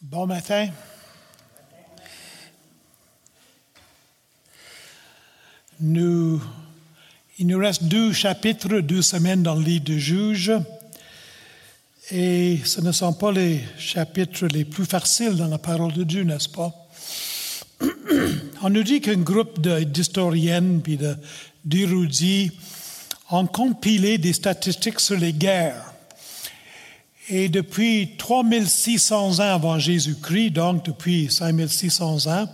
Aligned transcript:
Bon 0.00 0.28
matin. 0.28 0.68
Il 5.80 6.38
nous 7.40 7.58
reste 7.58 7.82
deux 7.82 8.12
chapitres, 8.12 8.78
deux 8.78 9.02
semaines 9.02 9.42
dans 9.42 9.56
le 9.56 9.62
livre 9.62 9.84
de 9.86 9.98
Juges, 9.98 10.52
et 12.12 12.60
ce 12.64 12.80
ne 12.80 12.92
sont 12.92 13.12
pas 13.12 13.32
les 13.32 13.60
chapitres 13.76 14.46
les 14.46 14.64
plus 14.64 14.84
faciles 14.84 15.34
dans 15.34 15.48
la 15.48 15.58
parole 15.58 15.92
de 15.92 16.04
Dieu, 16.04 16.22
n'est-ce 16.22 16.48
pas? 16.48 16.72
On 18.62 18.70
nous 18.70 18.84
dit 18.84 19.00
qu'un 19.00 19.18
groupe 19.18 19.60
d'historiennes 19.60 20.80
puis 20.80 20.96
d'érudits 21.64 22.52
ont 23.30 23.48
compilé 23.48 24.16
des 24.16 24.32
statistiques 24.32 25.00
sur 25.00 25.18
les 25.18 25.32
guerres. 25.32 25.92
Et 27.30 27.50
depuis 27.50 28.16
3600 28.16 29.40
ans 29.40 29.54
avant 29.54 29.78
Jésus-Christ, 29.78 30.50
donc 30.50 30.84
depuis 30.84 31.30
5600 31.30 32.26
ans, 32.26 32.48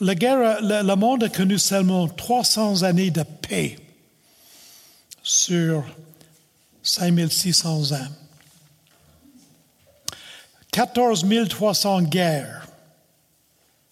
le, 0.00 0.94
monde 0.94 1.24
a 1.24 1.28
connu 1.28 1.58
seulement 1.58 2.08
300 2.08 2.82
années 2.84 3.10
de 3.10 3.22
paix 3.22 3.78
sur 5.22 5.84
5600 6.82 7.92
ans. 7.92 8.08
14 10.72 11.26
300 11.48 12.02
guerres, 12.02 12.68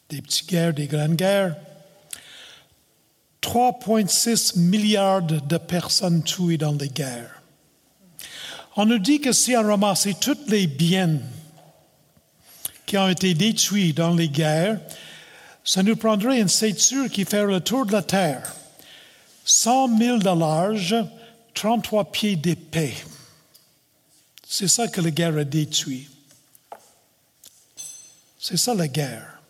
des 0.09 0.23
petites 0.23 0.49
guerres, 0.49 0.73
des 0.73 0.87
grandes 0.87 1.17
guerres. 1.17 1.57
3,6 3.43 4.59
milliards 4.59 5.23
de 5.23 5.59
personnes 5.59 6.23
tuées 6.23 6.57
dans 6.57 6.73
les 6.73 6.89
guerres. 6.89 7.36
On 8.79 8.85
nous 8.85 8.99
dit 8.99 9.21
que 9.21 9.33
si 9.33 9.57
on 9.57 9.63
ramassait 9.63 10.15
tous 10.21 10.37
les 10.49 10.67
biens 10.67 11.19
qui 12.85 12.99
ont 12.99 13.09
été 13.09 13.33
détruits 13.33 13.95
dans 13.95 14.15
les 14.15 14.29
guerres, 14.29 14.79
ça 15.65 15.83
nous 15.83 15.97
prendrait 15.97 16.41
une 16.41 16.49
ceinture 16.49 17.09
qui 17.11 17.25
fait 17.25 17.45
le 17.45 17.61
tour 17.61 17.87
de 17.87 17.93
la 17.93 18.03
Terre. 18.03 18.55
100 19.47 19.99
000 19.99 20.19
de 20.19 20.39
large, 20.39 20.95
33 21.55 22.13
pieds 22.13 22.37
d'épais. 22.37 22.95
C'est 24.47 24.69
ça 24.69 24.89
que 24.89 25.01
la 25.01 25.11
guerre 25.11 25.39
a 25.39 25.45
détruit. 25.45 26.09
C'est 28.39 28.59
ça 28.59 28.75
la 28.75 28.89
guerre. 28.89 29.41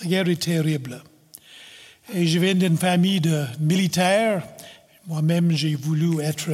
La 0.00 0.06
guerre 0.08 0.28
est 0.28 0.42
terrible. 0.42 1.02
Et 2.12 2.26
je 2.26 2.38
viens 2.40 2.54
d'une 2.54 2.76
famille 2.76 3.20
de 3.20 3.46
militaires. 3.60 4.46
Moi-même, 5.06 5.52
j'ai 5.52 5.76
voulu 5.76 6.20
être 6.20 6.50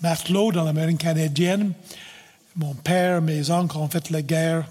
matelot 0.00 0.52
dans 0.52 0.64
la 0.64 0.72
marine 0.72 0.98
canadienne. 0.98 1.72
Mon 2.56 2.74
père, 2.74 3.22
mes 3.22 3.50
oncles 3.50 3.78
ont 3.78 3.88
fait 3.88 4.10
la 4.10 4.22
guerre. 4.22 4.66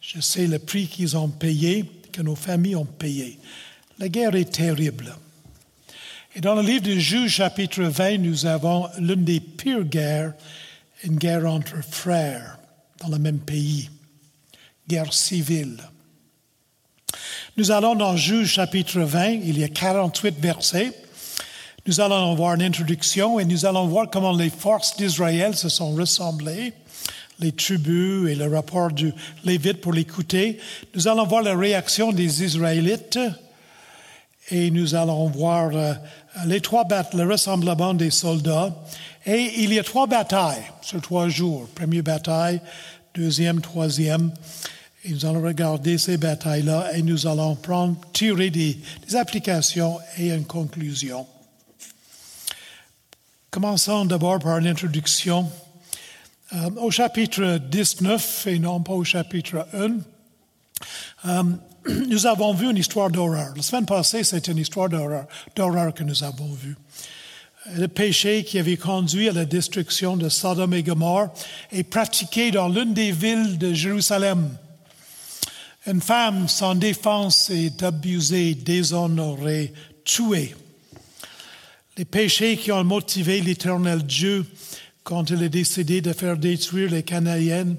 Je 0.00 0.20
sais 0.20 0.46
le 0.46 0.58
prix 0.58 0.86
qu'ils 0.86 1.16
ont 1.16 1.28
payé, 1.28 1.84
que 2.12 2.22
nos 2.22 2.34
familles 2.34 2.76
ont 2.76 2.84
payé. 2.84 3.38
La 3.98 4.08
guerre 4.08 4.34
est 4.34 4.52
terrible. 4.52 5.14
Et 6.34 6.40
dans 6.40 6.54
le 6.54 6.62
livre 6.62 6.84
de 6.84 6.98
Juges, 6.98 7.36
chapitre 7.36 7.82
20, 7.82 8.18
nous 8.18 8.46
avons 8.46 8.88
l'une 8.98 9.24
des 9.24 9.40
pires 9.40 9.84
guerres, 9.84 10.32
une 11.04 11.16
guerre 11.16 11.46
entre 11.46 11.82
frères 11.84 12.58
dans 13.00 13.08
le 13.08 13.18
même 13.18 13.38
pays, 13.38 13.90
guerre 14.88 15.12
civile. 15.12 15.76
Nous 17.56 17.70
allons 17.70 17.94
dans 17.94 18.16
Juges, 18.16 18.52
chapitre 18.52 19.00
20, 19.00 19.28
il 19.28 19.58
y 19.58 19.64
a 19.64 19.68
48 19.68 20.38
versets. 20.40 20.92
Nous 21.84 22.00
allons 22.00 22.36
voir 22.36 22.54
une 22.54 22.62
introduction 22.62 23.40
et 23.40 23.44
nous 23.44 23.66
allons 23.66 23.88
voir 23.88 24.08
comment 24.08 24.30
les 24.30 24.50
forces 24.50 24.96
d'Israël 24.96 25.56
se 25.56 25.68
sont 25.68 25.92
ressemblées, 25.96 26.74
les 27.40 27.50
tribus 27.50 28.30
et 28.30 28.36
le 28.36 28.46
rapport 28.46 28.92
du 28.92 29.12
Lévite 29.42 29.80
pour 29.80 29.92
l'écouter. 29.92 30.60
Nous 30.94 31.08
allons 31.08 31.26
voir 31.26 31.42
la 31.42 31.56
réaction 31.56 32.12
des 32.12 32.44
Israélites 32.44 33.18
et 34.52 34.70
nous 34.70 34.94
allons 34.94 35.26
voir 35.26 35.70
euh, 35.74 35.94
les 36.46 36.60
trois 36.60 36.86
le 37.14 37.28
rassemblement 37.28 37.94
des 37.94 38.12
soldats. 38.12 38.72
Et 39.26 39.50
il 39.58 39.74
y 39.74 39.78
a 39.80 39.82
trois 39.82 40.06
batailles 40.06 40.62
sur 40.82 41.00
trois 41.00 41.28
jours. 41.28 41.66
Première 41.74 42.04
bataille, 42.04 42.60
deuxième, 43.12 43.60
troisième. 43.60 44.30
Et 45.04 45.10
nous 45.10 45.26
allons 45.26 45.42
regarder 45.42 45.98
ces 45.98 46.16
batailles-là 46.16 46.90
et 46.94 47.02
nous 47.02 47.26
allons 47.26 47.56
prendre, 47.56 47.96
tirer 48.12 48.50
des, 48.50 48.78
des 49.08 49.16
applications 49.16 49.98
et 50.16 50.28
une 50.28 50.44
conclusion. 50.44 51.26
Commençons 53.52 54.06
d'abord 54.06 54.38
par 54.38 54.62
l'introduction. 54.62 55.46
Euh, 56.54 56.70
au 56.78 56.90
chapitre 56.90 57.58
19 57.58 58.46
et 58.46 58.58
non 58.58 58.80
pas 58.80 58.94
au 58.94 59.04
chapitre 59.04 59.68
1, 59.74 59.96
euh, 61.26 61.42
nous 62.08 62.26
avons 62.26 62.54
vu 62.54 62.70
une 62.70 62.78
histoire 62.78 63.10
d'horreur. 63.10 63.52
La 63.54 63.60
semaine 63.60 63.84
passée, 63.84 64.24
c'était 64.24 64.52
une 64.52 64.56
histoire 64.56 64.88
d'horreur 64.88 65.92
que 65.92 66.02
nous 66.02 66.24
avons 66.24 66.50
vue. 66.50 66.78
Le 67.76 67.88
péché 67.88 68.42
qui 68.42 68.58
avait 68.58 68.78
conduit 68.78 69.28
à 69.28 69.32
la 69.32 69.44
destruction 69.44 70.16
de 70.16 70.30
Sodome 70.30 70.72
et 70.72 70.82
Gomorre 70.82 71.28
est 71.72 71.82
pratiqué 71.82 72.52
dans 72.52 72.70
l'une 72.70 72.94
des 72.94 73.12
villes 73.12 73.58
de 73.58 73.74
Jérusalem. 73.74 74.48
Une 75.86 76.00
femme 76.00 76.48
sans 76.48 76.74
défense 76.74 77.50
est 77.50 77.82
abusée, 77.82 78.54
déshonorée, 78.54 79.74
tuée. 80.06 80.54
Les 81.98 82.04
péchés 82.06 82.56
qui 82.56 82.72
ont 82.72 82.84
motivé 82.84 83.40
l'éternel 83.42 84.02
Dieu 84.02 84.46
quand 85.04 85.28
il 85.30 85.42
a 85.42 85.48
décidé 85.48 86.00
de 86.00 86.12
faire 86.12 86.38
détruire 86.38 86.90
les 86.90 87.02
Cananéennes, 87.02 87.76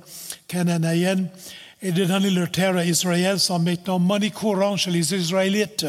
et 1.82 1.92
de 1.92 2.06
donner 2.06 2.30
leur 2.30 2.52
terre 2.52 2.78
à 2.78 2.86
Israël 2.86 3.40
sont 3.40 3.60
maintenant 3.60 4.00
monnaie 4.00 4.30
courante 4.30 4.78
chez 4.78 4.92
les 4.92 5.14
Israélites. 5.14 5.86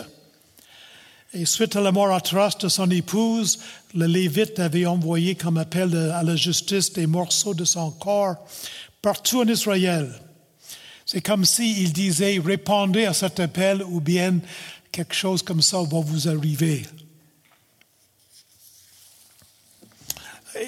Et 1.32 1.46
suite 1.46 1.76
à 1.76 1.80
la 1.80 1.92
mort 1.92 2.12
atroce 2.12 2.58
de 2.58 2.68
son 2.68 2.90
épouse, 2.90 3.58
le 3.94 4.06
Lévite 4.06 4.58
avait 4.58 4.86
envoyé 4.86 5.34
comme 5.34 5.58
appel 5.58 5.94
à 6.12 6.22
la 6.22 6.36
justice 6.36 6.92
des 6.92 7.06
morceaux 7.06 7.54
de 7.54 7.64
son 7.64 7.91
corps 7.92 8.36
partout 9.02 9.42
en 9.42 9.48
Israël. 9.48 10.10
C'est 11.06 11.20
comme 11.20 11.44
s'il 11.44 11.92
disait, 11.92 12.41
répondez 12.44 13.04
à 13.04 13.12
cet 13.12 13.38
appel 13.38 13.82
ou 13.82 14.00
bien 14.00 14.38
quelque 14.91 15.14
chose 15.14 15.42
comme 15.42 15.62
ça 15.62 15.78
va 15.78 16.00
vous 16.00 16.28
arriver. 16.28 16.84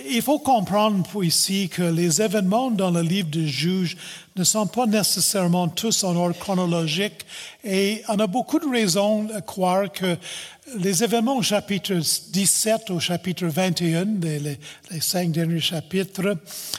Il 0.09 0.21
faut 0.21 0.41
comprendre 0.41 1.07
ici 1.23 1.69
que 1.69 1.83
les 1.83 2.21
événements 2.21 2.73
dans 2.73 2.91
le 2.91 3.03
livre 3.03 3.29
de 3.31 3.47
Juges 3.47 3.97
ne 4.35 4.43
sont 4.43 4.67
pas 4.67 4.87
nécessairement 4.87 5.69
tous 5.69 6.03
en 6.03 6.17
ordre 6.17 6.37
chronologique 6.37 7.25
et 7.63 8.03
on 8.09 8.19
a 8.19 8.27
beaucoup 8.27 8.59
de 8.59 8.69
raisons 8.69 9.25
de 9.25 9.39
croire 9.41 9.93
que 9.93 10.17
les 10.77 11.05
événements 11.05 11.37
au 11.37 11.43
chapitre 11.43 11.95
17 11.95 12.91
au 12.91 12.99
chapitre 12.99 13.47
21, 13.47 14.07
les, 14.21 14.41
les, 14.41 14.59
les 14.91 15.01
cinq 15.01 15.31
derniers 15.31 15.61
chapitres, 15.61 16.37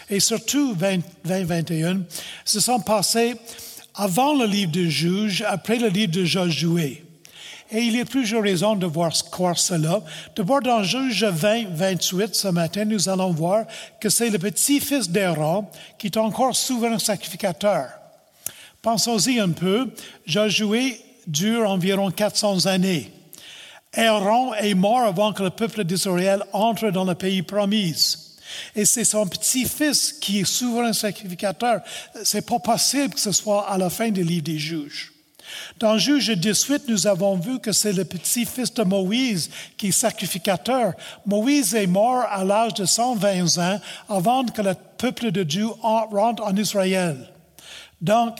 et 0.10 0.20
surtout 0.20 0.76
20-21, 0.76 2.04
se 2.44 2.60
sont 2.60 2.82
passés 2.82 3.36
avant 3.96 4.38
le 4.38 4.46
livre 4.46 4.72
de 4.74 4.84
Juges, 4.86 5.44
après 5.48 5.80
le 5.80 5.88
livre 5.88 6.12
de 6.12 6.26
Josué. 6.26 7.07
Et 7.72 7.82
il 7.82 8.00
a 8.00 8.06
plusieurs 8.06 8.44
raisons 8.44 8.76
de 8.76 8.86
voir, 8.86 9.12
croire 9.30 9.58
cela. 9.58 10.02
D'abord, 10.36 10.62
dans 10.62 10.84
Juge 10.84 11.26
20, 11.26 11.70
28, 11.70 12.34
ce 12.34 12.48
matin, 12.48 12.86
nous 12.86 13.10
allons 13.10 13.32
voir 13.32 13.66
que 14.00 14.10
c'est 14.10 14.30
le 14.30 14.40
petit-fils 14.40 15.10
d'Aaron 15.10 15.66
qui 15.98 16.08
est 16.08 16.18
encore 16.18 16.56
souverain 16.56 17.00
sacrificateur. 17.00 17.90
Pensons-y 18.82 19.40
un 19.40 19.50
peu. 19.50 19.90
Josué 20.26 21.02
dure 21.28 21.70
environ 21.70 22.10
400 22.10 22.68
années. 22.68 23.12
Aaron 23.94 24.54
est 24.54 24.74
mort 24.74 25.02
avant 25.02 25.34
que 25.34 25.44
le 25.44 25.50
peuple 25.50 25.84
d'Israël 25.84 26.44
entre 26.54 26.90
dans 26.90 27.04
le 27.04 27.16
pays 27.16 27.42
promis. 27.42 28.16
Et 28.76 28.86
c'est 28.86 29.04
son 29.04 29.28
petit-fils 29.28 30.14
qui 30.14 30.40
est 30.40 30.46
souverain 30.46 30.94
sacrificateur. 30.94 31.82
C'est 32.24 32.48
pas 32.48 32.60
possible 32.60 33.14
que 33.16 33.20
ce 33.20 33.34
soit 33.34 33.70
à 33.70 33.78
la 33.78 33.90
fin 33.90 34.10
des 34.10 34.24
livres 34.24 34.44
des 34.44 34.58
juges. 34.60 35.17
Dans 35.80 35.98
Juge 35.98 36.30
18, 36.30 36.84
nous 36.88 37.08
avons 37.08 37.38
vu 37.38 37.60
que 37.60 37.72
c'est 37.72 37.94
le 37.94 38.06
petit-fils 38.06 38.74
de 38.74 38.84
Moïse 38.84 39.50
qui 39.78 39.88
est 39.88 39.92
sacrificateur. 39.92 40.94
Moïse 41.26 41.76
est 41.76 41.88
mort 41.88 42.26
à 42.30 42.44
l'âge 42.44 42.74
de 42.76 42.86
120 42.86 43.58
ans 43.58 43.80
avant 44.10 44.46
que 44.46 44.62
le 44.62 44.74
peuple 44.98 45.32
de 45.32 45.44
Dieu 45.44 45.68
rentre 45.82 46.44
en 46.44 46.56
Israël. 46.56 47.18
Donc, 48.02 48.38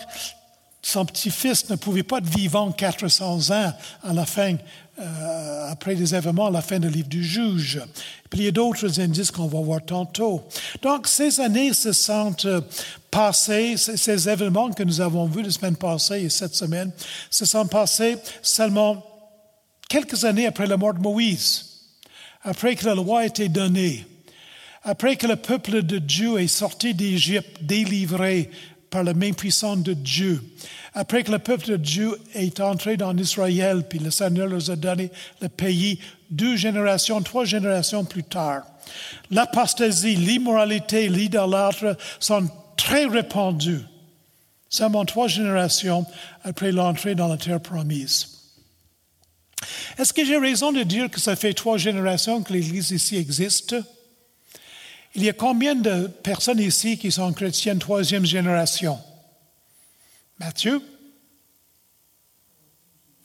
son 0.82 1.06
petit-fils 1.06 1.70
ne 1.70 1.76
pouvait 1.76 2.04
pas 2.04 2.20
être 2.20 2.30
vivant 2.30 2.72
400 2.72 3.52
ans 3.52 3.74
à 4.04 4.14
la 4.14 4.26
fin, 4.26 4.56
euh, 5.00 5.72
après 5.72 5.94
les 5.94 6.16
événements, 6.16 6.48
à 6.48 6.52
la 6.52 6.62
fin 6.62 6.80
du 6.80 6.90
livre 6.90 7.08
du 7.08 7.24
juge. 7.24 7.80
Puis 8.30 8.40
il 8.40 8.46
y 8.46 8.48
a 8.48 8.52
d'autres 8.52 9.00
indices 9.00 9.30
qu'on 9.30 9.46
va 9.46 9.60
voir 9.60 9.86
tantôt. 9.86 10.44
Donc, 10.82 11.08
ces 11.08 11.40
années 11.40 11.74
se 11.74 11.92
sont 11.92 12.36
euh, 12.46 12.62
passées, 13.12 13.78
ces 13.78 14.28
événements 14.28 14.72
que 14.72 14.84
nous 14.84 15.00
avons 15.00 15.28
vus 15.28 15.44
la 15.44 15.52
semaine 15.52 15.76
passée 15.76 16.22
et 16.24 16.30
cette 16.30 16.56
semaine, 16.56 16.92
se 17.30 17.46
sont 17.46 17.68
passés 17.68 18.18
seulement 18.42 19.06
quelques 19.88 20.26
années 20.26 20.48
après 20.48 20.66
la 20.66 20.78
mort 20.78 20.96
de 20.96 21.00
Moïse, 21.00 21.66
après 22.44 22.76
que 22.76 22.86
la 22.86 22.96
loi 22.96 23.20
a 23.20 23.26
été 23.26 23.50
donnée, 23.50 24.06
après 24.84 25.16
que 25.16 25.28
le 25.28 25.36
peuple 25.36 25.84
de 25.84 26.00
Dieu 26.00 26.40
est 26.40 26.48
sorti 26.48 26.94
d'Égypte, 26.94 27.58
délivré 27.62 28.50
par 28.90 29.04
la 29.04 29.14
main 29.14 29.34
puissante 29.34 29.84
de 29.84 29.94
Dieu. 29.94 30.42
Après 30.94 31.24
que 31.24 31.32
le 31.32 31.40
peuple 31.40 31.68
de 31.68 31.78
Dieu 31.78 32.18
est 32.34 32.60
entré 32.60 32.98
dans 32.98 33.16
Israël, 33.18 33.84
puis 33.88 34.00
le 34.00 34.12
Seigneur 34.12 34.48
leur 34.48 34.70
a 34.70 34.76
donné 34.76 35.12
le 35.42 35.50
pays 35.50 36.00
deux 36.30 36.56
générations, 36.56 37.22
trois 37.22 37.46
générations 37.46 38.06
plus 38.06 38.24
tard. 38.24 38.64
L'apostasie, 39.32 40.16
l'immoralité, 40.16 41.10
l'idolâtre 41.10 41.98
sont 42.20 42.50
très 42.78 43.06
répandus. 43.06 43.82
Seulement 44.70 45.06
trois 45.06 45.28
générations 45.28 46.06
après 46.44 46.72
l'entrée 46.72 47.16
dans 47.16 47.28
la 47.28 47.38
terre 47.38 47.62
promise. 47.62 48.38
Est-ce 49.98 50.14
que 50.14 50.26
j'ai 50.26 50.38
raison 50.38 50.72
de 50.72 50.84
dire 50.84 51.10
que 51.10 51.20
ça 51.20 51.36
fait 51.36 51.54
trois 51.54 51.78
générations 51.78 52.44
que 52.44 52.54
l'Église 52.54 52.92
ici 52.92 53.16
existe? 53.16 53.76
Il 55.18 55.24
y 55.24 55.30
a 55.30 55.34
combien 55.34 55.74
de 55.74 56.06
personnes 56.06 56.60
ici 56.60 57.00
qui 57.00 57.12
sont 57.12 57.34
chrétiennes 57.34 57.80
troisième 57.80 58.24
génération? 58.24 59.00
Mathieu? 60.40 60.80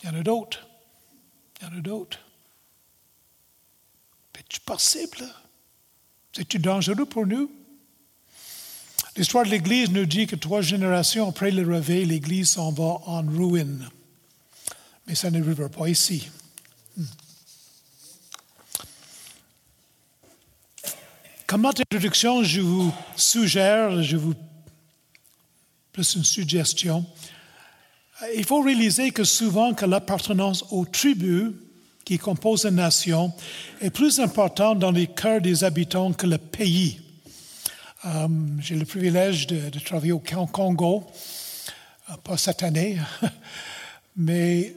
Il 0.02 0.08
y 0.08 0.10
en 0.10 0.18
a 0.18 0.22
d'autres. 0.22 0.66
Il 1.60 1.66
y 1.66 1.70
en 1.70 1.78
a 1.78 1.80
d'autres. 1.82 2.18
C'est-tu 4.34 4.60
possible? 4.60 5.22
C'est-tu 6.34 6.58
dangereux 6.58 7.04
pour 7.04 7.26
nous? 7.26 7.50
L'histoire 9.14 9.44
de 9.44 9.50
l'Église 9.50 9.90
nous 9.90 10.06
dit 10.06 10.26
que 10.26 10.36
trois 10.36 10.62
générations 10.62 11.28
après 11.28 11.50
le 11.50 11.70
réveil, 11.70 12.06
l'Église 12.06 12.52
s'en 12.52 12.72
va 12.72 13.02
en 13.04 13.20
ruine. 13.20 13.86
Mais 15.06 15.14
ça 15.14 15.30
n'arrivera 15.30 15.68
pas 15.68 15.90
ici. 15.90 16.30
Comme 21.52 21.66
introduction, 21.66 22.42
je 22.42 22.62
vous 22.62 22.90
suggère, 23.14 24.02
je 24.02 24.16
vous 24.16 24.32
plus 25.92 26.14
une 26.14 26.24
suggestion. 26.24 27.04
Il 28.34 28.46
faut 28.46 28.62
réaliser 28.62 29.10
que 29.10 29.22
souvent 29.22 29.74
que 29.74 29.84
l'appartenance 29.84 30.64
aux 30.70 30.86
tribus 30.86 31.52
qui 32.06 32.16
composent 32.16 32.64
une 32.64 32.76
nation 32.76 33.34
est 33.82 33.90
plus 33.90 34.18
importante 34.18 34.78
dans 34.78 34.92
les 34.92 35.08
cœurs 35.08 35.42
des 35.42 35.62
habitants 35.62 36.14
que 36.14 36.26
le 36.26 36.38
pays. 36.38 37.02
Euh, 38.06 38.28
j'ai 38.60 38.76
le 38.76 38.86
privilège 38.86 39.46
de, 39.46 39.78
travailler 39.78 40.12
au 40.12 40.20
Congo, 40.20 41.04
euh, 42.08 42.16
pas 42.24 42.38
cette 42.38 42.62
année, 42.62 42.96
mais 44.16 44.74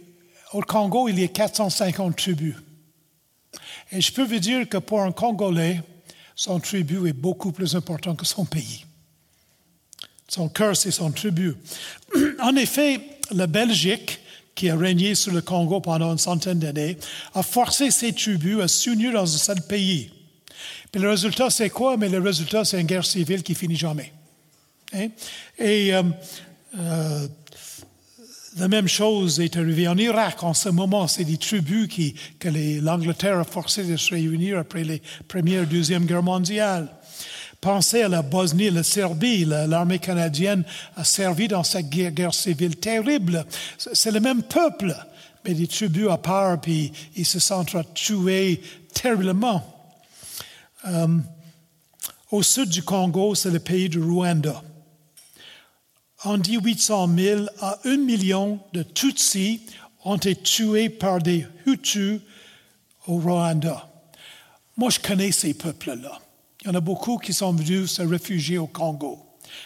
au 0.51 0.60
Congo, 0.60 1.07
il 1.07 1.22
y 1.22 1.24
a 1.24 1.30
450 1.30 2.18
tribus. 2.18 2.56
Et 3.94 4.01
je 4.01 4.12
peux 4.12 4.25
vous 4.25 4.39
dire 4.39 4.68
que 4.68 4.77
pour 4.77 5.01
un 5.01 5.13
Congolais, 5.13 5.81
son 6.35 6.59
tribu 6.59 7.07
est 7.07 7.13
beaucoup 7.13 7.51
plus 7.51 7.75
important 7.75 8.15
que 8.15 8.25
son 8.25 8.45
pays. 8.45 8.85
Son 10.27 10.49
cœur, 10.49 10.75
c'est 10.75 10.91
son 10.91 11.11
tribu. 11.11 11.55
En 12.41 12.55
effet, 12.55 12.99
la 13.31 13.47
Belgique, 13.47 14.19
qui 14.53 14.69
a 14.69 14.75
régné 14.75 15.15
sur 15.15 15.33
le 15.33 15.41
Congo 15.41 15.81
pendant 15.81 16.11
une 16.11 16.17
centaine 16.17 16.59
d'années, 16.59 16.97
a 17.33 17.43
forcé 17.43 17.91
ses 17.91 18.13
tribus 18.13 18.61
à 18.61 18.67
s'unir 18.67 19.13
dans 19.13 19.23
un 19.23 19.37
seul 19.37 19.61
pays. 19.61 20.11
Puis 20.91 21.01
le 21.01 21.09
résultat, 21.09 21.49
c'est 21.49 21.69
quoi? 21.69 21.97
Mais 21.97 22.07
le 22.07 22.19
résultat, 22.19 22.63
c'est 22.63 22.79
une 22.79 22.88
guerre 22.88 23.05
civile 23.05 23.43
qui 23.43 23.53
finit 23.53 23.75
jamais. 23.75 24.13
Hein? 24.93 25.09
Et 25.59 25.93
euh, 25.93 26.03
euh, 26.77 27.27
la 28.57 28.69
même 28.69 28.87
chose 28.87 29.41
est 29.41 29.57
arrivée 29.57 29.87
en 29.87 29.97
Irak 29.97 30.43
en 30.43 30.53
ce 30.53 30.69
moment. 30.69 31.07
C'est 31.07 31.25
des 31.25 31.37
tribus 31.37 31.89
qui, 31.89 32.15
que 32.39 32.49
l'Angleterre 32.81 33.39
a 33.39 33.43
forcé 33.43 33.83
de 33.83 33.97
se 33.97 34.13
réunir 34.13 34.59
après 34.59 34.83
les 34.83 35.01
Première 35.27 35.63
et 35.63 35.65
Deuxième 35.65 36.05
Guerre 36.05 36.23
mondiale. 36.23 36.89
Pensez 37.59 38.03
à 38.03 38.07
la 38.07 38.21
Bosnie, 38.21 38.69
la 38.69 38.83
Serbie. 38.83 39.43
L'armée 39.43 39.99
canadienne 39.99 40.63
a 40.95 41.03
servi 41.03 41.47
dans 41.49 41.63
cette 41.63 41.89
guerre, 41.89 42.33
civile 42.33 42.77
terrible. 42.77 43.45
C'est 43.77 44.11
le 44.11 44.21
même 44.21 44.43
peuple, 44.43 44.95
mais 45.43 45.53
des 45.53 45.67
tribus 45.67 46.09
à 46.09 46.17
part, 46.17 46.61
puis 46.61 46.93
ils 47.15 47.25
se 47.25 47.39
sont 47.39 47.65
tués 47.93 48.61
terriblement. 48.93 49.63
Euh, 50.87 51.07
au 52.31 52.41
sud 52.41 52.69
du 52.69 52.83
Congo, 52.83 53.35
c'est 53.35 53.51
le 53.51 53.59
pays 53.59 53.89
du 53.89 53.99
Rwanda. 54.01 54.61
En 56.25 56.39
dit 56.39 56.57
800 56.57 57.10
000 57.16 57.45
à 57.62 57.77
1 57.86 57.98
million 57.98 58.60
de 58.74 58.81
Tutsis 58.81 59.62
ont 60.04 60.16
été 60.16 60.36
tués 60.36 60.89
par 60.89 61.22
des 61.22 61.45
Hutus 61.68 62.19
au 63.06 63.19
Rwanda. 63.19 63.88
Moi, 64.75 64.89
je 64.89 65.00
connais 65.00 65.31
ces 65.31 65.54
peuples-là. 65.54 66.19
Il 66.62 66.68
y 66.68 66.72
en 66.72 66.74
a 66.74 66.80
beaucoup 66.80 67.19
qui 67.19 67.31
sont 67.31 67.54
venus 67.54 67.92
se 67.92 68.01
réfugier 68.01 68.57
au 68.57 68.66
Congo. 68.66 69.19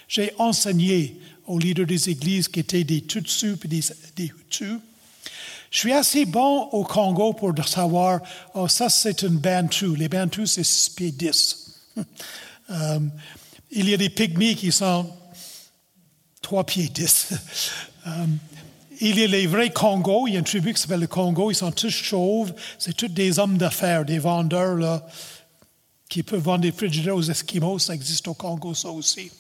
J'ai 0.10 0.34
enseigné 0.38 1.22
aux 1.48 1.58
leaders 1.58 1.86
des 1.86 2.10
églises 2.10 2.50
qui 2.50 2.60
étaient 2.60 2.84
des 2.84 3.04
Tutsus 3.04 3.56
et 3.64 3.68
des, 3.68 4.26
Hutus. 4.26 4.80
Je 5.72 5.80
suis 5.80 5.94
assez 5.94 6.26
bon 6.26 6.64
au 6.74 6.84
Congo 6.84 7.32
pour 7.32 7.54
savoir, 7.66 8.20
oh, 8.54 8.68
ça 8.68 8.90
c'est 8.90 9.22
une 9.22 9.38
Bantu. 9.38 9.96
Les 9.96 10.10
Bantus, 10.10 10.52
c'est 10.52 10.66
6 10.66 10.90
pieds 10.90 11.12
10. 11.12 11.76
Euh, 12.72 13.00
il 13.72 13.90
y 13.90 13.96
a 13.96 13.98
des 13.98 14.12
pygmies 14.12 14.56
qui 14.56 14.72
sont 14.72 15.10
3 16.42 16.64
pieds 16.66 16.90
10. 16.90 17.34
Euh, 18.08 18.26
il 19.02 19.22
a 19.22 19.28
les 19.28 19.46
vrais 19.46 19.72
Congos. 19.72 20.28
Il 20.28 20.34
y 20.34 20.36
a 20.38 20.40
une 20.40 20.46
tribu 20.46 20.74
qui 20.74 20.82
s'appelle 20.82 21.02
le 21.02 21.08
Congo. 21.08 21.52
Ils 21.52 21.56
sont 21.56 21.72
tous 21.72 21.90
chauves. 21.90 22.54
C'est 22.80 22.96
tous 22.96 23.10
des 23.10 23.38
hommes 23.38 23.58
d'affaires, 23.58 24.06
des 24.06 24.20
vendeurs, 24.20 25.04
qui 26.10 26.24
peuvent 26.24 26.42
vendre 26.42 26.62
des 26.62 26.72
frigidaires 26.72 27.16
aux 27.16 27.30
Esquimaux, 27.30 27.78
ça 27.78 27.94
existe 27.94 28.28
au 28.28 28.34
Congo, 28.34 28.74
ça 28.74 28.90
aussi. 28.90 29.32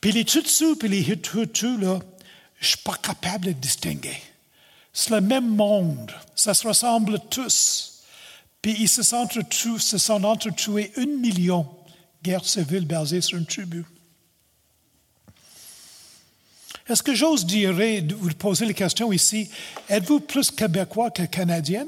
Puis 0.00 0.12
les 0.12 0.24
Tutsus 0.24 0.76
puis 0.76 0.88
les 0.88 1.08
Hutus, 1.08 1.48
je 1.54 1.76
ne 1.76 2.00
suis 2.60 2.78
pas 2.78 2.96
capable 2.96 3.46
de 3.46 3.52
distinguer. 3.52 4.20
C'est 4.92 5.10
le 5.10 5.20
même 5.20 5.54
monde, 5.54 6.12
ça 6.34 6.52
se 6.52 6.66
ressemble 6.66 7.20
tous. 7.30 8.02
Puis 8.60 8.76
ils 8.80 8.88
se 8.88 9.02
sont, 9.02 9.26
se 9.78 9.98
sont 9.98 10.24
entretués 10.24 10.92
un 10.96 11.06
million 11.06 11.66
guerre 12.22 12.44
civile 12.44 12.86
basée 12.86 13.20
sur 13.20 13.38
une 13.38 13.46
tribu. 13.46 13.86
Est-ce 16.90 17.04
que 17.04 17.14
j'ose 17.14 17.46
dire, 17.46 17.72
vous 18.18 18.30
poser 18.30 18.66
la 18.66 18.72
question 18.72 19.12
ici, 19.12 19.48
êtes-vous 19.88 20.20
plus 20.20 20.50
québécois 20.50 21.12
que 21.12 21.22
canadien? 21.22 21.86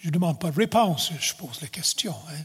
Je 0.00 0.08
ne 0.08 0.12
demande 0.12 0.40
pas 0.40 0.50
de 0.50 0.56
réponse, 0.56 1.12
je 1.20 1.34
pose 1.34 1.60
la 1.60 1.68
question. 1.68 2.14
Hein. 2.30 2.44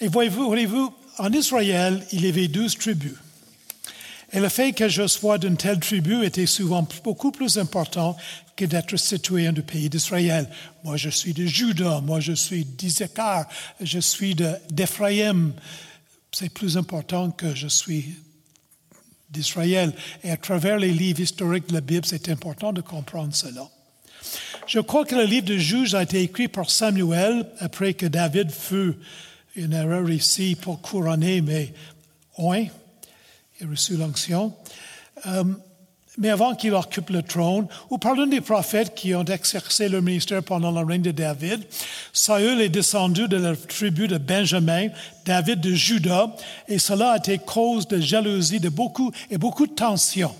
Et 0.00 0.08
voyez-vous, 0.08 0.92
en 1.18 1.32
Israël, 1.32 2.04
il 2.10 2.26
y 2.26 2.28
avait 2.28 2.48
douze 2.48 2.76
tribus. 2.76 3.14
Et 4.32 4.40
le 4.40 4.48
fait 4.48 4.72
que 4.72 4.88
je 4.88 5.06
sois 5.06 5.38
d'une 5.38 5.56
telle 5.56 5.78
tribu 5.78 6.24
était 6.24 6.46
souvent 6.46 6.84
beaucoup 7.04 7.30
plus 7.30 7.56
important 7.56 8.16
que 8.56 8.64
d'être 8.64 8.96
citoyen 8.96 9.52
du 9.52 9.62
pays 9.62 9.88
d'Israël. 9.88 10.50
Moi, 10.82 10.96
je 10.96 11.10
suis 11.10 11.32
de 11.32 11.46
Juda, 11.46 12.00
moi, 12.00 12.18
je 12.18 12.32
suis 12.32 12.64
d'Isaacar, 12.64 13.46
je 13.80 14.00
suis 14.00 14.34
d'Ephraïm. 14.68 15.52
C'est 16.32 16.52
plus 16.52 16.76
important 16.76 17.30
que 17.30 17.54
je 17.54 17.68
suis 17.68 18.16
d'Israël. 19.34 19.92
Et 20.22 20.30
à 20.30 20.36
travers 20.36 20.78
les 20.78 20.92
livres 20.92 21.20
historiques 21.20 21.68
de 21.68 21.74
la 21.74 21.80
Bible, 21.80 22.06
c'est 22.06 22.28
important 22.28 22.72
de 22.72 22.80
comprendre 22.80 23.34
cela. 23.34 23.68
Je 24.66 24.80
crois 24.80 25.04
que 25.04 25.14
le 25.14 25.24
livre 25.24 25.46
de 25.46 25.58
Juges 25.58 25.94
a 25.94 26.02
été 26.02 26.22
écrit 26.22 26.48
par 26.48 26.70
Samuel 26.70 27.46
après 27.58 27.94
que 27.94 28.06
David 28.06 28.50
fut, 28.50 28.94
une 29.56 29.72
erreur 29.72 30.10
ici 30.10 30.56
pour 30.60 30.80
couronner, 30.80 31.40
mais 31.40 31.72
oui, 32.38 32.70
il 33.60 33.66
a 33.66 33.70
reçu 33.70 33.96
l'onction. 33.96 34.54
Euh, 35.26 35.44
mais 36.16 36.30
avant 36.30 36.54
qu'il 36.54 36.74
occupe 36.74 37.10
le 37.10 37.22
trône, 37.22 37.66
ou 37.90 37.98
par 37.98 38.14
l'un 38.14 38.26
des 38.26 38.40
prophètes 38.40 38.94
qui 38.94 39.14
ont 39.14 39.24
exercé 39.24 39.88
leur 39.88 40.02
ministère 40.02 40.42
pendant 40.42 40.70
la 40.70 40.84
règne 40.84 41.02
de 41.02 41.10
David, 41.10 41.60
Saül 42.12 42.60
est 42.60 42.68
descendu 42.68 43.26
de 43.26 43.36
la 43.36 43.56
tribu 43.56 44.06
de 44.06 44.18
Benjamin, 44.18 44.88
David 45.24 45.60
de 45.60 45.74
Juda, 45.74 46.34
et 46.68 46.78
cela 46.78 47.12
a 47.12 47.16
été 47.16 47.38
cause 47.38 47.88
de 47.88 48.00
jalousie 48.00 48.60
de 48.60 48.68
beaucoup 48.68 49.10
et 49.30 49.38
beaucoup 49.38 49.66
de 49.66 49.74
tensions. 49.74 50.34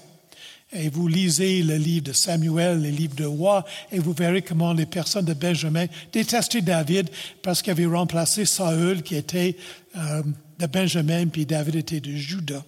Et 0.73 0.89
vous 0.89 1.07
lisez 1.07 1.63
le 1.63 1.77
livre 1.77 2.07
de 2.07 2.13
Samuel, 2.13 2.81
les 2.81 2.91
livres 2.91 3.15
de 3.15 3.25
rois, 3.25 3.65
et 3.93 3.99
vous 3.99 4.13
verrez 4.13 4.43
comment 4.43 4.73
les 4.73 4.87
personnes 4.87 5.25
de 5.25 5.35
Benjamin 5.35 5.87
détestaient 6.13 6.63
David 6.63 7.11
parce 7.43 7.63
qu'il 7.63 7.71
avait 7.71 7.87
remplacé 7.87 8.45
Saül 8.45 9.03
qui 9.03 9.15
était 9.15 9.57
euh, 9.97 10.23
de 10.59 10.67
Benjamin, 10.67 11.27
puis 11.27 11.47
David 11.47 11.77
était 11.77 12.01
de 12.01 12.13
Juda. 12.13 12.65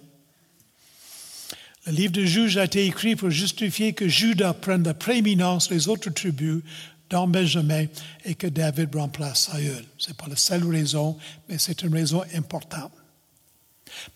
Le 1.87 1.93
livre 1.93 2.11
de 2.11 2.25
Juges 2.25 2.57
a 2.57 2.65
été 2.65 2.85
écrit 2.85 3.15
pour 3.15 3.29
justifier 3.29 3.93
que 3.93 4.09
Juda 4.09 4.53
prenne 4.53 4.83
la 4.83 4.93
prééminence 4.93 5.69
des 5.69 5.87
autres 5.87 6.09
tribus 6.09 6.61
dans 7.09 7.27
Benjamin 7.27 7.85
et 8.25 8.35
que 8.35 8.47
David 8.47 8.93
remplace 8.93 9.49
Saül. 9.49 9.85
Ce 9.97 10.09
n'est 10.09 10.13
pas 10.13 10.27
la 10.27 10.35
seule 10.35 10.67
raison, 10.69 11.17
mais 11.47 11.57
c'est 11.57 11.83
une 11.83 11.93
raison 11.93 12.23
importante. 12.35 12.91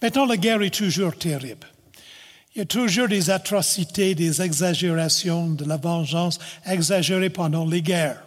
Maintenant, 0.02 0.26
la 0.26 0.36
guerre 0.36 0.62
est 0.62 0.76
toujours 0.76 1.18
terrible. 1.18 1.66
Il 2.54 2.60
y 2.60 2.62
a 2.62 2.66
toujours 2.66 3.08
des 3.08 3.30
atrocités, 3.30 4.16
des 4.16 4.42
exagérations, 4.42 5.50
de 5.50 5.64
la 5.64 5.78
vengeance 5.78 6.40
exagérée 6.66 7.30
pendant 7.30 7.66
les 7.66 7.82
guerres. 7.82 8.22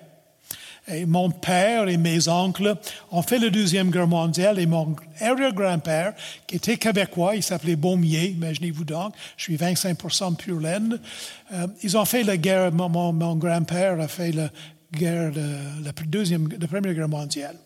Et 0.87 1.07
mon 1.07 1.31
père 1.31 1.89
et 1.89 1.97
mes 1.97 2.29
oncles 2.29 2.77
ont 3.11 3.23
fait 3.23 3.39
la 3.39 3.49
Deuxième 3.49 3.91
Guerre 3.91 4.07
mondiale 4.07 4.59
et 4.59 4.67
mon 4.67 4.95
arrière-grand-père, 5.19 6.13
qui 6.47 6.57
était 6.57 6.77
québécois, 6.77 7.37
il 7.37 7.43
s'appelait 7.43 7.77
Baumier, 7.77 8.29
imaginez-vous 8.31 8.85
donc, 8.85 9.15
je 9.39 9.45
suis 9.45 9.57
25 9.57 10.37
pure 10.37 10.61
laine, 10.61 11.01
euh, 11.55 11.67
ils 11.83 11.97
ont 11.97 12.05
fait 12.05 12.23
la 12.23 12.37
guerre, 12.37 12.71
mon, 12.71 13.13
mon 13.13 13.37
grand-père 13.37 13.99
a 13.99 14.09
fait 14.09 14.33
la 14.33 14.51
guerre, 14.93 15.33
de, 15.33 15.43
la, 15.83 15.93
deuxième, 16.07 16.51
la 16.61 16.69
Première 16.69 16.93
Guerre 16.93 17.09
mondiale. 17.09 17.57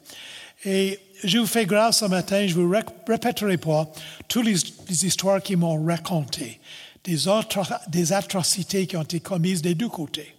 Et 0.64 1.00
je 1.24 1.38
vous 1.38 1.46
fais 1.46 1.66
grâce 1.66 1.98
ce 1.98 2.04
matin, 2.04 2.46
je 2.46 2.56
ne 2.56 2.62
vous 2.62 2.74
répéterai 3.08 3.56
pas 3.56 3.90
toutes 4.28 4.46
les, 4.46 5.04
histoires 5.04 5.42
qu'ils 5.42 5.56
m'ont 5.56 5.84
racontées, 5.84 6.60
des 7.04 8.12
atrocités 8.12 8.86
qui 8.86 8.96
ont 8.96 9.02
été 9.02 9.18
commises 9.18 9.62
des 9.62 9.74
deux 9.74 9.88
côtés. 9.88 10.37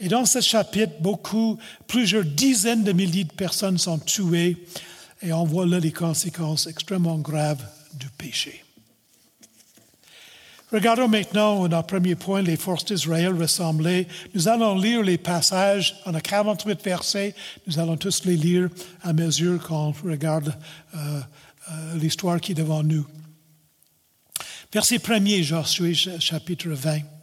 Et 0.00 0.08
dans 0.08 0.24
ce 0.24 0.40
chapitre, 0.40 0.92
beaucoup, 1.00 1.58
plusieurs 1.86 2.24
dizaines 2.24 2.84
de 2.84 2.92
milliers 2.92 3.24
de 3.24 3.32
personnes 3.32 3.78
sont 3.78 3.98
tuées 3.98 4.56
et 5.22 5.32
on 5.32 5.44
voit 5.44 5.66
là 5.66 5.80
les 5.80 5.92
conséquences 5.92 6.66
extrêmement 6.66 7.18
graves 7.18 7.64
du 7.94 8.08
péché. 8.10 8.64
Regardons 10.70 11.08
maintenant 11.08 11.66
notre 11.66 11.86
premier 11.86 12.14
point, 12.14 12.42
les 12.42 12.56
forces 12.56 12.84
d'Israël 12.84 13.32
ressemblées. 13.32 14.06
Nous 14.34 14.48
allons 14.48 14.78
lire 14.78 15.02
les 15.02 15.16
passages, 15.16 15.96
on 16.04 16.14
a 16.14 16.20
48 16.20 16.84
versets, 16.84 17.34
nous 17.66 17.78
allons 17.78 17.96
tous 17.96 18.24
les 18.26 18.36
lire 18.36 18.68
à 19.02 19.14
mesure 19.14 19.66
qu'on 19.66 19.92
regarde 20.04 20.54
euh, 20.94 21.20
euh, 21.70 21.94
l'histoire 21.96 22.38
qui 22.38 22.52
est 22.52 22.54
devant 22.54 22.82
nous. 22.82 23.06
Verset 24.70 24.98
1er, 24.98 25.42
Josué 25.42 25.94
chapitre 25.94 26.68
20. 26.68 27.17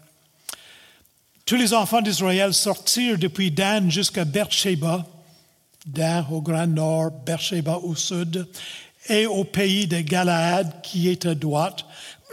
Tous 1.46 1.58
les 1.58 1.75
enfants 1.75 2.02
d'Israël 2.02 2.56
sortirent 2.56 3.20
depuis 3.20 3.52
Dan 3.52 3.92
jusqu'à 3.92 4.25
Beersheba, 4.25 5.06
Dan 5.86 6.25
au 6.32 6.42
grand 6.42 6.66
nord, 6.66 7.12
Beersheba 7.24 7.78
au 7.78 7.94
sud, 7.94 8.48
et 9.08 9.28
au 9.28 9.44
pays 9.44 9.86
de 9.86 10.00
Galaad 10.00 10.82
qui 10.82 11.08
est 11.08 11.28
à 11.28 11.36
droite. 11.36 11.86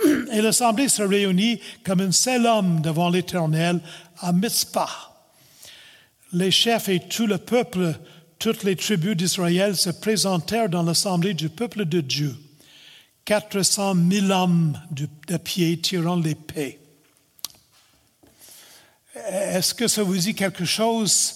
Et 0.33 0.41
l'assemblée 0.41 0.89
se 0.89 1.03
réunit 1.03 1.61
comme 1.85 2.01
un 2.01 2.13
seul 2.13 2.47
homme 2.47 2.81
devant 2.81 3.11
l'Éternel 3.11 3.81
à 4.19 4.33
Mitzpah. 4.33 5.13
Les 6.33 6.51
chefs 6.51 6.89
et 6.89 7.01
tout 7.01 7.27
le 7.27 7.37
peuple, 7.37 7.93
toutes 8.39 8.63
les 8.63 8.77
tribus 8.77 9.15
d'Israël 9.15 9.77
se 9.77 9.91
présentèrent 9.91 10.71
dans 10.71 10.83
l'assemblée 10.83 11.35
du 11.35 11.51
peuple 11.51 11.85
de 11.85 12.01
Dieu. 12.01 12.35
400 13.27 13.95
000 14.11 14.31
hommes 14.31 14.81
de 14.91 15.37
pied 15.37 15.79
tirant 15.79 16.17
l'épée. 16.17 16.82
Est-ce 19.15 19.75
que 19.75 19.89
ça 19.89 20.03
vous 20.03 20.17
dit 20.17 20.35
quelque 20.35 20.65
chose? 20.65 21.35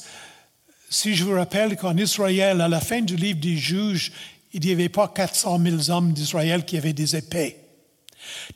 Si 0.88 1.14
je 1.14 1.24
vous 1.24 1.34
rappelle 1.34 1.76
qu'en 1.76 1.96
Israël, 1.96 2.60
à 2.60 2.68
la 2.68 2.80
fin 2.80 3.00
du 3.02 3.16
livre 3.16 3.40
des 3.40 3.56
juges, 3.56 4.12
il 4.52 4.60
n'y 4.60 4.72
avait 4.72 4.88
pas 4.88 5.08
400 5.08 5.60
000 5.62 5.90
hommes 5.90 6.12
d'Israël 6.12 6.64
qui 6.64 6.78
avaient 6.78 6.94
des 6.94 7.16
épées. 7.16 7.56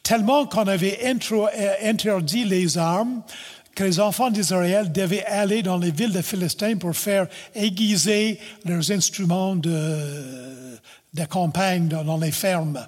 Tellement 0.03 0.47
qu'on 0.47 0.67
avait 0.67 0.99
euh, 1.05 1.75
interdit 1.85 2.45
les 2.45 2.79
armes 2.79 3.23
que 3.75 3.85
les 3.85 4.01
enfants 4.01 4.31
d'Israël 4.31 4.91
devaient 4.91 5.25
aller 5.27 5.63
dans 5.63 5.77
les 5.77 5.91
villes 5.91 6.13
de 6.13 6.23
Philistins 6.23 6.77
pour 6.77 6.97
faire 6.97 7.29
aiguiser 7.55 8.41
leurs 8.65 8.91
instruments 8.91 9.55
de, 9.55 10.79
de 11.15 11.25
campagne 11.27 11.89
dans 11.89 12.19
les 12.19 12.33
fermes. 12.33 12.87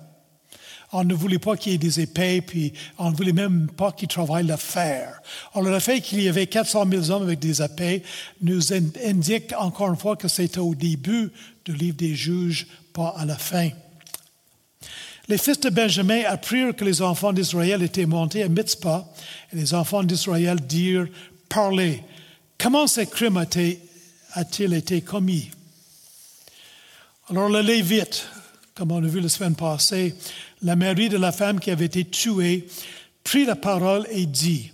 On 0.94 1.04
ne 1.04 1.14
voulait 1.14 1.38
pas 1.38 1.56
qu'il 1.56 1.72
y 1.72 1.75
ait 1.75 1.78
des 1.78 2.00
épées, 2.00 2.42
puis 2.42 2.75
on 2.99 3.11
ne 3.11 3.16
voulait 3.16 3.32
même 3.32 3.68
pas 3.68 3.92
qu'ils 3.92 4.08
travaillent 4.08 4.46
le 4.46 4.56
fer. 4.56 5.22
Alors, 5.54 5.70
le 5.70 5.78
fait 5.80 6.00
qu'il 6.02 6.22
y 6.22 6.28
avait 6.28 6.46
400 6.46 6.84
000 6.90 7.11
hommes 7.11 7.22
avec 7.22 7.38
des 7.38 7.62
épées 7.62 8.02
nous 8.42 8.72
indique 8.72 9.54
encore 9.58 9.88
une 9.88 9.96
fois 9.96 10.16
que 10.16 10.28
c'était 10.28 10.58
au 10.58 10.75
début 10.75 11.30
du 11.64 11.75
livre 11.75 11.96
des 11.96 12.14
juges, 12.14 12.66
pas 12.92 13.14
à 13.16 13.25
la 13.25 13.38
fin. 13.38 13.70
Les 15.28 15.38
fils 15.38 15.61
de 15.61 15.70
Benjamin 15.70 16.25
apprirent 16.26 16.76
que 16.76 16.84
les 16.84 17.00
enfants 17.00 17.32
d'Israël 17.32 17.82
étaient 17.82 18.06
montés 18.06 18.42
à 18.42 18.49
Mitzpah, 18.49 19.08
et 19.52 19.56
les 19.56 19.72
enfants 19.72 20.02
d'Israël 20.02 20.61
dirent, 20.61 21.06
parlez, 21.49 22.02
comment 22.58 22.87
ce 22.87 23.00
crime 23.02 23.38
a-t-il 23.38 24.75
été 24.75 25.00
commis? 25.00 25.50
Alors 27.30 27.49
le 27.49 27.61
Lévite, 27.61 28.26
comme 28.83 28.91
on 28.91 29.05
a 29.05 29.07
vu 29.07 29.21
la 29.21 29.29
semaine 29.29 29.55
passée, 29.55 30.12
la 30.61 30.75
mari 30.75 31.09
de 31.09 31.17
la 31.17 31.31
femme 31.31 31.61
qui 31.61 31.71
avait 31.71 31.85
été 31.85 32.05
tuée, 32.05 32.67
prit 33.23 33.45
la 33.45 33.55
parole 33.55 34.09
et 34.11 34.27
dit, 34.27 34.73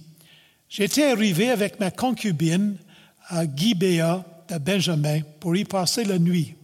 J'étais 0.71 1.11
arrivé 1.11 1.50
avec 1.50 1.79
ma 1.79 1.91
concubine 1.91 2.79
à 3.27 3.45
Gibea 3.45 4.25
de 4.49 4.57
Benjamin 4.57 5.21
pour 5.41 5.55
y 5.57 5.67
passer 5.67 6.05
la 6.05 6.19
nuit. 6.19 6.55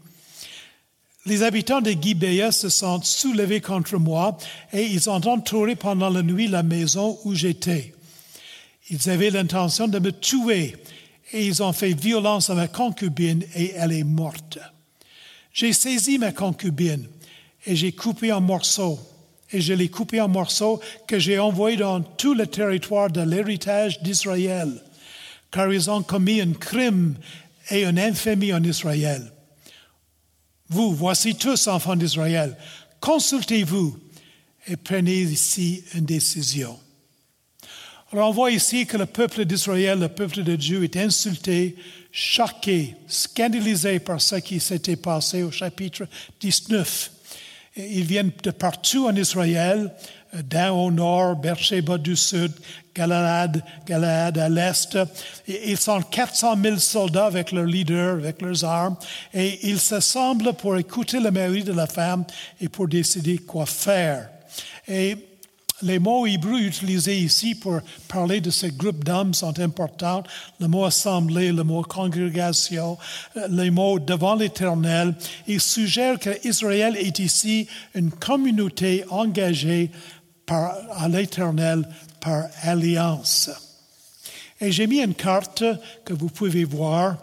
Les 1.26 1.42
habitants 1.42 1.82
de 1.82 1.90
Gibea 1.90 2.50
se 2.50 2.70
sont 2.70 3.02
soulevés 3.02 3.60
contre 3.60 3.98
moi 3.98 4.38
et 4.72 4.84
ils 4.84 5.10
ont 5.10 5.26
entouré 5.26 5.76
pendant 5.76 6.08
la 6.08 6.22
nuit 6.22 6.48
la 6.48 6.62
maison 6.62 7.18
où 7.24 7.34
j'étais. 7.34 7.92
Ils 8.88 9.10
avaient 9.10 9.28
l'intention 9.28 9.86
de 9.86 9.98
me 9.98 10.12
tuer 10.12 10.76
et 11.34 11.46
ils 11.46 11.62
ont 11.62 11.74
fait 11.74 11.92
violence 11.92 12.48
à 12.48 12.54
ma 12.54 12.68
concubine 12.68 13.44
et 13.54 13.72
elle 13.76 13.92
est 13.92 14.02
morte. 14.02 14.58
J'ai 15.52 15.74
saisi 15.74 16.18
ma 16.18 16.32
concubine 16.32 17.06
et 17.66 17.76
j'ai 17.76 17.92
coupé 17.92 18.32
en 18.32 18.40
morceaux 18.40 18.98
et 19.54 19.60
je 19.60 19.72
l'ai 19.72 19.88
coupé 19.88 20.20
en 20.20 20.28
morceaux 20.28 20.80
que 21.06 21.18
j'ai 21.18 21.38
envoyé 21.38 21.76
dans 21.76 22.00
tout 22.00 22.34
le 22.34 22.46
territoire 22.46 23.10
de 23.10 23.20
l'héritage 23.20 24.02
d'Israël, 24.02 24.82
car 25.50 25.72
ils 25.72 25.90
ont 25.90 26.02
commis 26.02 26.40
un 26.40 26.52
crime 26.52 27.14
et 27.70 27.84
une 27.84 27.98
infamie 27.98 28.52
en 28.52 28.62
Israël. 28.64 29.32
Vous, 30.68 30.92
voici 30.92 31.36
tous 31.36 31.68
enfants 31.68 31.94
d'Israël, 31.94 32.56
consultez-vous 33.00 33.96
et 34.66 34.76
prenez 34.76 35.20
ici 35.22 35.84
une 35.94 36.04
décision. 36.04 36.78
Alors 38.12 38.30
on 38.30 38.32
voit 38.32 38.50
ici 38.50 38.86
que 38.86 38.96
le 38.96 39.06
peuple 39.06 39.44
d'Israël, 39.44 39.98
le 39.98 40.08
peuple 40.08 40.42
de 40.42 40.56
Dieu, 40.56 40.82
est 40.84 40.96
insulté, 40.96 41.76
choqué, 42.10 42.96
scandalisé 43.06 43.98
par 43.98 44.20
ce 44.20 44.36
qui 44.36 44.58
s'était 44.58 44.96
passé 44.96 45.42
au 45.42 45.50
chapitre 45.50 46.08
19. 46.40 47.13
Ils 47.76 48.04
viennent 48.04 48.30
de 48.42 48.50
partout 48.50 49.06
en 49.06 49.16
Israël, 49.16 49.92
euh, 50.34 50.42
d'un 50.42 50.70
au 50.70 50.90
nord, 50.90 51.36
Beersheba 51.36 51.98
du 51.98 52.14
sud, 52.14 52.52
Galaad, 52.94 53.62
Galaad 53.86 54.38
à 54.38 54.48
l'est. 54.48 54.96
Ils 55.48 55.76
sont 55.76 56.00
400 56.00 56.56
000 56.62 56.76
soldats 56.78 57.26
avec 57.26 57.50
leurs 57.50 57.64
leaders, 57.64 58.14
avec 58.14 58.40
leurs 58.42 58.64
armes, 58.64 58.96
et 59.32 59.68
ils 59.68 59.80
s'assemblent 59.80 60.52
pour 60.54 60.76
écouter 60.76 61.18
le 61.18 61.30
mari 61.30 61.64
de 61.64 61.72
la 61.72 61.86
femme 61.86 62.24
et 62.60 62.68
pour 62.68 62.86
décider 62.86 63.38
quoi 63.38 63.66
faire. 63.66 64.30
Et 64.86 65.16
les 65.84 65.98
mots 65.98 66.26
hébreux 66.26 66.60
utilisés 66.60 67.18
ici 67.18 67.54
pour 67.54 67.80
parler 68.08 68.40
de 68.40 68.50
ce 68.50 68.66
groupe 68.66 69.04
d'hommes 69.04 69.34
sont 69.34 69.58
importants. 69.60 70.24
Le 70.58 70.66
mot 70.66 70.84
assemblée, 70.84 71.52
le 71.52 71.62
mot 71.62 71.82
congrégation, 71.82 72.96
euh, 73.36 73.46
les 73.50 73.70
mots 73.70 73.98
devant 73.98 74.34
l'Éternel. 74.34 75.14
Il 75.46 75.60
suggère 75.60 76.18
qu'Israël 76.18 76.96
est 76.96 77.18
ici 77.18 77.68
une 77.94 78.10
communauté 78.10 79.04
engagée 79.10 79.90
par, 80.46 80.74
à 80.96 81.08
l'Éternel 81.08 81.86
par 82.20 82.46
alliance. 82.62 83.50
Et 84.60 84.72
j'ai 84.72 84.86
mis 84.86 85.00
une 85.00 85.14
carte 85.14 85.64
que 86.04 86.14
vous 86.14 86.28
pouvez 86.28 86.64
voir. 86.64 87.16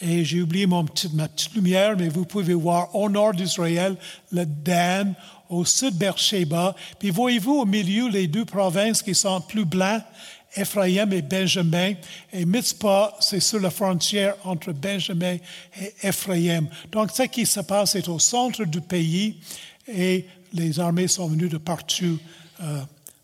Et 0.00 0.24
j'ai 0.24 0.42
oublié 0.42 0.66
mon 0.66 0.84
ma 1.12 1.28
petite 1.28 1.54
lumière, 1.54 1.96
mais 1.96 2.08
vous 2.08 2.24
pouvez 2.24 2.54
voir 2.54 2.94
au 2.94 3.08
nord 3.08 3.32
d'Israël 3.32 3.96
le 4.32 4.44
Dan, 4.44 5.14
au 5.48 5.64
sud 5.64 5.94
Beersheba. 5.96 6.74
Puis 6.98 7.10
voyez-vous 7.10 7.60
au 7.60 7.64
milieu 7.64 8.08
les 8.08 8.26
deux 8.26 8.44
provinces 8.44 9.02
qui 9.02 9.14
sont 9.14 9.40
plus 9.40 9.64
blancs, 9.64 10.02
Ephraim 10.56 11.10
et 11.10 11.22
Benjamin. 11.22 11.94
Et 12.32 12.44
Mitzpah, 12.44 13.16
c'est 13.20 13.40
sur 13.40 13.60
la 13.60 13.70
frontière 13.70 14.34
entre 14.44 14.72
Benjamin 14.72 15.36
et 15.80 15.94
Ephraim. 16.02 16.66
Donc 16.90 17.10
ce 17.12 17.24
qui 17.24 17.46
se 17.46 17.60
passe 17.60 17.94
est 17.94 18.08
au 18.08 18.18
centre 18.18 18.64
du 18.64 18.80
pays 18.80 19.40
et 19.86 20.26
les 20.52 20.80
armées 20.80 21.08
sont 21.08 21.28
venues 21.28 21.48
de 21.48 21.58
partout 21.58 22.18
euh, 22.62 22.82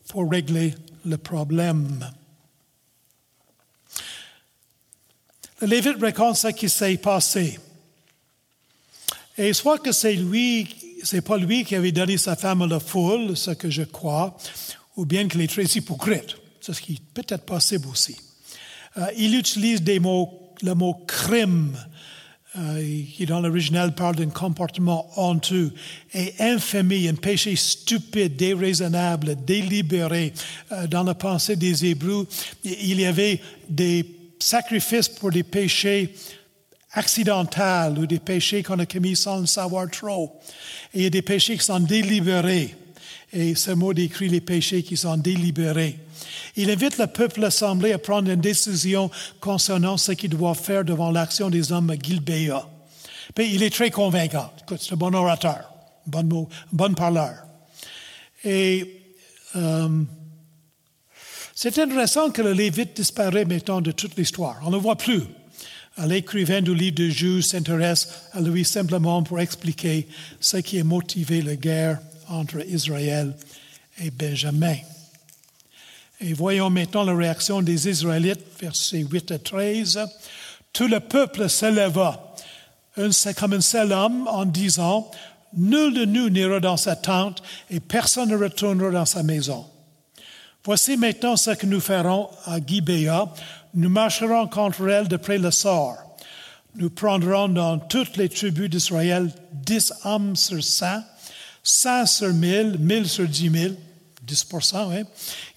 pour 0.08 0.30
régler 0.30 0.74
le 1.04 1.16
problème. 1.16 2.04
Le 5.42 5.49
Lévite 5.62 6.00
raconte 6.00 6.36
ce 6.36 6.48
qui 6.48 6.68
s'est 6.68 6.96
passé. 6.96 7.58
Et 9.36 9.52
soit 9.52 9.78
que 9.78 9.92
c'est 9.92 10.14
lui 10.14 10.68
c'est 11.02 11.22
pas 11.22 11.36
lui 11.36 11.64
qui 11.64 11.74
avait 11.74 11.92
donné 11.92 12.16
sa 12.16 12.36
femme 12.36 12.62
à 12.62 12.66
la 12.66 12.80
foule, 12.80 13.36
ce 13.36 13.52
que 13.52 13.70
je 13.70 13.82
crois, 13.82 14.36
ou 14.96 15.04
bien 15.04 15.28
qu'il 15.28 15.40
est 15.40 15.50
très 15.50 15.64
hypocrite, 15.64 16.36
ce 16.60 16.72
qui 16.72 17.00
peut-être 17.14 17.44
possible 17.44 17.88
aussi. 17.88 18.16
Euh, 18.98 19.06
il 19.16 19.36
utilise 19.36 19.82
des 19.82 20.00
mots, 20.00 20.52
le 20.62 20.74
mot 20.74 20.94
crime, 21.06 21.76
euh, 22.56 23.02
qui 23.16 23.26
dans 23.26 23.40
l'original 23.40 23.94
parle 23.94 24.16
d'un 24.16 24.30
comportement 24.30 25.08
honteux, 25.16 25.72
et 26.12 26.34
infamie, 26.40 27.08
un 27.08 27.14
péché 27.14 27.54
stupide, 27.54 28.36
déraisonnable, 28.36 29.36
délibéré. 29.44 30.32
Euh, 30.72 30.86
dans 30.86 31.04
la 31.04 31.14
pensée 31.14 31.56
des 31.56 31.86
Hébreux, 31.86 32.26
il 32.64 33.00
y 33.00 33.06
avait 33.06 33.40
des 33.68 34.19
sacrifices 34.40 35.08
pour 35.08 35.30
des 35.30 35.42
péchés 35.42 36.14
accidentels 36.92 37.98
ou 37.98 38.06
des 38.06 38.18
péchés 38.18 38.62
qu'on 38.62 38.78
a 38.78 38.86
commis 38.86 39.16
sans 39.16 39.38
le 39.38 39.46
savoir 39.46 39.88
trop. 39.90 40.40
Et 40.92 40.98
il 40.98 41.02
y 41.04 41.06
a 41.06 41.10
des 41.10 41.22
péchés 41.22 41.56
qui 41.56 41.64
sont 41.64 41.80
délibérés. 41.80 42.74
Et 43.32 43.54
ce 43.54 43.70
mot 43.70 43.94
décrit 43.94 44.28
les 44.28 44.40
péchés 44.40 44.82
qui 44.82 44.96
sont 44.96 45.16
délibérés. 45.16 45.98
Il 46.56 46.70
invite 46.70 46.98
le 46.98 47.06
peuple 47.06 47.44
assemblé 47.44 47.92
à 47.92 47.98
prendre 47.98 48.28
une 48.28 48.40
décision 48.40 49.10
concernant 49.38 49.96
ce 49.96 50.12
qu'il 50.12 50.30
doit 50.30 50.54
faire 50.54 50.84
devant 50.84 51.12
l'action 51.12 51.48
des 51.48 51.70
hommes 51.70 51.90
à 51.90 51.96
Gilbéa. 51.96 52.68
Puis 53.34 53.54
il 53.54 53.62
est 53.62 53.72
très 53.72 53.90
convaincant. 53.90 54.50
c'est 54.68 54.92
un 54.92 54.96
bon 54.96 55.14
orateur, 55.14 55.72
bon, 56.06 56.24
mot, 56.24 56.48
bon 56.72 56.94
parleur. 56.94 57.34
Et 58.44 59.00
euh, 59.54 59.88
c'est 61.62 61.78
intéressant 61.78 62.30
que 62.30 62.40
le 62.40 62.54
Lévite 62.54 62.96
disparaît 62.96 63.44
maintenant 63.44 63.82
de 63.82 63.92
toute 63.92 64.16
l'histoire. 64.16 64.58
On 64.62 64.70
ne 64.70 64.76
le 64.76 64.80
voit 64.80 64.96
plus. 64.96 65.24
L'écrivain 65.98 66.62
du 66.62 66.74
livre 66.74 66.94
de 66.94 67.10
Juges 67.10 67.48
s'intéresse 67.48 68.08
à 68.32 68.40
lui 68.40 68.64
simplement 68.64 69.22
pour 69.22 69.40
expliquer 69.40 70.08
ce 70.40 70.56
qui 70.56 70.80
a 70.80 70.84
motivé 70.84 71.42
la 71.42 71.56
guerre 71.56 71.98
entre 72.30 72.66
Israël 72.66 73.36
et 74.02 74.10
Benjamin. 74.10 74.76
Et 76.22 76.32
voyons 76.32 76.70
maintenant 76.70 77.04
la 77.04 77.14
réaction 77.14 77.60
des 77.60 77.90
Israélites, 77.90 78.40
versets 78.58 79.04
8 79.10 79.30
à 79.32 79.38
13. 79.38 80.00
Tout 80.72 80.88
le 80.88 81.00
peuple 81.00 81.50
s'éleva, 81.50 82.34
comme 83.36 83.52
un 83.52 83.60
seul 83.60 83.92
homme, 83.92 84.26
en 84.28 84.46
disant, 84.46 85.10
Nul 85.54 85.92
de 85.92 86.06
nous 86.06 86.30
n'ira 86.30 86.58
dans 86.58 86.78
sa 86.78 86.96
tente 86.96 87.42
et 87.68 87.80
personne 87.80 88.30
ne 88.30 88.36
retournera 88.36 88.90
dans 88.90 89.04
sa 89.04 89.22
maison. 89.22 89.66
Voici 90.64 90.98
maintenant 90.98 91.36
ce 91.36 91.52
que 91.52 91.64
nous 91.64 91.80
ferons 91.80 92.28
à 92.44 92.58
Gibéa. 92.64 93.32
Nous 93.72 93.88
marcherons 93.88 94.46
contre 94.46 94.86
elle 94.88 95.08
de 95.08 95.16
près 95.16 95.38
le 95.38 95.50
sort. 95.50 95.96
Nous 96.74 96.90
prendrons 96.90 97.48
dans 97.48 97.78
toutes 97.78 98.18
les 98.18 98.28
tribus 98.28 98.68
d'Israël 98.68 99.32
dix 99.52 99.92
hommes 100.04 100.36
sur 100.36 100.62
cent, 100.62 101.02
cent 101.62 102.04
sur 102.04 102.34
mille, 102.34 102.76
mille 102.78 103.08
sur 103.08 103.26
dix 103.26 103.48
mille, 103.48 103.76
10 104.22 104.46
oui. 104.90 105.02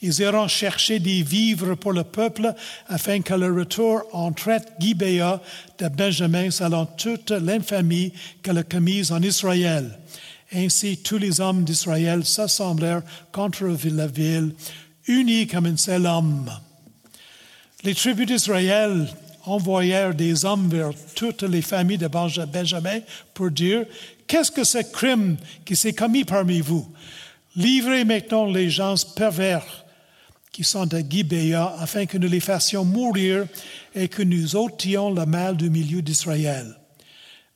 Ils 0.01 0.19
iront 0.21 0.47
chercher 0.47 0.99
des 0.99 1.21
vivres 1.21 1.75
pour 1.75 1.91
le 1.91 2.03
peuple 2.03 2.53
afin 2.87 3.21
que 3.21 3.33
le 3.33 3.53
retour 3.53 4.03
en 4.13 4.31
traite 4.31 4.73
Gibéa 4.79 5.41
de 5.79 5.87
Benjamin 5.89 6.49
selon 6.49 6.85
toute 6.85 7.31
l'infamie 7.31 8.13
qu'elle 8.41 8.57
a 8.57 8.63
commise 8.63 9.11
en 9.11 9.21
Israël. 9.21 9.99
Ainsi, 10.55 10.97
tous 10.97 11.17
les 11.17 11.41
hommes 11.41 11.63
d'Israël 11.63 12.25
s'assemblèrent 12.25 13.01
contre 13.31 13.65
la 13.85 14.07
ville 14.07 14.53
unis 15.07 15.47
comme 15.47 15.65
un 15.65 15.77
seul 15.77 16.05
homme. 16.05 16.49
Les 17.83 17.95
tribus 17.95 18.27
d'Israël 18.27 19.07
envoyèrent 19.45 20.15
des 20.15 20.45
hommes 20.45 20.69
vers 20.69 20.91
toutes 21.15 21.43
les 21.43 21.61
familles 21.61 21.97
de 21.97 22.07
Benjamin 22.07 22.99
pour 23.33 23.51
dire, 23.51 23.85
qu'est-ce 24.27 24.51
que 24.51 24.63
ce 24.63 24.79
crime 24.79 25.37
qui 25.65 25.75
s'est 25.75 25.93
commis 25.93 26.23
parmi 26.23 26.61
vous? 26.61 26.87
Livrez 27.55 28.05
maintenant 28.05 28.45
les 28.45 28.69
gens 28.69 28.95
pervers 29.15 29.65
qui 30.51 30.63
sont 30.63 30.93
à 30.93 31.07
Gibéa 31.07 31.75
afin 31.79 32.05
que 32.05 32.17
nous 32.17 32.29
les 32.29 32.39
fassions 32.39 32.85
mourir 32.85 33.45
et 33.93 34.07
que 34.07 34.23
nous 34.23 34.55
ôtions 34.55 35.11
le 35.11 35.25
mal 35.25 35.57
du 35.57 35.69
milieu 35.69 36.01
d'Israël. 36.01 36.75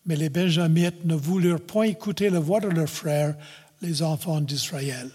Mais 0.05 0.15
les 0.15 0.29
Benjamites 0.29 1.05
ne 1.05 1.15
voulurent 1.15 1.61
point 1.61 1.85
écouter 1.85 2.29
la 2.29 2.39
voix 2.39 2.59
de 2.59 2.67
leurs 2.67 2.89
frères, 2.89 3.35
les 3.81 4.01
enfants 4.01 4.41
d'Israël. 4.41 5.09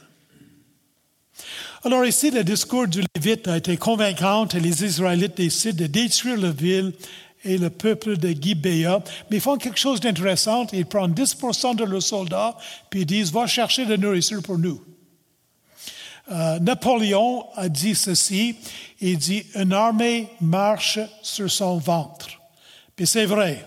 Alors 1.85 2.05
ici, 2.05 2.31
le 2.31 2.45
discours 2.45 2.87
du 2.87 3.03
Lévite 3.15 3.49
a 3.49 3.57
été 3.57 3.77
convaincant 3.77 4.47
et 4.47 4.61
les 4.61 4.85
Israélites 4.85 5.37
décident 5.37 5.83
de 5.83 5.87
détruire 5.87 6.39
la 6.39 6.51
ville 6.51 6.93
et 7.45 7.59
le 7.59 7.71
peuple 7.71 8.17
de 8.17 8.29
Gibéa. 8.29 9.03
Mais 9.31 9.39
ils 9.39 9.43
font 9.43 9.57
quelque 9.57 9.79
chose 9.79 10.01
d'intéressant. 10.01 10.67
Ils 10.73 10.87
prennent 10.87 11.13
10% 11.13 11.77
de 11.77 11.85
leurs 11.85 12.03
soldats, 12.03 12.57
puis 12.89 13.01
ils 13.01 13.07
disent, 13.07 13.33
va 13.33 13.47
chercher 13.47 13.85
de 13.85 13.91
la 13.91 13.97
nourriture 13.97 14.43
pour 14.43 14.59
nous. 14.59 14.81
Euh, 16.31 16.59
Napoléon 16.61 17.47
a 17.57 17.69
dit 17.69 17.95
ceci, 17.95 18.57
il 19.01 19.19
dit, 19.19 19.45
une 19.57 19.73
armée 19.73 20.29
marche 20.41 21.01
sur 21.23 21.51
son 21.51 21.79
ventre. 21.79 22.29
Puis 22.95 23.07
c'est 23.07 23.27
vrai. 23.27 23.67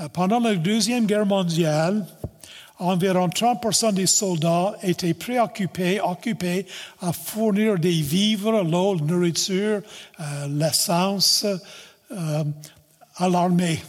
Euh, 0.00 0.08
pendant 0.08 0.40
la 0.40 0.56
Deuxième 0.56 1.06
Guerre 1.06 1.26
mondiale, 1.26 2.04
environ 2.80 3.28
30% 3.28 3.92
des 3.92 4.06
soldats 4.06 4.74
étaient 4.82 5.14
préoccupés, 5.14 6.00
occupés 6.00 6.66
à 7.00 7.12
fournir 7.12 7.78
des 7.78 8.00
vivres, 8.00 8.62
l'eau, 8.62 8.94
la 8.94 9.04
nourriture, 9.04 9.82
euh, 10.18 10.48
l'essence 10.48 11.44
euh, 11.44 12.44
à 13.16 13.28
l'armée. 13.28 13.80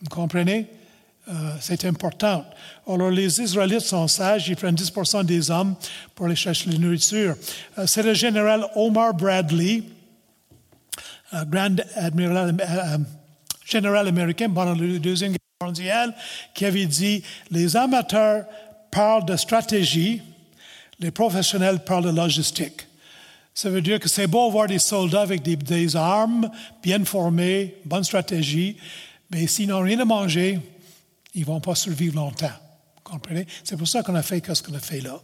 Vous 0.00 0.08
comprenez? 0.08 0.66
Euh, 1.28 1.32
c'est 1.60 1.84
important. 1.84 2.44
Alors, 2.88 3.10
les 3.10 3.40
Israélites 3.40 3.80
sont 3.80 4.08
sages, 4.08 4.48
ils 4.48 4.56
prennent 4.56 4.74
10 4.74 4.92
des 5.24 5.50
hommes 5.50 5.76
pour 6.14 6.26
aller 6.26 6.34
chercher 6.34 6.70
la 6.70 6.78
nourriture. 6.78 7.36
c'est 7.86 8.02
le 8.02 8.14
général 8.14 8.66
Omar 8.74 9.14
Bradley, 9.14 9.84
grand 11.46 11.76
admiral, 11.94 12.56
général 13.64 14.08
américain 14.08 14.50
pendant 14.50 14.74
la 14.74 14.98
Deuxième 14.98 15.32
Guerre 15.32 15.41
qui 16.54 16.64
avait 16.64 16.86
dit 16.86 17.22
les 17.50 17.76
amateurs 17.76 18.44
parlent 18.90 19.24
de 19.24 19.36
stratégie, 19.36 20.22
les 21.00 21.10
professionnels 21.10 21.84
parlent 21.84 22.04
de 22.04 22.10
logistique. 22.10 22.86
Ça 23.54 23.68
veut 23.68 23.82
dire 23.82 24.00
que 24.00 24.08
c'est 24.08 24.26
beau 24.26 24.50
voir 24.50 24.66
des 24.66 24.78
soldats 24.78 25.22
avec 25.22 25.42
des, 25.42 25.96
armes 25.96 26.50
bien 26.82 27.04
formés, 27.04 27.76
bonne 27.84 28.04
stratégie, 28.04 28.76
mais 29.30 29.46
s'ils 29.46 29.68
n'ont 29.68 29.80
rien 29.80 30.00
à 30.00 30.04
manger, 30.04 30.58
ils 31.34 31.42
ne 31.42 31.46
vont 31.46 31.60
pas 31.60 31.74
survivre 31.74 32.16
longtemps. 32.16 32.46
Vous 32.96 33.02
comprenez? 33.02 33.46
C'est 33.64 33.76
pour 33.76 33.88
ça 33.88 34.02
qu'on 34.02 34.14
a 34.14 34.22
fait 34.22 34.42
ce 34.54 34.62
qu'on 34.62 34.74
a 34.74 34.80
fait 34.80 35.00
là. 35.00 35.20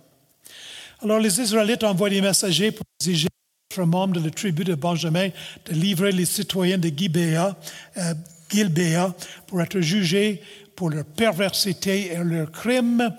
Alors 1.03 1.21
les 1.21 1.41
Israélites 1.41 1.85
envoient 1.85 2.11
des 2.11 2.21
messagers 2.21 2.73
pour 2.73 2.85
exiger 3.01 3.29
membres 3.85 4.21
de 4.21 4.25
la 4.25 4.31
tribu 4.31 4.65
de 4.65 4.75
Benjamin 4.75 5.29
de 5.67 5.73
livrer 5.73 6.13
les 6.13 6.25
citoyens 6.25 6.79
de 6.79 6.89
Gibéa, 6.89 7.57
euh, 7.97 8.15
Gilbéa 8.49 9.15
pour 9.47 9.61
être 9.61 9.81
jugés 9.81 10.43
pour 10.75 10.91
leur 10.91 11.05
perversité 11.05 12.13
et 12.13 12.23
leur 12.23 12.53
crime, 12.53 13.13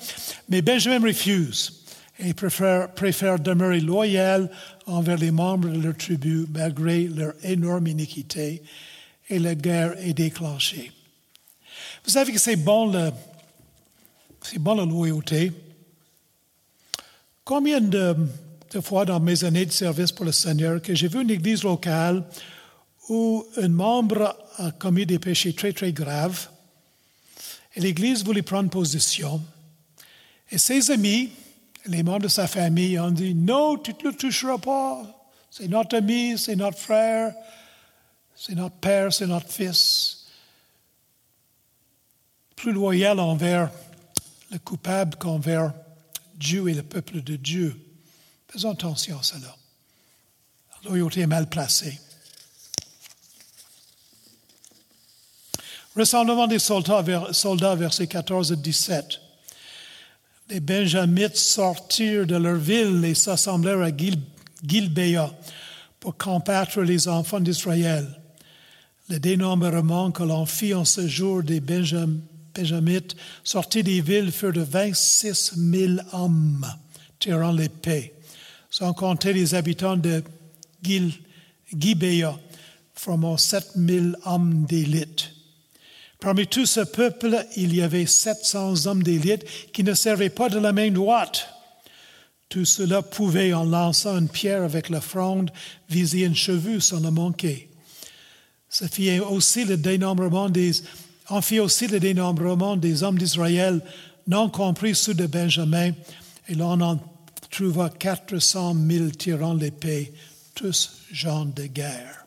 mais 0.48 0.62
Benjamin 0.62 1.06
refuse 1.06 1.84
et 2.20 2.34
préfère, 2.34 2.92
préfère 2.94 3.40
demeurer 3.40 3.80
loyal 3.80 4.50
envers 4.86 5.18
les 5.18 5.32
membres 5.32 5.70
de 5.70 5.80
leur 5.80 5.98
tribu 5.98 6.46
malgré 6.54 7.04
leur 7.04 7.34
énorme 7.44 7.88
iniquité 7.88 8.64
et 9.30 9.40
la 9.40 9.56
guerre 9.56 9.96
est 10.00 10.14
déclenchée. 10.14 10.92
Vous 12.04 12.12
savez 12.12 12.32
que 12.32 12.40
c'est 12.40 12.56
bon, 12.56 12.92
bon 14.58 14.76
la 14.76 14.86
loyauté. 14.86 15.52
Combien 17.44 17.82
de, 17.82 18.16
fois 18.82 19.06
dans 19.06 19.20
mes 19.20 19.44
années 19.44 19.66
de 19.66 19.72
service 19.72 20.12
pour 20.12 20.26
le 20.26 20.32
Seigneur 20.32 20.82
que 20.82 20.96
j'ai 20.96 21.08
vu 21.08 21.22
une 21.22 21.32
église 21.32 21.64
locale 21.64 22.24
où 23.10 23.46
un 23.58 23.70
membre 23.70 24.36
a 24.60 24.72
commis 24.72 25.06
des 25.06 25.20
péchés 25.20 25.54
très, 25.54 25.74
très 25.74 25.94
graves. 25.94 26.50
Et 27.76 27.80
l'Église 27.80 28.24
voulait 28.24 28.42
prendre 28.42 28.70
position. 28.70 29.42
Et 30.52 30.58
ses 30.58 30.92
amis, 30.92 31.32
les 31.86 32.04
membres 32.04 32.24
de 32.24 32.28
sa 32.28 32.48
famille, 32.48 33.00
ont 33.00 33.12
dit 33.12 33.34
Non, 33.34 33.78
tu 33.78 33.94
ne 33.94 34.10
le 34.10 34.16
toucheras 34.16 34.58
pas. 34.58 35.02
C'est 35.50 35.68
notre 35.68 35.98
ami, 35.98 36.38
c'est 36.38 36.56
notre 36.56 36.78
frère, 36.78 37.34
c'est 38.36 38.56
notre 38.56 38.76
père, 38.76 39.14
c'est 39.14 39.28
notre 39.28 39.50
fils. 39.50 40.28
Plus 42.56 42.72
loyal 42.72 43.20
envers 43.20 43.72
le 44.52 44.60
coupable 44.60 45.16
qu'envers 45.18 45.74
Dieu 46.36 46.68
et 46.70 46.74
le 46.74 46.84
peuple 46.84 47.22
de 47.22 47.36
Dieu. 47.36 47.80
Faisons 48.48 48.72
attention 48.72 49.20
à 49.20 49.24
cela. 49.24 49.56
La 50.84 50.90
loyauté 50.90 51.22
est 51.22 51.28
mal 51.28 51.48
placée. 51.48 52.00
Rassemblement 56.00 56.48
des 56.48 56.60
soldats, 56.60 57.04
soldats, 57.34 57.76
versets 57.76 58.08
14 58.08 58.54
et 58.54 58.56
17. 58.56 59.20
Les 60.50 60.62
Benjamites 60.62 61.36
sortirent 61.36 62.26
de 62.26 62.38
leur 62.38 62.56
ville 62.56 63.04
et 63.04 63.14
s'assemblèrent 63.14 63.82
à 63.82 63.90
Gilbéa 64.66 65.30
pour 66.00 66.16
combattre 66.16 66.84
les 66.84 67.10
enfants 67.10 67.42
d'Israël. 67.42 68.08
Le 69.10 69.20
dénombrement 69.20 70.12
que 70.12 70.24
l'on 70.24 70.46
fit 70.46 70.74
en 70.74 70.86
ce 70.86 71.06
jour 71.06 71.44
des 71.44 71.60
Benjamites 71.60 73.18
sortis 73.44 73.84
des 73.84 74.00
villes 74.00 74.32
furent 74.32 74.54
de 74.54 74.62
26 74.62 75.56
000 75.58 75.94
hommes 76.14 76.66
tirant 77.20 77.52
l'épée, 77.52 78.14
sans 78.70 78.94
compter 78.94 79.34
les 79.34 79.54
habitants 79.54 79.98
de 79.98 80.24
Gibéa, 80.82 82.40
formant 82.96 83.36
7 83.36 83.72
000 83.76 84.06
hommes 84.24 84.64
d'élite. 84.66 85.34
Parmi 86.20 86.48
tout 86.48 86.66
ce 86.66 86.82
peuple, 86.82 87.46
il 87.56 87.74
y 87.74 87.82
avait 87.82 88.06
700 88.06 88.88
hommes 88.88 89.04
d'élite 89.04 89.46
qui 89.72 89.84
ne 89.84 89.94
servaient 89.94 90.30
pas 90.30 90.50
de 90.50 90.60
la 90.60 90.74
main 90.74 90.92
droite. 90.92 91.48
Tout 92.50 92.66
cela 92.66 93.02
pouvait, 93.02 93.54
en 93.54 93.64
lançant 93.64 94.18
une 94.18 94.28
pierre 94.28 94.64
avec 94.64 94.90
la 94.90 95.00
fronde, 95.00 95.52
viser 95.90 96.26
une 96.26 96.36
cheveux 96.36 96.82
sans 96.82 97.00
le 97.00 97.12
manquer. 97.12 97.70
Ça 98.68 98.88
fit 98.90 99.20
aussi 99.20 99.64
le 99.64 99.78
dénombrement 99.78 100.50
des, 100.50 100.72
en 101.30 101.42
fit 101.42 101.60
aussi 101.60 101.88
le 101.88 102.00
dénombrement 102.00 102.76
des 102.76 103.04
hommes 103.04 103.18
d'Israël, 103.18 103.82
non 104.28 104.50
compris 104.50 104.96
ceux 104.96 105.14
de 105.14 105.26
Benjamin, 105.26 105.92
et 106.50 106.56
l'on 106.56 106.82
en 106.82 107.00
trouva 107.50 107.90
400 107.90 108.76
000 108.90 109.10
tirant 109.12 109.54
l'épée, 109.54 110.12
tous 110.54 111.04
gens 111.12 111.46
de 111.46 111.64
guerre. 111.64 112.19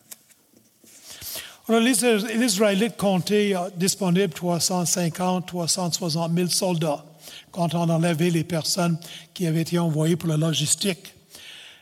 Alors, 1.68 1.81
les, 1.81 2.44
Israélites 2.44 2.96
comptaient 2.96 3.55
euh, 3.55 3.70
disponibles 3.77 4.33
350, 4.33 5.46
360 5.46 6.35
000 6.35 6.48
soldats 6.48 7.05
quand 7.53 7.75
on 7.75 7.88
enlevait 7.88 8.31
les 8.31 8.42
personnes 8.42 8.98
qui 9.33 9.46
avaient 9.46 9.61
été 9.61 9.79
envoyées 9.79 10.16
pour 10.16 10.29
la 10.29 10.37
logistique. 10.37 11.14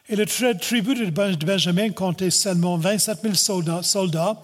Et 0.09 0.17
le 0.17 0.27
tribu 0.27 0.95
de 0.95 1.45
Benjamin 1.47 1.91
comptait 1.91 2.31
seulement 2.31 2.77
27 2.77 3.23
000 3.23 3.35
soldats, 3.35 3.83
soldats, 3.83 4.43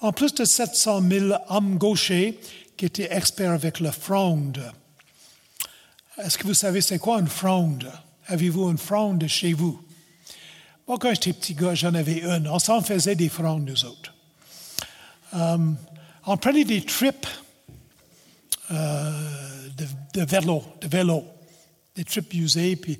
en 0.00 0.12
plus 0.12 0.34
de 0.34 0.44
700 0.44 1.02
000 1.10 1.32
hommes 1.48 1.78
gauchers 1.78 2.38
qui 2.76 2.84
étaient 2.84 3.08
experts 3.10 3.52
avec 3.52 3.80
la 3.80 3.92
fronde. 3.92 4.62
Est-ce 6.18 6.38
que 6.38 6.46
vous 6.46 6.54
savez 6.54 6.80
c'est 6.80 6.98
quoi 6.98 7.18
une 7.18 7.28
fronde? 7.28 7.90
Avez-vous 8.28 8.70
une 8.70 8.78
fronde 8.78 9.26
chez 9.26 9.52
vous? 9.52 9.80
Moi, 10.86 10.98
quand 11.00 11.10
j'étais 11.10 11.32
petit 11.32 11.54
gars, 11.54 11.74
j'en 11.74 11.94
avais 11.94 12.18
une. 12.18 12.46
On 12.46 12.58
s'en 12.58 12.80
faisait 12.82 13.16
des 13.16 13.28
frondes, 13.28 13.68
nous 13.68 13.84
autres. 13.84 14.15
Euh, 15.34 15.58
on 16.26 16.36
prenait 16.36 16.64
des 16.64 16.82
trips 16.82 17.26
euh, 18.70 19.68
de, 20.14 20.24
vélo, 20.24 20.64
de 20.80 20.88
vélo, 20.88 21.24
des 21.94 22.04
trips 22.04 22.34
usés, 22.34 22.76
puis 22.76 22.98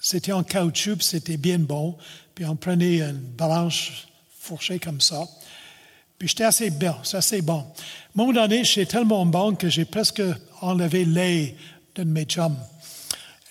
c'était 0.00 0.32
en 0.32 0.42
caoutchouc, 0.42 1.00
c'était 1.00 1.36
bien 1.36 1.58
bon. 1.58 1.96
Puis 2.34 2.44
on 2.44 2.56
prenait 2.56 3.00
une 3.00 3.18
branche 3.18 4.06
fourchée 4.38 4.78
comme 4.78 5.00
ça. 5.00 5.26
Puis 6.18 6.28
j'étais 6.28 6.44
assez 6.44 6.70
bien, 6.70 6.96
c'est 7.02 7.16
assez 7.16 7.42
bon. 7.42 7.58
À 7.58 7.62
un 7.62 7.64
moment 8.14 8.32
donné, 8.32 8.64
j'étais 8.64 8.86
tellement 8.86 9.26
bon 9.26 9.54
que 9.54 9.68
j'ai 9.68 9.84
presque 9.84 10.22
enlevé 10.60 11.04
l'œil 11.04 11.56
de 11.94 12.04
mes 12.04 12.24
chums. 12.24 12.56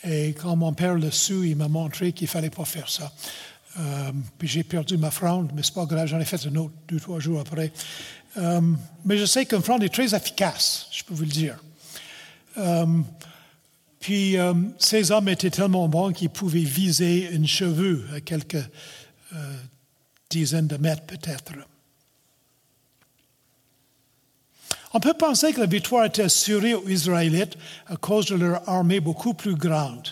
Et 0.03 0.33
quand 0.33 0.55
mon 0.55 0.73
père 0.73 0.95
le 0.95 1.11
su, 1.11 1.49
il 1.49 1.55
m'a 1.55 1.67
montré 1.67 2.13
qu'il 2.13 2.25
ne 2.25 2.31
fallait 2.31 2.49
pas 2.49 2.65
faire 2.65 2.89
ça. 2.89 3.11
Euh, 3.79 4.11
puis 4.37 4.47
j'ai 4.47 4.63
perdu 4.63 4.97
ma 4.97 5.11
fronde, 5.11 5.51
mais 5.53 5.61
ce 5.61 5.69
n'est 5.69 5.75
pas 5.75 5.85
grave, 5.85 6.07
j'en 6.07 6.19
ai 6.19 6.25
fait 6.25 6.43
une 6.45 6.57
autre 6.57 6.73
deux, 6.87 6.99
trois 6.99 7.19
jours 7.19 7.39
après. 7.39 7.71
Euh, 8.37 8.61
mais 9.05 9.17
je 9.17 9.25
sais 9.25 9.45
qu'une 9.45 9.61
fronde 9.61 9.83
est 9.83 9.93
très 9.93 10.15
efficace, 10.15 10.87
je 10.91 11.03
peux 11.03 11.13
vous 11.13 11.23
le 11.23 11.29
dire. 11.29 11.57
Euh, 12.57 12.85
puis 13.99 14.37
ces 14.79 15.11
hommes 15.11 15.27
étaient 15.27 15.49
tellement 15.49 15.87
bons 15.89 16.13
qu'ils 16.13 16.29
pouvaient 16.29 16.59
viser 16.59 17.29
une 17.31 17.47
cheveux 17.47 18.05
à 18.15 18.21
quelques 18.21 18.63
dizaines 20.29 20.67
de 20.67 20.77
mètres 20.77 21.03
peut-être. 21.03 21.51
On 24.93 24.99
peut 24.99 25.13
penser 25.13 25.51
que 25.51 25.59
la 25.59 25.65
victoire 25.65 26.05
était 26.05 26.23
assurée 26.23 26.73
aux 26.73 26.87
Israélites 26.87 27.57
à 27.87 27.97
cause 27.97 28.27
de 28.27 28.35
leur 28.35 28.67
armée 28.69 29.01
beaucoup 29.01 29.33
plus 29.33 29.55
grande. 29.55 30.07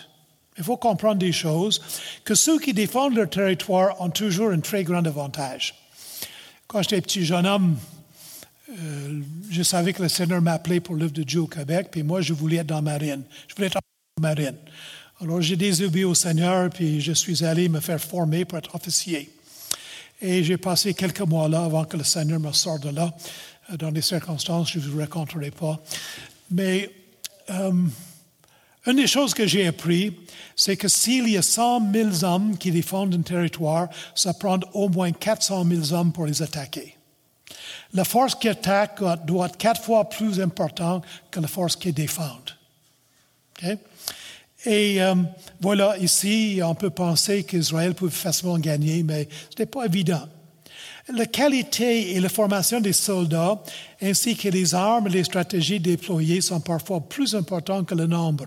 Il 0.58 0.64
faut 0.64 0.76
comprendre 0.76 1.18
des 1.18 1.32
choses, 1.32 1.82
que 2.24 2.34
ceux 2.34 2.58
qui 2.58 2.72
défendent 2.72 3.14
leur 3.14 3.28
territoire 3.28 4.00
ont 4.00 4.10
toujours 4.10 4.50
un 4.50 4.60
très 4.60 4.84
grand 4.84 5.06
avantage. 5.06 5.74
Quand 6.66 6.82
j'étais 6.82 7.00
petit 7.00 7.24
jeune 7.24 7.46
homme, 7.46 7.76
euh, 8.70 9.20
je 9.50 9.62
savais 9.62 9.92
que 9.92 10.02
le 10.02 10.08
Seigneur 10.08 10.40
m'appelait 10.42 10.80
pour 10.80 10.96
l'œuvre 10.96 11.12
de 11.12 11.22
Dieu 11.22 11.40
au 11.40 11.46
Québec, 11.46 11.88
puis 11.90 12.02
moi, 12.02 12.20
je 12.20 12.32
voulais 12.32 12.56
être 12.56 12.66
dans 12.66 12.76
la 12.76 12.82
marine. 12.82 13.22
Je 13.48 13.54
voulais 13.54 13.68
être 13.68 13.78
la 14.18 14.22
marine. 14.22 14.56
Alors, 15.20 15.40
j'ai 15.40 15.56
désobéi 15.56 16.04
au 16.04 16.14
Seigneur, 16.14 16.68
puis 16.70 17.00
je 17.00 17.12
suis 17.12 17.44
allé 17.44 17.68
me 17.68 17.80
faire 17.80 18.00
former 18.00 18.44
pour 18.44 18.58
être 18.58 18.74
officier. 18.74 19.30
Et 20.20 20.42
j'ai 20.42 20.56
passé 20.56 20.94
quelques 20.94 21.20
mois 21.20 21.48
là 21.48 21.64
avant 21.64 21.84
que 21.84 21.96
le 21.96 22.04
Seigneur 22.04 22.40
me 22.40 22.52
sorte 22.52 22.82
de 22.82 22.90
là, 22.90 23.14
euh, 23.70 23.76
dans 23.76 23.92
des 23.92 24.02
circonstances 24.02 24.72
je 24.72 24.78
ne 24.78 24.84
vous 24.84 24.98
raconterai 24.98 25.50
pas. 25.50 25.80
Mais 26.50 26.90
euh, 27.50 27.72
une 28.86 28.96
des 28.96 29.06
choses 29.06 29.34
que 29.34 29.46
j'ai 29.46 29.66
appris, 29.66 30.16
c'est 30.54 30.76
que 30.76 30.88
s'il 30.88 31.28
y 31.28 31.36
a 31.36 31.42
100 31.42 31.92
000 31.92 32.24
hommes 32.24 32.56
qui 32.56 32.70
défendent 32.70 33.14
un 33.14 33.22
territoire, 33.22 33.88
ça 34.14 34.32
prend 34.32 34.60
au 34.72 34.88
moins 34.88 35.12
400 35.12 35.64
000 35.64 35.92
hommes 35.92 36.12
pour 36.12 36.26
les 36.26 36.42
attaquer. 36.42 36.96
La 37.92 38.04
force 38.04 38.34
qui 38.34 38.48
attaque 38.48 39.00
doit 39.26 39.46
être 39.46 39.56
quatre 39.56 39.82
fois 39.82 40.08
plus 40.08 40.40
importante 40.40 41.04
que 41.30 41.40
la 41.40 41.48
force 41.48 41.76
qui 41.76 41.92
défend. 41.92 42.40
Et 44.64 45.02
euh, 45.02 45.14
voilà, 45.60 45.96
ici, 45.98 46.60
on 46.62 46.74
peut 46.74 46.90
penser 46.90 47.44
qu'Israël 47.44 47.94
peut 47.94 48.08
facilement 48.08 48.58
gagner, 48.58 49.02
mais 49.02 49.28
ce 49.50 49.62
n'est 49.62 49.66
pas 49.66 49.86
évident. 49.86 50.28
La 51.08 51.26
qualité 51.26 52.16
et 52.16 52.20
la 52.20 52.28
formation 52.28 52.80
des 52.80 52.92
soldats, 52.92 53.62
ainsi 54.02 54.36
que 54.36 54.48
les 54.48 54.74
armes 54.74 55.06
et 55.06 55.10
les 55.10 55.24
stratégies 55.24 55.78
déployées, 55.78 56.40
sont 56.40 56.60
parfois 56.60 57.00
plus 57.00 57.34
importantes 57.36 57.86
que 57.86 57.94
le 57.94 58.06
nombre 58.06 58.46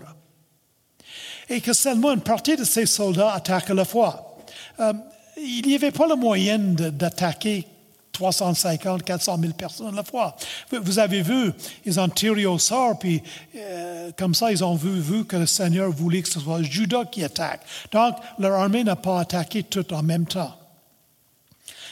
et 1.50 1.60
que 1.60 1.72
seulement 1.72 2.12
une 2.12 2.20
partie 2.20 2.56
de 2.56 2.64
ces 2.64 2.86
soldats 2.86 3.32
attaquent 3.32 3.70
à 3.70 3.74
la 3.74 3.84
fois. 3.84 4.36
Euh, 4.78 4.92
il 5.36 5.66
n'y 5.66 5.74
avait 5.74 5.90
pas 5.90 6.06
le 6.06 6.14
moyen 6.14 6.58
d'attaquer 6.58 7.66
350, 8.12 9.02
400 9.02 9.38
000 9.40 9.52
personnes 9.54 9.88
à 9.88 9.96
la 9.96 10.04
fois. 10.04 10.36
Vous 10.70 10.98
avez 10.98 11.22
vu, 11.22 11.52
ils 11.84 11.98
ont 11.98 12.08
tiré 12.08 12.46
au 12.46 12.58
sort, 12.58 12.98
puis 12.98 13.22
euh, 13.56 14.10
comme 14.16 14.34
ça, 14.34 14.52
ils 14.52 14.62
ont 14.62 14.74
vu, 14.74 15.00
vu, 15.00 15.24
que 15.24 15.36
le 15.36 15.46
Seigneur 15.46 15.90
voulait 15.90 16.22
que 16.22 16.28
ce 16.28 16.40
soit 16.40 16.62
Judas 16.62 17.06
qui 17.06 17.24
attaque. 17.24 17.62
Donc, 17.90 18.16
leur 18.38 18.52
armée 18.52 18.84
n'a 18.84 18.96
pas 18.96 19.20
attaqué 19.20 19.62
tout 19.62 19.92
en 19.92 20.02
même 20.02 20.26
temps. 20.26 20.54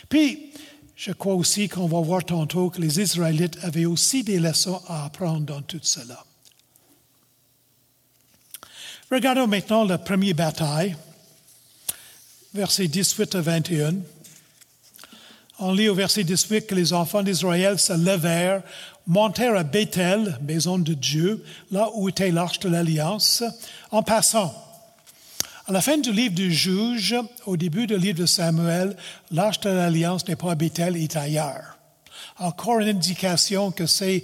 Puis, 0.08 0.52
je 0.94 1.12
crois 1.12 1.34
aussi 1.34 1.68
qu'on 1.68 1.86
va 1.86 2.00
voir 2.00 2.24
tantôt 2.24 2.70
que 2.70 2.80
les 2.80 3.00
Israélites 3.00 3.58
avaient 3.62 3.86
aussi 3.86 4.22
des 4.22 4.38
leçons 4.38 4.82
à 4.88 5.04
apprendre 5.04 5.40
dans 5.40 5.62
tout 5.62 5.80
cela. 5.82 6.24
Regardons 9.10 9.46
maintenant 9.46 9.84
la 9.84 9.96
première 9.96 10.34
bataille, 10.34 10.94
versets 12.52 12.88
18 12.88 13.36
à 13.36 13.40
21. 13.40 13.94
On 15.60 15.72
lit 15.72 15.88
au 15.88 15.94
verset 15.94 16.24
18 16.24 16.66
que 16.66 16.74
les 16.74 16.92
enfants 16.92 17.22
d'Israël 17.22 17.78
se 17.78 17.94
levèrent, 17.94 18.62
montèrent 19.06 19.56
à 19.56 19.62
Bethel, 19.62 20.38
maison 20.42 20.78
de 20.78 20.92
Dieu, 20.92 21.42
là 21.70 21.88
où 21.94 22.10
était 22.10 22.30
l'arche 22.30 22.60
de 22.60 22.68
l'Alliance, 22.68 23.42
en 23.90 24.02
passant. 24.02 24.54
À 25.66 25.72
la 25.72 25.80
fin 25.80 25.96
du 25.96 26.12
livre 26.12 26.34
du 26.34 26.52
Juge, 26.52 27.16
au 27.46 27.56
début 27.56 27.86
du 27.86 27.96
livre 27.96 28.18
de 28.18 28.26
Samuel, 28.26 28.94
l'arche 29.30 29.60
de 29.60 29.70
l'Alliance 29.70 30.28
n'est 30.28 30.36
pas 30.36 30.50
à 30.50 30.54
Bethel, 30.54 30.98
il 30.98 31.04
est 31.04 31.16
ailleurs. 31.16 31.78
Encore 32.38 32.80
une 32.80 32.88
indication 32.88 33.70
que 33.70 33.86
ces 33.86 34.22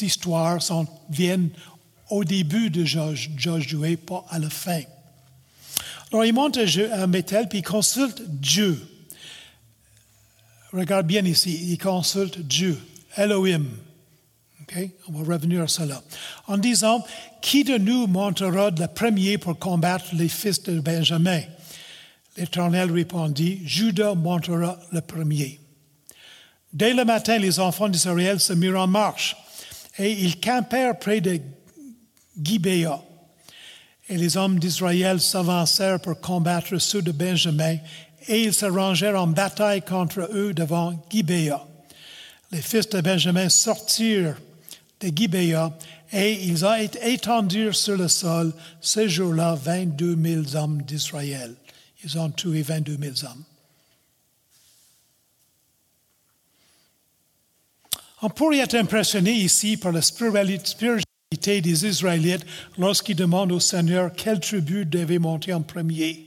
histoires 0.00 0.62
sont, 0.62 0.86
viennent 1.10 1.50
au 2.12 2.24
début 2.24 2.68
de 2.68 2.84
Josué, 2.84 3.96
pas 3.96 4.24
à 4.28 4.38
la 4.38 4.50
fin. 4.50 4.82
Alors, 6.10 6.26
il 6.26 6.34
monte 6.34 6.58
à 6.58 7.06
Bethel, 7.06 7.48
puis 7.48 7.60
il 7.60 7.64
consulte 7.64 8.22
Dieu. 8.28 8.78
Regarde 10.72 11.06
bien 11.06 11.24
ici, 11.24 11.72
il 11.72 11.78
consulte 11.78 12.38
Dieu, 12.38 12.78
Elohim. 13.16 13.66
On 15.08 15.12
va 15.12 15.34
revenir 15.34 15.62
à 15.62 15.68
cela. 15.68 16.02
En 16.46 16.58
disant, 16.58 17.04
qui 17.40 17.64
de 17.64 17.78
nous 17.78 18.06
montera 18.06 18.70
le 18.70 18.86
premier 18.88 19.38
pour 19.38 19.58
combattre 19.58 20.14
les 20.14 20.28
fils 20.28 20.62
de 20.62 20.80
Benjamin? 20.80 21.40
L'Éternel 22.36 22.90
répondit, 22.90 23.60
Judas 23.64 24.14
montera 24.14 24.78
le 24.92 25.00
premier. 25.00 25.60
Dès 26.72 26.92
le 26.92 27.04
matin, 27.04 27.38
les 27.38 27.58
enfants 27.58 27.88
d'Israël 27.88 28.38
se 28.40 28.52
mirent 28.52 28.80
en 28.80 28.86
marche 28.86 29.36
et 29.98 30.12
ils 30.12 30.40
campèrent 30.40 30.98
près 30.98 31.20
de 31.20 31.40
Gibéa. 32.40 33.02
Et 34.08 34.16
les 34.16 34.36
hommes 34.36 34.58
d'Israël 34.58 35.20
s'avancèrent 35.20 36.00
pour 36.00 36.20
combattre 36.20 36.78
ceux 36.78 37.02
de 37.02 37.12
Benjamin, 37.12 37.78
et 38.28 38.42
ils 38.42 38.54
se 38.54 38.66
rangèrent 38.66 39.20
en 39.20 39.26
bataille 39.26 39.82
contre 39.82 40.28
eux 40.32 40.52
devant 40.52 40.94
Gibéa. 41.10 41.66
Les 42.50 42.62
fils 42.62 42.88
de 42.88 43.00
Benjamin 43.00 43.48
sortirent 43.48 44.36
de 45.00 45.08
Gibéa, 45.08 45.76
et 46.12 46.44
ils 46.44 46.66
étendus 47.02 47.72
sur 47.72 47.96
le 47.96 48.08
sol 48.08 48.52
ce 48.80 49.08
jour-là 49.08 49.54
22 49.54 50.16
000 50.50 50.56
hommes 50.56 50.82
d'Israël. 50.82 51.54
Ils 52.04 52.18
ont 52.18 52.30
tué 52.30 52.62
22 52.62 52.98
000 53.00 53.14
hommes. 53.24 53.44
On 58.20 58.30
pourrait 58.30 58.58
être 58.58 58.76
impressionné 58.76 59.32
ici 59.32 59.76
par 59.76 59.90
la 59.90 60.02
spiritualité 60.02 61.02
des 61.48 61.86
Israélites 61.86 62.46
lorsqu'ils 62.78 63.16
demandent 63.16 63.52
au 63.52 63.60
Seigneur 63.60 64.12
quelle 64.14 64.40
tribu 64.40 64.84
devait 64.84 65.18
monter 65.18 65.52
en 65.52 65.62
premier. 65.62 66.26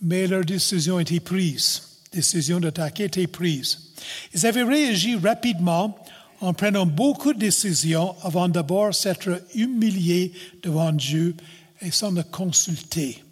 Mais 0.00 0.26
leur 0.26 0.44
décision 0.44 1.00
était 1.00 1.20
prise. 1.20 1.82
Décision 2.12 2.60
d'attaquer 2.60 3.04
était 3.04 3.26
prise. 3.26 3.92
Ils 4.34 4.46
avaient 4.46 4.62
réagi 4.62 5.16
rapidement 5.16 5.98
en 6.40 6.52
prenant 6.52 6.86
beaucoup 6.86 7.32
de 7.32 7.38
décisions 7.38 8.14
avant 8.22 8.48
d'abord 8.48 8.94
s'être 8.94 9.42
humiliés 9.54 10.32
devant 10.62 10.92
Dieu 10.92 11.34
et 11.80 11.90
sans 11.90 12.10
le 12.10 12.22
consulter. 12.22 13.22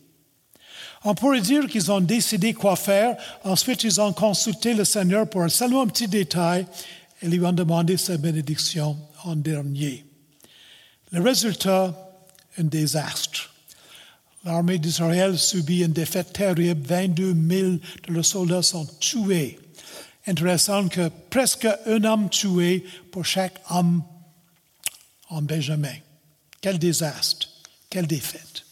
On 1.04 1.14
pourrait 1.14 1.40
dire 1.40 1.66
qu'ils 1.66 1.90
ont 1.90 2.00
décidé 2.00 2.54
quoi 2.54 2.76
faire. 2.76 3.16
Ensuite, 3.44 3.82
ils 3.84 4.00
ont 4.00 4.12
consulté 4.12 4.72
le 4.72 4.84
Seigneur 4.84 5.28
pour 5.28 5.50
seulement 5.50 5.82
un 5.82 5.88
petit 5.88 6.06
détail 6.08 6.66
et 7.20 7.28
lui 7.28 7.44
ont 7.44 7.52
demandé 7.52 7.96
sa 7.96 8.16
bénédiction 8.16 8.96
en 9.24 9.36
dernier. 9.36 10.04
Le 11.12 11.20
résultat, 11.20 11.94
un 12.58 12.64
désastre. 12.64 13.52
L'armée 14.44 14.78
d'Israël 14.78 15.38
subit 15.38 15.82
une 15.82 15.92
défaite 15.92 16.32
terrible. 16.32 16.86
22 16.86 17.34
000 17.34 17.70
de 18.08 18.12
leurs 18.12 18.24
soldats 18.24 18.62
sont 18.62 18.86
tués. 18.98 19.58
Intéressant 20.26 20.88
que 20.88 21.10
presque 21.28 21.68
un 21.86 22.04
homme 22.04 22.30
tué 22.30 22.84
pour 23.10 23.26
chaque 23.26 23.60
homme 23.70 24.02
en 25.28 25.42
Benjamin. 25.42 25.94
Quel 26.60 26.78
désastre, 26.78 27.48
quelle 27.90 28.06
défaite. 28.06 28.64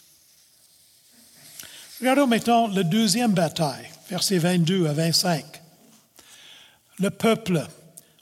Regardons 2.00 2.26
maintenant 2.26 2.68
la 2.68 2.82
deuxième 2.82 3.32
bataille, 3.32 3.88
versets 4.08 4.38
22 4.38 4.86
à 4.86 4.92
25. 4.94 5.44
Le 7.00 7.10
peuple, 7.10 7.66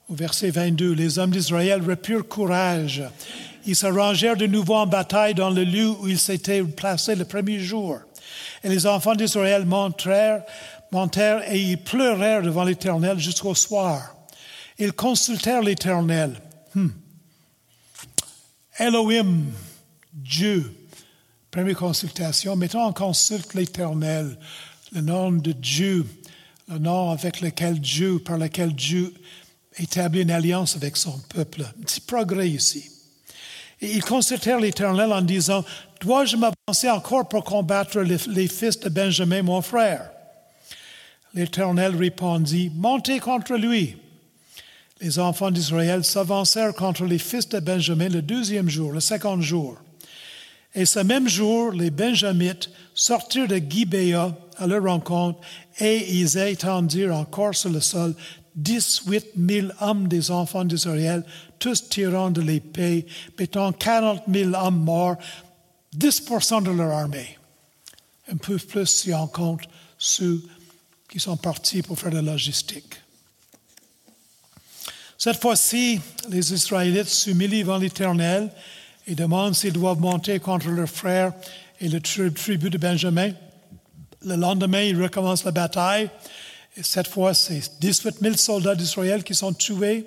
au 0.09 0.15
verset 0.15 0.51
22, 0.51 0.93
les 0.93 1.19
hommes 1.19 1.31
d'Israël 1.31 1.83
repurent 1.83 2.27
courage. 2.27 3.03
Ils 3.69 3.77
se 3.77 3.87
rangèrent 3.87 4.39
de 4.39 4.47
nouveau 4.47 4.77
en 4.77 4.87
bataille 4.87 5.35
dans 5.35 5.51
le 5.51 5.63
lieu 5.63 5.91
où 5.91 6.09
ils 6.09 6.19
s'étaient 6.19 6.63
placés 6.63 7.15
le 7.15 7.27
premier 7.27 7.61
jour. 7.61 7.99
Et 8.65 8.69
les 8.71 8.87
enfants 8.87 9.15
d'Israël 9.15 9.67
montèrent, 9.67 10.43
montèrent 10.91 11.43
et 11.53 11.61
ils 11.61 11.77
pleurèrent 11.77 12.41
devant 12.41 12.65
l'Éternel 12.65 13.19
jusqu'au 13.19 13.55
soir. 13.55 14.17
Ils 14.79 14.95
consultèrent 14.95 15.61
l'Éternel. 15.61 16.41
Hmm. 16.75 16.89
Elohim, 18.79 19.45
Dieu. 20.15 20.75
Première 21.51 21.77
consultation. 21.77 22.57
Mettons 22.57 22.85
en 22.85 22.95
consulte 22.95 23.53
l'Éternel, 23.53 24.39
le 24.93 25.03
nom 25.03 25.31
de 25.31 25.53
Dieu, 25.53 26.07
le 26.69 26.79
nom 26.79 27.11
avec 27.11 27.43
lequel 27.43 27.79
Dieu, 27.79 28.19
par 28.19 28.39
lequel 28.39 28.75
Dieu 28.75 29.13
établit 29.77 30.23
une 30.23 30.31
alliance 30.31 30.75
avec 30.75 30.97
son 30.97 31.19
peuple. 31.29 31.65
Un 31.65 31.83
petit 31.83 32.01
progrès 32.01 32.49
ici. 32.49 32.93
Et 33.81 33.93
ils 33.93 34.05
consultèrent 34.05 34.61
l'Éternel 34.61 35.13
en 35.13 35.23
disant, 35.23 35.65
Dois-je 36.01 36.37
m'avancer 36.37 36.91
encore 36.91 37.29
pour 37.29 37.45
combattre 37.45 38.01
les, 38.01 38.49
fils 38.49 38.79
de 38.81 38.89
Benjamin, 38.89 39.43
mon 39.43 39.63
frère? 39.63 40.11
L'Éternel 41.35 41.97
répondit, 41.97 42.71
Montez 42.75 43.21
contre 43.21 43.55
lui. 43.55 43.97
Les 45.01 45.19
enfants 45.21 45.53
d'Israël 45.53 46.05
s'avancèrent 46.05 46.75
contre 46.75 47.05
les 47.05 47.19
fils 47.19 47.49
de 47.49 47.61
Benjamin 47.61 48.09
le 48.09 48.23
deuxième 48.23 48.69
jour, 48.69 48.93
le 48.93 49.01
second 49.01 49.41
jour. 49.41 49.79
Et 50.75 50.85
ce 50.85 50.99
même 50.99 51.29
jour, 51.29 51.73
les 51.73 51.91
Benjamites 51.91 52.71
sortirent 52.95 53.49
de 53.49 53.59
Gibéa 53.59 54.37
à 54.57 54.67
leur 54.67 54.83
rencontre 54.83 55.41
et 55.79 56.19
ils 56.19 56.37
étendirent 56.37 57.15
encore 57.15 57.55
sur 57.55 57.71
le 57.71 57.81
sol 57.81 58.15
18 58.59 59.27
000 59.37 59.69
hommes 59.81 60.09
des 60.09 60.31
enfants 60.31 60.65
d'Israël, 60.65 61.25
tous 61.59 61.89
tirant 61.89 62.31
de 62.31 62.41
l'épée, 62.41 63.07
mettant 63.39 63.73
40 63.73 64.23
000 64.31 64.55
hommes 64.55 64.81
morts, 64.85 65.17
10% 65.97 66.65
de 66.65 66.71
leur 66.71 66.91
armée. 66.91 67.39
Un 68.31 68.37
peu 68.37 68.59
plus 68.59 68.87
si 68.87 69.15
on 69.15 69.27
compte 69.27 69.63
ceux 69.97 70.43
qui 71.09 71.21
sont 71.21 71.37
partis 71.37 71.83
pour 71.83 71.99
faire 71.99 72.13
la 72.13 72.23
logistique. 72.23 72.95
Cette 75.17 75.41
fois-ci, 75.41 76.01
les 76.29 76.53
Israélites 76.53 77.09
s'humilient 77.09 77.63
devant 77.63 77.79
l'Éternel 77.79 78.51
et 79.07 79.15
demandent 79.15 79.55
s'ils 79.55 79.73
doivent 79.73 80.01
monter 80.01 80.39
contre 80.39 80.69
leurs 80.69 80.89
frères 80.89 81.33
et 81.81 81.89
le 81.89 82.01
tribu 82.01 82.71
de 82.71 82.79
Benjamin. 82.79 83.33
Le 84.25 84.37
lendemain, 84.37 84.83
ils 84.83 85.01
recommencent 85.01 85.45
la 85.45 85.53
bataille. 85.53 86.11
Et 86.79 86.85
cette 86.85 87.09
fois, 87.09 87.35
c'est 87.35 87.81
18 87.81 88.19
000 88.23 88.37
soldats 88.37 88.77
d'Israël 88.77 89.25
qui 89.25 89.35
sont 89.35 89.53
tués. 89.53 90.07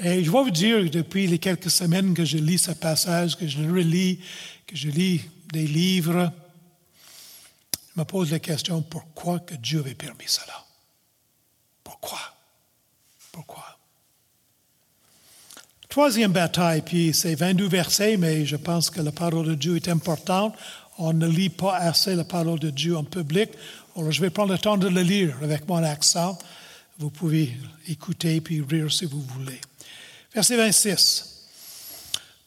Et 0.00 0.24
je 0.24 0.30
vais 0.30 0.42
vous 0.42 0.50
dire, 0.50 0.90
depuis 0.90 1.28
les 1.28 1.38
quelques 1.38 1.70
semaines 1.70 2.12
que 2.12 2.24
je 2.24 2.38
lis 2.38 2.58
ce 2.58 2.72
passage, 2.72 3.36
que 3.36 3.46
je 3.46 3.60
le 3.60 3.72
relis, 3.72 4.18
que 4.66 4.74
je 4.74 4.88
lis 4.88 5.20
des 5.52 5.68
livres, 5.68 6.32
je 7.94 8.00
me 8.00 8.04
pose 8.04 8.32
la 8.32 8.40
question, 8.40 8.82
pourquoi 8.82 9.38
que 9.38 9.54
Dieu 9.54 9.78
avait 9.78 9.94
permis 9.94 10.26
cela? 10.26 10.64
Pourquoi? 11.84 12.18
Pourquoi? 13.30 13.78
Troisième 15.88 16.32
bataille, 16.32 16.82
puis 16.82 17.14
c'est 17.14 17.36
22 17.36 17.68
versets, 17.68 18.16
mais 18.16 18.44
je 18.44 18.56
pense 18.56 18.90
que 18.90 19.00
la 19.00 19.12
parole 19.12 19.46
de 19.46 19.54
Dieu 19.54 19.76
est 19.76 19.88
importante. 19.88 20.56
On 20.98 21.12
ne 21.12 21.28
lit 21.28 21.50
pas 21.50 21.76
assez 21.76 22.16
la 22.16 22.24
parole 22.24 22.58
de 22.58 22.70
Dieu 22.70 22.96
en 22.96 23.04
public. 23.04 23.50
Alors, 23.96 24.10
je 24.10 24.20
vais 24.20 24.30
prendre 24.30 24.52
le 24.52 24.58
temps 24.58 24.76
de 24.76 24.88
le 24.88 25.02
lire 25.02 25.36
avec 25.40 25.68
mon 25.68 25.82
accent. 25.84 26.36
Vous 26.98 27.10
pouvez 27.10 27.56
écouter 27.86 28.40
puis 28.40 28.60
rire 28.60 28.92
si 28.92 29.04
vous 29.04 29.20
voulez. 29.20 29.60
Verset 30.34 30.56
26. 30.56 31.46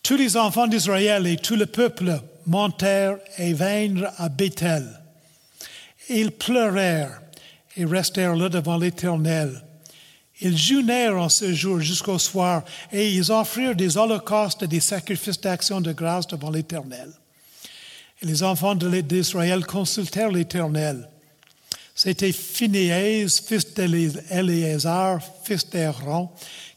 Tous 0.04 0.18
les 0.18 0.36
enfants 0.36 0.68
d'Israël 0.68 1.26
et 1.26 1.38
tout 1.38 1.56
le 1.56 1.66
peuple 1.66 2.22
montèrent 2.46 3.18
et 3.38 3.54
vinrent 3.54 4.12
à 4.18 4.28
Bethel. 4.28 4.86
Ils 6.10 6.32
pleurèrent 6.32 7.22
et 7.78 7.86
restèrent 7.86 8.36
là 8.36 8.50
devant 8.50 8.78
l'Éternel. 8.78 9.64
Ils 10.42 10.58
jeûnèrent 10.58 11.18
en 11.18 11.30
ce 11.30 11.54
jour 11.54 11.80
jusqu'au 11.80 12.20
soir 12.20 12.64
et 12.92 13.14
ils 13.14 13.32
offrirent 13.32 13.76
des 13.76 13.98
holocaustes 13.98 14.64
et 14.64 14.68
des 14.68 14.82
sacrifices 14.82 15.40
d'action 15.40 15.80
de 15.80 15.94
grâce 15.94 16.28
devant 16.28 16.52
l'Éternel. 16.52 17.10
Et 18.22 18.26
les 18.26 18.44
enfants 18.44 18.76
d'Israël 18.76 19.66
consultèrent 19.66 20.32
l'Éternel. 20.32 21.08
C'était 21.98 22.32
Phinéas, 22.32 23.42
fils 23.44 23.74
d'Éléazar, 23.74 25.20
fils 25.44 25.68
d'Aaron, 25.68 26.30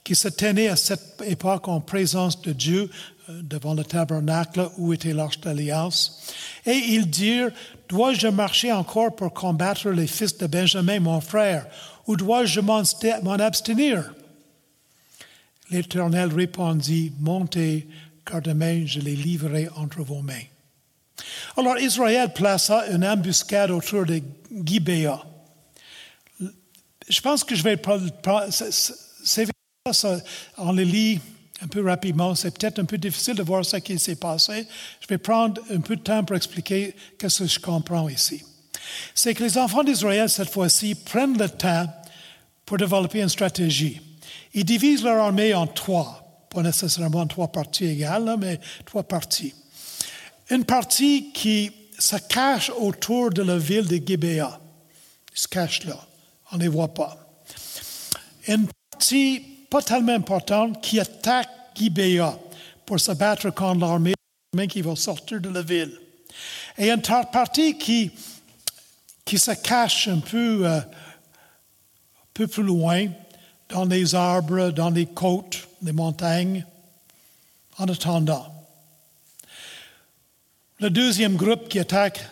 qui 0.03 0.15
se 0.15 0.29
tenait 0.29 0.69
à 0.69 0.77
cette 0.77 1.23
époque 1.27 1.69
en 1.69 1.83
présence 1.83 2.41
de 2.41 2.53
Dieu 2.53 2.91
euh, 3.29 3.43
devant 3.43 3.75
le 3.75 3.85
tabernacle 3.85 4.71
où 4.79 4.95
était 4.95 5.13
l'arche 5.13 5.39
d'alliance. 5.39 6.23
Et 6.65 6.73
ils 6.73 7.11
dirent, 7.11 7.51
dois-je 7.87 8.29
marcher 8.29 8.73
encore 8.73 9.15
pour 9.15 9.35
combattre 9.35 9.91
les 9.91 10.07
fils 10.07 10.39
de 10.39 10.47
Benjamin, 10.47 11.01
mon 11.01 11.21
frère, 11.21 11.67
ou 12.07 12.17
dois-je 12.17 12.61
m'en 12.61 13.33
abstenir? 13.35 14.15
L'Éternel 15.71 16.33
répondit, 16.33 17.13
montez, 17.21 17.87
car 18.25 18.41
demain 18.41 18.87
je 18.87 19.01
les 19.01 19.17
livrerai 19.17 19.69
entre 19.77 20.01
vos 20.03 20.23
mains. 20.23 20.50
Alors 21.57 21.79
Israël 21.79 22.33
plaça 22.33 22.87
une 22.89 23.05
embuscade 23.05 23.71
autour 23.71 24.07
de 24.07 24.23
Gibéa. 24.65 25.23
Je 27.09 27.21
pense 27.21 27.43
que 27.43 27.55
je 27.55 27.63
vais 27.63 27.77
prendre, 27.77 28.07
on 30.59 30.73
les 30.73 30.85
lit 30.85 31.21
un 31.63 31.67
peu 31.67 31.85
rapidement. 31.85 32.35
C'est 32.35 32.57
peut-être 32.57 32.79
un 32.79 32.85
peu 32.85 32.99
difficile 32.99 33.35
de 33.35 33.43
voir 33.43 33.65
ce 33.65 33.77
qui 33.79 33.99
s'est 33.99 34.17
passé. 34.17 34.67
Je 35.01 35.07
vais 35.09 35.19
prendre 35.19 35.61
un 35.71 35.81
peu 35.81 35.97
de 35.97 36.03
temps 36.03 36.25
pour 36.25 36.37
expliquer 36.37 36.95
ce 37.27 37.43
que 37.43 37.49
je 37.49 37.59
comprends 37.59 38.09
ici. 38.09 38.43
C'est 39.15 39.35
que 39.35 39.43
les 39.43 39.59
enfants 39.59 39.85
d'Israël, 39.85 40.29
cette 40.29 40.51
fois-ci, 40.51 40.95
prennent 40.95 41.39
le 41.39 41.49
temps 41.49 41.87
pour 42.65 42.79
développer 42.79 43.21
une 43.21 43.29
stratégie. 43.29 44.01
Ils 44.55 44.65
divisent 44.65 45.05
leur 45.05 45.25
armée 45.25 45.55
en 45.55 45.67
trois, 45.67 46.47
pas 46.51 46.63
nécessairement 46.63 47.27
trois 47.27 47.49
parties 47.49 47.87
égales, 47.87 48.37
mais 48.39 48.59
trois 48.85 49.03
parties. 49.03 49.55
Une 50.51 50.65
partie 50.65 51.33
qui 51.33 51.71
se 51.99 52.17
cache 52.17 52.71
autour 52.71 53.31
de 53.31 53.43
la 53.43 53.57
ville 53.57 53.87
de 53.87 53.97
Gibea. 53.97 54.61
Ils 55.33 55.39
se 55.39 55.47
cachent 55.47 55.85
là. 55.85 55.99
On 56.51 56.57
ne 56.57 56.63
les 56.63 56.69
voit 56.69 56.93
pas. 56.93 57.17
Une 58.49 58.67
partie 58.91 59.41
pas 59.71 59.83
tellement 59.83 60.15
importante 60.15 60.83
qui 60.83 60.99
attaque 60.99 61.49
Gibea 61.77 62.37
pour 62.85 62.99
se 62.99 63.13
battre 63.13 63.51
contre 63.51 63.81
l'armée 63.81 64.15
qui 64.69 64.83
va 64.83 64.97
sortir 64.97 65.41
de 65.41 65.49
la 65.49 65.63
ville. 65.63 65.97
Et 66.77 66.91
une 66.91 67.01
partie 67.01 67.79
qui, 67.79 68.11
qui 69.25 69.39
se 69.39 69.53
cache 69.53 70.09
un 70.09 70.19
peu, 70.19 70.67
euh, 70.67 70.79
un 70.79 72.29
peu 72.35 72.49
plus 72.49 72.65
loin, 72.65 73.07
dans 73.69 73.85
les 73.85 74.17
arbres, 74.17 74.71
dans 74.71 74.91
les 74.91 75.07
côtes, 75.07 75.69
les 75.83 75.93
montagnes, 75.93 76.67
en 77.79 77.87
attendant. 77.87 78.60
Le 80.81 80.89
deuxième 80.89 81.37
groupe 81.37 81.69
qui 81.69 81.79
attaque 81.79 82.25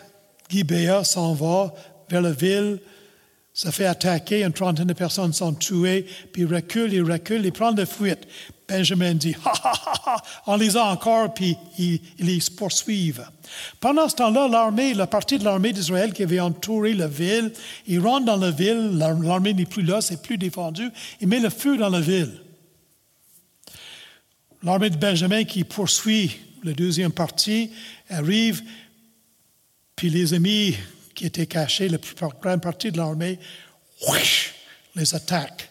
Gibea 0.49 1.03
s'en 1.03 1.35
va 1.35 1.71
vers 2.09 2.23
la 2.23 2.31
ville, 2.31 2.79
se 3.53 3.69
fait 3.69 3.85
attaquer, 3.85 4.43
une 4.43 4.53
trentaine 4.53 4.87
de 4.87 4.93
personnes 4.93 5.33
sont 5.33 5.53
tuées, 5.53 6.07
puis 6.33 6.45
recule, 6.45 6.91
il 6.91 7.03
recule, 7.03 7.45
il 7.45 7.51
prend 7.51 7.69
la 7.69 7.85
fuite. 7.85 8.27
Benjamin 8.67 9.13
dit, 9.13 9.35
ha 9.45 9.53
ha 9.63 9.73
ha, 9.73 9.93
ha 10.05 10.23
on 10.47 10.57
les 10.57 10.77
a 10.77 10.85
encore, 10.85 11.31
puis 11.31 11.57
ils, 11.77 12.41
poursuivent. 12.57 13.23
Pendant 13.79 14.09
ce 14.09 14.15
temps-là, 14.15 14.47
l'armée, 14.47 14.95
la 14.95 15.05
partie 15.05 15.37
de 15.37 15.43
l'armée 15.43 15.71
d'Israël 15.71 16.11
qui 16.11 16.23
avait 16.23 16.39
entouré 16.39 16.95
la 16.95 17.07
ville, 17.07 17.53
ils 17.85 17.99
rentrent 17.99 18.25
dans 18.25 18.37
la 18.37 18.49
ville, 18.49 18.97
l'armée 18.97 19.53
n'est 19.53 19.65
plus 19.65 19.83
là, 19.83 20.01
c'est 20.01 20.23
plus 20.23 20.39
défendu, 20.39 20.89
il 21.21 21.27
met 21.27 21.39
le 21.39 21.51
feu 21.51 21.77
dans 21.77 21.89
la 21.89 22.01
ville. 22.01 22.41
L'armée 24.63 24.89
de 24.89 24.97
Benjamin 24.97 25.43
qui 25.43 25.63
poursuit 25.63 26.39
la 26.63 26.73
deuxième 26.73 27.11
partie 27.11 27.71
arrive, 28.09 28.61
puis 29.95 30.09
les 30.09 30.33
amis 30.33 30.75
qui 31.15 31.25
étaient 31.25 31.47
cachés, 31.47 31.89
la 31.89 31.97
plus 31.97 32.15
grande 32.41 32.61
partie 32.61 32.91
de 32.91 32.97
l'armée, 32.97 33.39
les 34.95 35.15
attaque. 35.15 35.69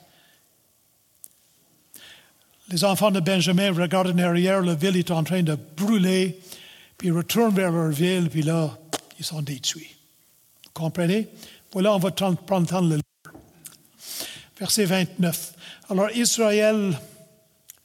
Les 2.71 2.85
enfants 2.85 3.11
de 3.11 3.21
Benjamin 3.21 3.73
regardent 3.73 4.15
en 4.15 4.19
arrière, 4.19 4.61
la 4.61 4.75
ville 4.75 4.97
est 4.97 5.11
en 5.11 5.25
train 5.25 5.43
de 5.43 5.57
brûler, 5.77 6.39
puis 6.99 7.09
ils 7.09 7.13
retournent 7.13 7.55
vers 7.55 7.73
leur 7.73 7.91
ville, 7.91 8.29
puis 8.31 8.43
là, 8.43 8.77
ils 9.19 9.25
sont 9.25 9.41
détruits. 9.41 9.97
Vous 10.65 10.71
comprenez? 10.75 11.29
Voilà, 11.73 11.95
on 11.95 11.99
va 11.99 12.11
prendre 12.11 12.83
le 12.83 12.97
lire. 12.97 13.33
Verset 14.59 14.85
29. 14.85 15.55
Alors, 15.89 16.11
Israël, 16.11 16.99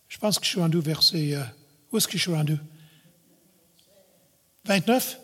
je 0.10 0.18
pense 0.18 0.38
que 0.38 0.46
je 0.46 0.52
suis 0.52 0.60
rendu 0.60 0.80
verset. 0.80 1.36
Euh, 1.36 1.44
où 1.92 1.98
est-ce 1.98 2.08
que 2.08 2.18
je 2.18 2.24
suis 2.24 2.34
rendu? 2.34 2.58
29? 4.66 5.20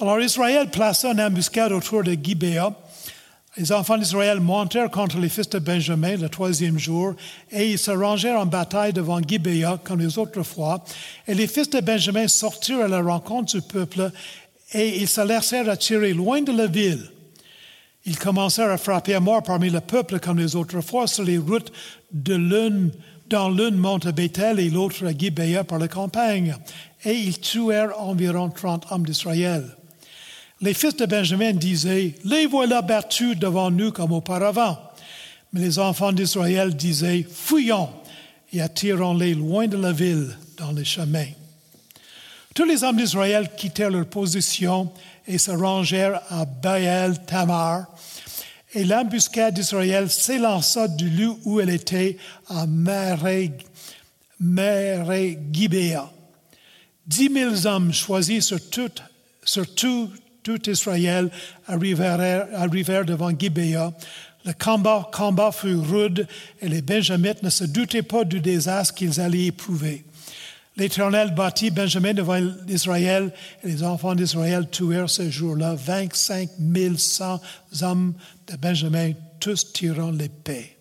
Alors, 0.00 0.20
Israël 0.20 0.70
plaça 0.70 1.12
une 1.12 1.20
embuscade 1.20 1.72
autour 1.72 2.02
de 2.02 2.12
Gibea 2.12 2.74
les 3.56 3.72
enfants 3.72 3.98
d'Israël 3.98 4.38
montèrent 4.38 4.90
contre 4.90 5.18
les 5.18 5.28
fils 5.28 5.48
de 5.48 5.58
Benjamin 5.58 6.16
le 6.16 6.28
troisième 6.28 6.78
jour, 6.78 7.14
et 7.50 7.72
ils 7.72 7.78
se 7.78 7.90
rangèrent 7.90 8.38
en 8.38 8.46
bataille 8.46 8.92
devant 8.92 9.20
Gibea 9.20 9.78
comme 9.82 10.00
les 10.00 10.18
autres 10.18 10.44
fois. 10.44 10.84
Et 11.26 11.34
les 11.34 11.48
fils 11.48 11.68
de 11.68 11.80
Benjamin 11.80 12.28
sortirent 12.28 12.82
à 12.82 12.88
la 12.88 13.02
rencontre 13.02 13.56
du 13.56 13.62
peuple, 13.62 14.12
et 14.72 15.00
ils 15.00 15.08
se 15.08 15.20
laissèrent 15.20 15.68
attirer 15.68 16.12
loin 16.12 16.42
de 16.42 16.52
la 16.52 16.68
ville. 16.68 17.10
Ils 18.06 18.18
commencèrent 18.18 18.70
à 18.70 18.78
frapper 18.78 19.14
à 19.14 19.20
mort 19.20 19.42
parmi 19.42 19.68
le 19.68 19.80
peuple 19.80 20.20
comme 20.20 20.38
les 20.38 20.54
autres 20.54 20.80
fois 20.80 21.08
sur 21.08 21.24
les 21.24 21.38
routes 21.38 21.72
de 22.12 22.36
l'une, 22.36 22.92
dans 23.28 23.50
l'une 23.50 23.76
monte 23.76 24.06
à 24.06 24.12
Bethel 24.12 24.60
et 24.60 24.70
l'autre 24.70 25.04
à 25.04 25.12
Gibea 25.12 25.64
par 25.64 25.78
la 25.78 25.88
campagne. 25.88 26.56
Et 27.04 27.14
ils 27.14 27.40
tuèrent 27.40 27.98
environ 28.00 28.50
trente 28.50 28.86
hommes 28.90 29.06
d'Israël. 29.06 29.64
Les 30.60 30.74
fils 30.74 30.96
de 30.96 31.06
Benjamin 31.06 31.52
disaient, 31.52 32.14
Les 32.24 32.46
voilà 32.46 32.82
battus 32.82 33.38
devant 33.38 33.70
nous 33.70 33.92
comme 33.92 34.12
auparavant. 34.12 34.78
Mais 35.52 35.60
les 35.60 35.78
enfants 35.78 36.12
d'Israël 36.12 36.76
disaient, 36.76 37.26
Fuyons 37.30 37.88
et 38.52 38.60
attirons-les 38.60 39.34
loin 39.34 39.66
de 39.66 39.78
la 39.78 39.92
ville 39.92 40.36
dans 40.58 40.72
les 40.72 40.84
chemins. 40.84 41.30
Tous 42.54 42.64
les 42.64 42.84
hommes 42.84 42.96
d'Israël 42.96 43.48
quittèrent 43.56 43.90
leur 43.90 44.06
position 44.06 44.92
et 45.26 45.38
se 45.38 45.50
rangèrent 45.50 46.20
à 46.28 46.44
Baal 46.44 47.24
Tamar. 47.24 47.86
Et 48.74 48.84
l'embuscade 48.84 49.54
d'Israël 49.54 50.10
s'élança 50.10 50.88
du 50.88 51.08
lieu 51.08 51.30
où 51.44 51.60
elle 51.60 51.70
était 51.70 52.18
à 52.48 52.66
Gibea. 55.52 56.10
Dix 57.10 57.28
mille 57.28 57.66
hommes 57.66 57.92
choisis 57.92 58.44
sur 59.44 59.74
tout, 59.74 60.10
Israël 60.68 61.28
arrivèrent, 61.66 63.04
devant 63.04 63.36
Gibea. 63.36 63.92
Le 64.44 64.52
combat, 64.52 65.10
combat 65.12 65.50
fut 65.50 65.74
rude 65.74 66.28
et 66.62 66.68
les 66.68 66.82
Benjamites 66.82 67.42
ne 67.42 67.50
se 67.50 67.64
doutaient 67.64 68.04
pas 68.04 68.22
du 68.22 68.38
désastre 68.38 68.94
qu'ils 68.94 69.20
allaient 69.20 69.46
éprouver. 69.46 70.04
L'Éternel 70.76 71.34
bâtit 71.34 71.72
Benjamin 71.72 72.14
devant 72.14 72.40
Israël 72.68 73.32
et 73.64 73.66
les 73.66 73.82
enfants 73.82 74.14
d'Israël 74.14 74.68
tuèrent 74.70 75.10
ce 75.10 75.28
jour-là 75.28 75.74
25 75.74 76.48
100 76.96 77.40
hommes 77.82 78.14
de 78.46 78.56
Benjamin, 78.56 79.14
tous 79.40 79.72
tirant 79.72 80.12
l'épée. 80.12 80.76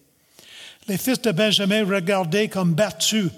Les 0.87 0.99
fils 0.99 1.21
de 1.23 1.31
Benjamin 1.31 1.83
regardaient 1.85 2.49
comme 2.49 2.75
battus 2.75 3.29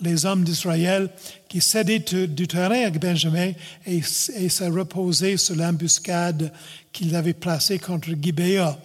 les 0.00 0.26
hommes 0.26 0.44
d'Israël 0.44 1.08
qui 1.48 1.60
cédaient 1.60 1.98
du 1.98 2.46
terrain 2.46 2.86
à 2.86 2.90
Benjamin 2.90 3.52
et, 3.86 4.02
se 4.02 4.64
reposaient 4.64 5.36
sur 5.36 5.56
l'embuscade 5.56 6.52
qu'ils 6.92 7.14
avaient 7.14 7.32
placée 7.32 7.78
contre 7.78 8.10
Gibea. 8.20 8.78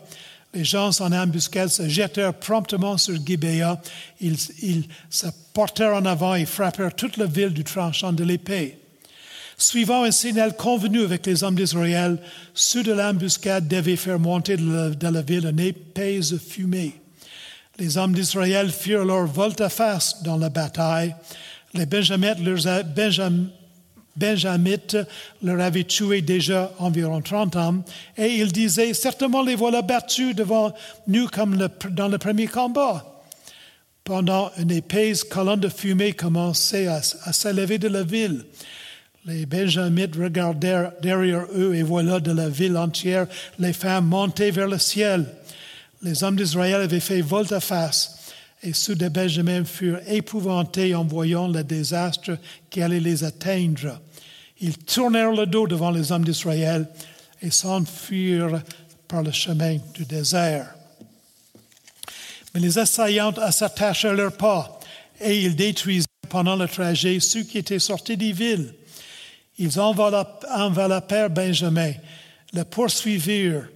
Les 0.54 0.66
gens 0.66 0.90
en 1.00 1.12
embuscade 1.12 1.70
se 1.70 1.88
jetèrent 1.88 2.34
promptement 2.34 2.98
sur 2.98 3.16
Gibea. 3.26 3.82
Ils, 4.20 4.38
ils 4.62 4.84
se 5.10 5.28
portèrent 5.54 5.96
en 5.96 6.06
avant 6.06 6.36
et 6.36 6.46
frappèrent 6.46 6.94
toute 6.94 7.18
la 7.18 7.26
ville 7.26 7.54
du 7.54 7.64
tranchant 7.64 8.12
de 8.12 8.24
l'épée. 8.24 8.78
Suivant 9.58 10.04
un 10.04 10.12
signal 10.12 10.56
convenu 10.58 11.04
avec 11.04 11.26
les 11.26 11.44
hommes 11.44 11.56
d'Israël, 11.56 12.18
ceux 12.54 12.84
de 12.84 12.92
l'embuscade 12.92 13.68
devaient 13.68 13.96
faire 13.96 14.20
monter 14.20 14.58
de 14.58 14.74
la, 14.74 14.90
de 14.90 15.08
la 15.08 15.22
ville 15.22 15.46
une 15.46 15.60
épaisse 15.60 16.36
fumée. 16.38 17.01
Les 17.80 17.98
hommes 17.98 18.14
d'Israël 18.14 18.70
firent 18.70 19.06
leur 19.06 19.26
volte-face 19.26 20.22
dans 20.24 20.38
la 20.38 20.50
bataille. 20.50 21.16
Les 21.74 21.86
Benjamites, 21.86 22.40
leur 25.42 25.62
avaient 25.62 25.86
tué 25.86 26.22
déjà 26.22 26.72
environ 26.80 27.22
30 27.22 27.56
hommes, 27.56 27.84
et 28.18 28.28
ils 28.28 28.52
disaient, 28.52 28.94
certainement 28.94 29.42
les 29.42 29.56
voilà 29.56 29.82
battus 29.82 30.36
devant 30.36 30.74
nous 31.08 31.28
comme 31.28 31.58
dans 31.92 32.10
le 32.10 32.18
premier 32.18 32.48
combat. 32.48 33.24
Pendant 34.04 34.52
une 34.58 34.72
épaisse 34.72 35.24
colonne 35.24 35.62
de 35.62 35.70
fumée 35.70 36.12
commençait 36.12 36.88
à, 36.88 37.02
à 37.24 37.34
s'élever 37.34 37.78
de 37.78 37.88
la 37.88 38.04
ville. 38.04 38.46
Les 39.26 39.46
Benjamites 39.46 40.16
regardèrent 40.16 40.92
derrière 41.02 41.46
eux 41.56 41.76
et 41.76 41.84
voilà 41.84 42.20
de 42.20 42.32
la 42.32 42.50
ville 42.50 42.76
entière 42.76 43.28
les 43.60 43.72
femmes 43.72 44.08
monter 44.08 44.50
vers 44.50 44.68
le 44.68 44.80
ciel. 44.80 45.26
Les 46.04 46.24
hommes 46.24 46.36
d'Israël 46.36 46.82
avaient 46.82 47.00
fait 47.00 47.22
volte-face 47.22 48.18
et 48.64 48.74
ceux 48.74 48.96
de 48.96 49.08
Benjamin 49.08 49.64
furent 49.66 50.02
épouvantés 50.08 50.96
en 50.96 51.06
voyant 51.06 51.48
le 51.48 51.64
désastre 51.64 52.38
qui 52.70 52.82
allait 52.82 53.00
les 53.00 53.24
atteindre. 53.24 54.00
Ils 54.60 54.78
tournèrent 54.78 55.32
le 55.32 55.46
dos 55.46 55.68
devant 55.68 55.92
les 55.92 56.12
hommes 56.12 56.24
d'Israël 56.24 56.88
et 57.42 57.52
s'enfuirent 57.52 58.62
par 59.08 59.24
le 59.24 59.32
chemin 59.32 59.78
du 59.94 60.06
désert. 60.06 60.74
Mais 62.54 62.60
les 62.60 62.78
assaillants 62.78 63.34
s'attachèrent 63.52 64.14
leur 64.14 64.34
pas 64.34 64.80
et 65.20 65.42
ils 65.42 65.56
détruisirent 65.56 66.08
pendant 66.30 66.56
le 66.56 66.68
trajet 66.68 67.20
ceux 67.20 67.44
qui 67.44 67.60
étaient 67.60 67.80
sortis 67.80 68.18
des 68.18 68.32
villes. 68.32 68.74
Ils 69.58 69.80
enveloppèrent 69.80 71.30
Benjamin, 71.30 71.94
le 72.54 72.64
poursuivirent, 72.64 73.68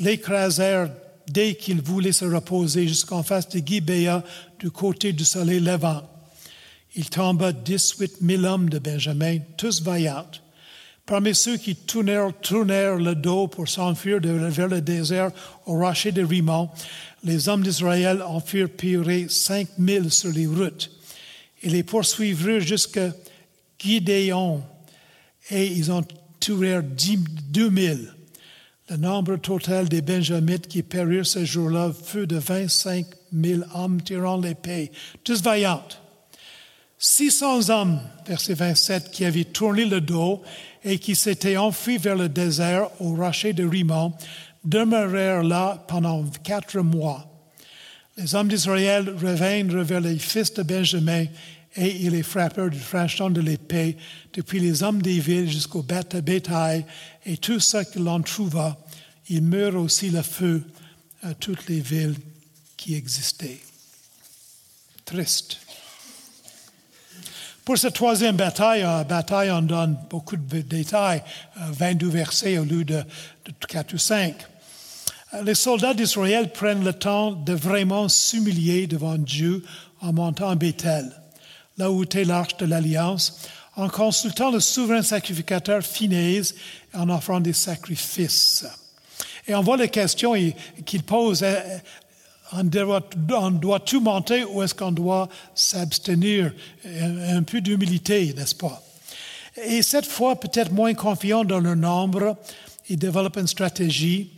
l'écrasèrent 0.00 0.90
dès 1.28 1.54
qu'il 1.54 1.80
voulait 1.80 2.12
se 2.12 2.24
reposer 2.24 2.86
jusqu'en 2.88 3.22
face 3.22 3.48
de 3.48 3.60
Gibea 3.64 4.22
du 4.58 4.70
côté 4.70 5.12
du 5.12 5.24
soleil 5.24 5.60
levant. 5.60 6.02
Il 6.94 7.10
tomba 7.10 7.52
dix-huit 7.52 8.20
mille 8.20 8.46
hommes 8.46 8.70
de 8.70 8.78
Benjamin, 8.78 9.38
tous 9.56 9.82
vaillants. 9.82 10.30
Parmi 11.04 11.34
ceux 11.34 11.56
qui 11.56 11.76
tournèrent, 11.76 12.32
tournèrent 12.40 12.96
le 12.96 13.14
dos 13.14 13.46
pour 13.46 13.68
s'enfuir 13.68 14.18
vers 14.20 14.68
le 14.68 14.80
désert 14.80 15.30
au 15.66 15.78
rocher 15.78 16.10
de 16.10 16.24
Rimon, 16.24 16.68
les 17.22 17.48
hommes 17.48 17.62
d'Israël 17.62 18.22
en 18.22 18.40
firent 18.40 18.70
pire 18.70 19.04
cinq 19.28 19.68
mille 19.78 20.10
sur 20.10 20.32
les 20.32 20.46
routes. 20.46 20.90
Ils 21.62 21.72
les 21.72 21.82
poursuivirent 21.82 22.60
jusqu'à 22.60 23.12
Gideon 23.78 24.62
et 25.50 25.66
ils 25.66 25.92
en 25.92 26.02
tuèrent 26.40 26.82
deux 26.82 27.70
mille. 27.70 28.15
Le 28.88 28.96
nombre 28.96 29.34
total 29.36 29.88
des 29.88 30.00
Benjamites 30.00 30.68
qui 30.68 30.84
périrent 30.84 31.26
ce 31.26 31.44
jour-là 31.44 31.90
fut 32.04 32.28
de 32.28 32.36
25 32.36 33.04
000 33.32 33.62
hommes 33.74 34.00
tirant 34.00 34.40
l'épée, 34.40 34.92
tous 35.24 35.42
vaillants. 35.42 35.82
600 36.96 37.70
hommes, 37.70 38.00
verset 38.28 38.54
27, 38.54 39.10
qui 39.10 39.24
avaient 39.24 39.42
tourné 39.42 39.86
le 39.86 40.00
dos 40.00 40.40
et 40.84 41.00
qui 41.00 41.16
s'étaient 41.16 41.56
enfuis 41.56 41.98
vers 41.98 42.14
le 42.14 42.28
désert 42.28 42.88
au 43.00 43.16
rocher 43.16 43.52
de 43.52 43.66
Rimon, 43.66 44.12
demeurèrent 44.64 45.42
là 45.42 45.84
pendant 45.88 46.22
quatre 46.44 46.78
mois. 46.78 47.26
Les 48.16 48.36
hommes 48.36 48.48
d'Israël 48.48 49.12
revinrent 49.20 49.82
vers 49.82 50.00
les 50.00 50.18
fils 50.18 50.54
de 50.54 50.62
Benjamin 50.62 51.24
et 51.76 52.10
les 52.10 52.22
frappèrent 52.22 52.70
du 52.70 52.78
tranchant 52.78 53.30
de 53.30 53.40
l'épée, 53.40 53.96
depuis 54.32 54.60
les 54.60 54.82
hommes 54.82 55.02
des 55.02 55.20
villes 55.20 55.50
de 55.50 56.20
bétail, 56.20 56.84
et 57.24 57.36
tout 57.36 57.60
ce 57.60 57.84
que 57.84 57.98
l'on 57.98 58.22
trouva. 58.22 58.78
Il 59.28 59.42
meurt 59.42 59.74
aussi 59.74 60.10
le 60.10 60.22
feu 60.22 60.62
à 61.22 61.34
toutes 61.34 61.68
les 61.68 61.80
villes 61.80 62.16
qui 62.76 62.94
existaient. 62.94 63.60
Triste. 65.04 65.58
Pour 67.64 67.76
cette 67.76 67.94
troisième 67.94 68.36
bataille, 68.36 68.84
euh, 68.84 69.02
bataille, 69.02 69.50
on 69.50 69.62
donne 69.62 69.98
beaucoup 70.08 70.36
de 70.36 70.60
détails, 70.60 71.22
22 71.56 72.06
euh, 72.06 72.10
versets 72.10 72.58
au 72.58 72.64
lieu 72.64 72.84
de, 72.84 72.98
de 72.98 73.66
4 73.66 73.94
ou 73.94 73.98
5. 73.98 74.34
Euh, 75.34 75.42
les 75.42 75.56
soldats 75.56 75.94
d'Israël 75.94 76.52
prennent 76.52 76.84
le 76.84 76.92
temps 76.92 77.32
de 77.32 77.52
vraiment 77.52 78.08
s'humilier 78.08 78.86
devant 78.86 79.16
Dieu 79.16 79.64
en 80.00 80.12
montant 80.12 80.54
Bethel 80.54 81.10
là 81.78 81.90
où 81.90 82.02
était 82.02 82.24
l'arche 82.24 82.56
de 82.56 82.66
l'Alliance, 82.66 83.40
en 83.76 83.88
consultant 83.88 84.50
le 84.50 84.60
souverain 84.60 85.02
sacrificateur 85.02 85.82
et 86.00 86.42
en 86.94 87.08
offrant 87.10 87.40
des 87.40 87.52
sacrifices. 87.52 88.64
Et 89.46 89.54
on 89.54 89.62
voit 89.62 89.76
les 89.76 89.88
questions 89.88 90.34
qu'il 90.84 91.02
pose. 91.02 91.42
Euh, 91.42 91.60
on 92.52 92.64
doit, 92.64 93.80
tout 93.80 94.00
monter 94.00 94.44
ou 94.44 94.62
est-ce 94.62 94.74
qu'on 94.74 94.92
doit 94.92 95.28
s'abstenir? 95.54 96.52
Un, 96.84 97.42
peu 97.42 97.60
d'humilité, 97.60 98.32
n'est-ce 98.34 98.54
pas? 98.54 98.82
Et 99.64 99.82
cette 99.82 100.06
fois, 100.06 100.38
peut-être 100.38 100.72
moins 100.72 100.94
confiant 100.94 101.44
dans 101.44 101.58
leur 101.58 101.76
nombre, 101.76 102.36
il 102.88 102.98
développe 102.98 103.36
une 103.36 103.46
stratégie, 103.46 104.30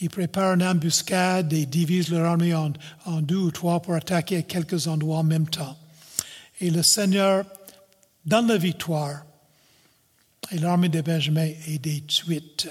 il 0.00 0.08
prépare 0.08 0.54
une 0.54 0.62
embuscade 0.62 1.52
et 1.52 1.66
divise 1.66 2.08
leur 2.08 2.24
armée 2.24 2.54
en, 2.54 2.72
en 3.04 3.20
deux 3.20 3.36
ou 3.36 3.50
trois 3.50 3.80
pour 3.80 3.94
attaquer 3.94 4.38
à 4.38 4.42
quelques 4.42 4.86
endroits 4.86 5.18
en 5.18 5.24
même 5.24 5.48
temps. 5.48 5.76
Et 6.60 6.70
le 6.70 6.82
Seigneur 6.82 7.44
donne 8.24 8.48
la 8.48 8.58
victoire 8.58 9.24
et 10.52 10.58
l'armée 10.58 10.88
de 10.88 11.00
Benjamin 11.00 11.48
est 11.66 11.78
détruite. 11.78 12.68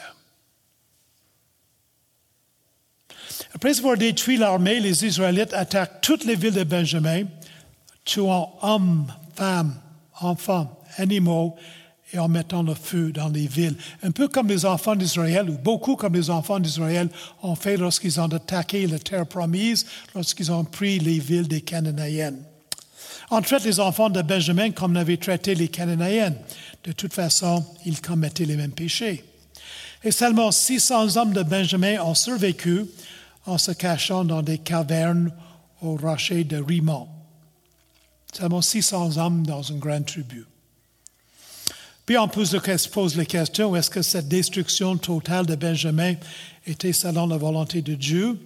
Après 3.53 3.77
avoir 3.77 3.97
détruit 3.97 4.37
l'armée, 4.37 4.79
les 4.79 5.05
Israélites 5.05 5.53
attaquent 5.53 6.01
toutes 6.01 6.25
les 6.25 6.35
villes 6.35 6.53
de 6.53 6.63
Benjamin, 6.63 7.23
tuant 8.05 8.57
hommes, 8.61 9.11
femmes, 9.35 9.75
enfants, 10.19 10.81
animaux 10.97 11.55
et 12.11 12.19
en 12.19 12.27
mettant 12.27 12.63
le 12.63 12.73
feu 12.73 13.11
dans 13.11 13.29
les 13.29 13.47
villes. 13.47 13.75
Un 14.03 14.11
peu 14.11 14.27
comme 14.27 14.47
les 14.47 14.65
enfants 14.65 14.95
d'Israël, 14.95 15.49
ou 15.49 15.57
beaucoup 15.57 15.95
comme 15.95 16.15
les 16.15 16.29
enfants 16.29 16.59
d'Israël 16.59 17.09
ont 17.43 17.55
fait 17.55 17.77
lorsqu'ils 17.77 18.19
ont 18.19 18.33
attaqué 18.33 18.87
la 18.87 18.99
terre 18.99 19.27
promise, 19.27 19.85
lorsqu'ils 20.15 20.51
ont 20.51 20.65
pris 20.65 20.99
les 20.99 21.19
villes 21.19 21.47
des 21.47 21.61
Cananéennes. 21.61 22.43
On 23.31 23.41
traite 23.41 23.63
les 23.63 23.79
enfants 23.79 24.09
de 24.09 24.21
Benjamin 24.21 24.71
comme 24.71 24.93
on 24.93 24.95
avait 24.95 25.17
traité 25.17 25.53
les 25.53 25.67
Cananéennes. 25.67 26.37
De 26.83 26.91
toute 26.91 27.13
façon, 27.13 27.63
ils 27.85 28.01
commettaient 28.01 28.45
les 28.45 28.55
mêmes 28.55 28.71
péchés. 28.71 29.23
Et 30.03 30.11
seulement 30.11 30.51
600 30.51 31.17
hommes 31.17 31.33
de 31.33 31.43
Benjamin 31.43 32.01
ont 32.01 32.15
survécu 32.15 32.85
en 33.45 33.57
se 33.57 33.71
cachant 33.71 34.23
dans 34.23 34.41
des 34.41 34.57
cavernes 34.57 35.31
au 35.81 35.95
rocher 35.95 36.43
de 36.43 36.57
Rimon. 36.57 37.07
Seulement 38.33 38.61
600 38.61 39.17
hommes 39.17 39.45
dans 39.45 39.61
une 39.61 39.79
grande 39.79 40.05
tribu. 40.05 40.45
Puis 42.05 42.17
on 42.17 42.27
pose 42.27 42.53
la 43.15 43.25
question, 43.25 43.75
est-ce 43.75 43.89
que 43.91 44.01
cette 44.01 44.27
destruction 44.27 44.97
totale 44.97 45.45
de 45.45 45.55
Benjamin 45.55 46.15
était 46.65 46.93
selon 46.93 47.27
la 47.27 47.37
volonté 47.37 47.83
de 47.83 47.93
Dieu? 47.93 48.39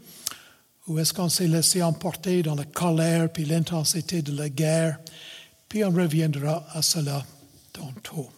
Ou 0.87 0.99
est-ce 0.99 1.13
qu'on 1.13 1.29
s'est 1.29 1.47
laissé 1.47 1.81
emporter 1.81 2.43
dans 2.43 2.55
la 2.55 2.65
colère 2.65 3.31
puis 3.31 3.45
l'intensité 3.45 4.21
de 4.21 4.35
la 4.35 4.49
guerre? 4.49 4.99
Puis 5.69 5.83
on 5.83 5.91
reviendra 5.91 6.65
à 6.73 6.81
cela 6.81 7.25
tantôt. 7.71 8.29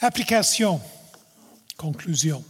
Application, 0.00 0.80
conclusion. 1.76 2.44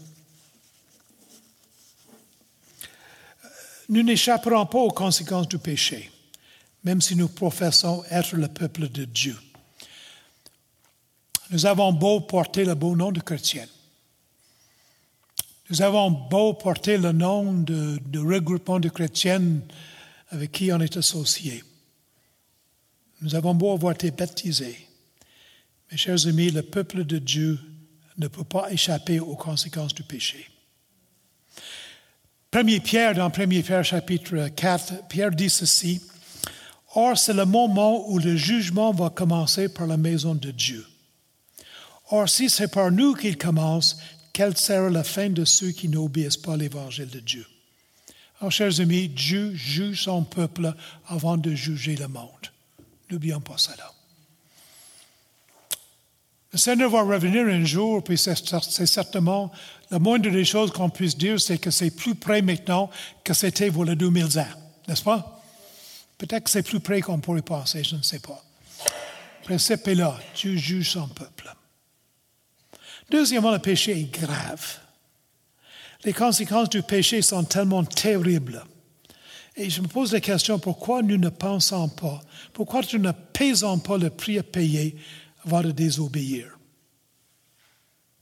Nous 3.89 4.03
n'échapperons 4.03 4.67
pas 4.67 4.79
aux 4.79 4.91
conséquences 4.91 5.49
du 5.49 5.59
péché, 5.59 6.11
même 6.83 7.01
si 7.01 7.15
nous 7.15 7.29
professons 7.29 8.05
être 8.11 8.37
le 8.37 8.49
peuple 8.49 8.89
de 8.89 9.05
Dieu. 9.05 9.37
Nous 11.51 11.65
avons 11.67 11.93
beau 11.93 12.21
porter 12.21 12.65
le 12.65 12.75
beau 12.75 12.97
nom 12.97 13.13
de 13.13 13.21
chrétien. 13.21 13.67
Nous 15.69 15.83
avons 15.83 16.11
beau 16.11 16.55
porter 16.55 16.97
le 16.97 17.11
nom 17.11 17.53
de, 17.53 18.19
regroupement 18.19 18.79
de 18.79 18.89
chrétiennes 18.89 19.63
avec 20.31 20.53
qui 20.53 20.73
on 20.73 20.81
est 20.81 20.97
associé. 20.97 21.65
Nous 23.21 23.35
avons 23.35 23.55
beau 23.55 23.73
avoir 23.73 23.95
été 23.95 24.13
baptisés. 24.13 24.79
Mes 25.91 25.97
chers 25.97 26.27
amis, 26.27 26.51
le 26.51 26.63
peuple 26.63 27.05
de 27.05 27.19
Dieu 27.19 27.59
ne 28.19 28.29
peut 28.29 28.45
pas 28.45 28.71
échapper 28.71 29.19
aux 29.19 29.35
conséquences 29.35 29.95
du 29.95 30.05
péché. 30.05 30.49
Premier 32.51 32.81
Pierre, 32.81 33.15
dans 33.15 33.27
1 33.27 33.31
Pierre 33.31 33.85
chapitre 33.85 34.49
4, 34.49 35.09
Pierre 35.09 35.33
dit 35.33 35.51
ceci, 35.51 36.01
Or 36.95 37.19
c'est 37.19 37.35
le 37.35 37.45
moment 37.45 38.09
où 38.09 38.19
le 38.19 38.37
jugement 38.37 38.93
va 38.93 39.11
commencer 39.11 39.69
par 39.69 39.87
la 39.87 39.97
maison 39.97 40.35
de 40.35 40.51
Dieu. 40.51 40.87
Or 42.11 42.29
si 42.29 42.49
c'est 42.49 42.69
par 42.69 42.93
nous 42.93 43.15
qu'il 43.15 43.37
commence, 43.37 43.99
quelle 44.37 44.55
sera 44.55 44.91
la 44.91 45.03
fin 45.03 45.31
de 45.31 45.47
ceux 45.47 45.71
qui 45.71 45.89
n'obéissent 45.89 46.37
pas 46.37 46.59
l'évangile 46.59 47.09
de 47.09 47.21
Dieu? 47.21 47.47
Alors, 48.39 48.53
chers 48.53 48.81
amis, 48.81 49.09
Dieu 49.09 49.55
juge 49.55 50.03
son 50.03 50.25
peuple 50.25 50.75
avant 51.09 51.39
de 51.39 51.55
juger 51.55 51.97
le 51.97 52.07
monde. 52.07 52.53
N'oublions 53.11 53.41
pas 53.41 53.57
cela. 53.57 53.95
Le 56.53 56.59
Seigneur 56.59 56.91
va 56.91 57.01
revenir 57.01 57.47
un 57.47 57.65
jour, 57.65 58.05
puis 58.05 58.19
c'est 58.19 58.87
certainement 58.87 59.51
la 59.91 59.99
moindre 59.99 60.29
des 60.29 60.45
choses 60.45 60.71
qu'on 60.71 60.91
puisse 60.91 61.17
dire, 61.17 61.41
c'est 61.41 61.57
que 61.57 61.71
c'est 61.71 61.91
plus 61.91 62.15
près 62.15 62.43
maintenant 62.43 62.91
que 63.25 63.33
c'était 63.33 63.71
les 63.71 63.97
2000 63.97 64.39
ans, 64.39 64.45
n'est-ce 64.87 65.03
pas? 65.03 65.43
Peut-être 66.19 66.45
que 66.45 66.51
c'est 66.51 66.63
plus 66.63 66.81
près 66.81 67.01
qu'on 67.01 67.21
pourrait 67.21 67.41
penser, 67.41 67.83
je 67.85 67.97
ne 67.97 68.03
sais 68.03 68.21
pas. 68.21 68.45
Le 69.41 69.47
principe 69.47 69.89
est 69.89 69.95
là, 69.95 70.15
Dieu 70.35 70.59
juge 70.59 70.91
son 70.91 71.09
peuple. 71.09 71.51
Deuxièmement, 73.11 73.53
le 73.53 73.59
péché 73.59 73.93
est 73.93 74.21
grave. 74.21 74.81
Les 76.05 76.13
conséquences 76.13 76.71
du 76.71 76.83
péché 76.83 77.23
sont 77.23 77.45
tellement 77.45 77.85
terribles. 77.85 78.65
Et 79.57 79.71
je 79.71 79.81
me 79.81 79.89
pose 79.89 80.13
la 80.13 80.21
question, 80.21 80.59
pourquoi 80.59 81.03
nous 81.03 81.17
ne 81.17 81.31
pensons 81.31 81.89
pas, 81.89 82.21
pourquoi 82.53 82.83
nous 82.93 82.99
ne 82.99 83.13
payons 83.13 83.79
pas 83.79 83.97
le 83.97 84.11
prix 84.11 84.39
à 84.39 84.43
payer 84.43 84.97
avant 85.45 85.63
de 85.63 85.71
désobéir? 85.71 86.59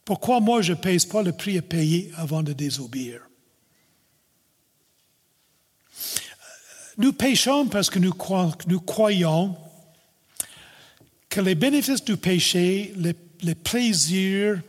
Pourquoi 0.04 0.40
moi 0.40 0.62
je 0.62 0.72
ne 0.72 0.78
pèse 0.78 1.06
pas 1.06 1.22
le 1.22 1.32
prix 1.32 1.58
à 1.58 1.62
payer 1.62 2.12
avant 2.16 2.42
de 2.42 2.52
désobéir? 2.52 3.22
Nous 6.96 7.12
péchons 7.12 7.66
parce 7.66 7.90
que 7.90 7.98
nous, 7.98 8.12
croyons 8.12 9.56
que 11.28 11.40
les 11.40 11.56
bénéfices 11.56 12.04
du 12.04 12.16
péché, 12.16 12.92
les, 12.96 13.16
les 13.42 13.56
plaisirs, 13.56 14.62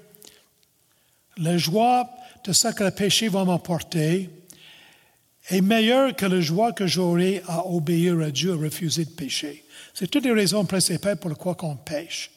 la 1.38 1.58
joie 1.58 2.10
de 2.44 2.54
ce 2.54 2.68
que 2.70 2.84
le 2.84 2.92
péché 2.92 3.28
va 3.28 3.44
m'apporter 3.46 4.30
est 5.50 5.62
meilleure 5.62 6.16
que 6.16 6.26
la 6.26 6.42
joie 6.42 6.74
que 6.74 6.88
j'aurai 6.88 7.44
à 7.48 7.68
obéir 7.68 8.20
à 8.22 8.32
Dieu, 8.32 8.54
à 8.54 8.56
refuser 8.56 9.06
de 9.06 9.12
pécher. 9.12 9.64
C'est 9.94 10.10
toutes 10.10 10.26
les 10.26 10.32
raisons 10.32 10.66
principales 10.66 11.18
pour 11.18 11.30
lesquelles 11.30 11.54
on 11.62 11.76
pêche. 11.76 12.32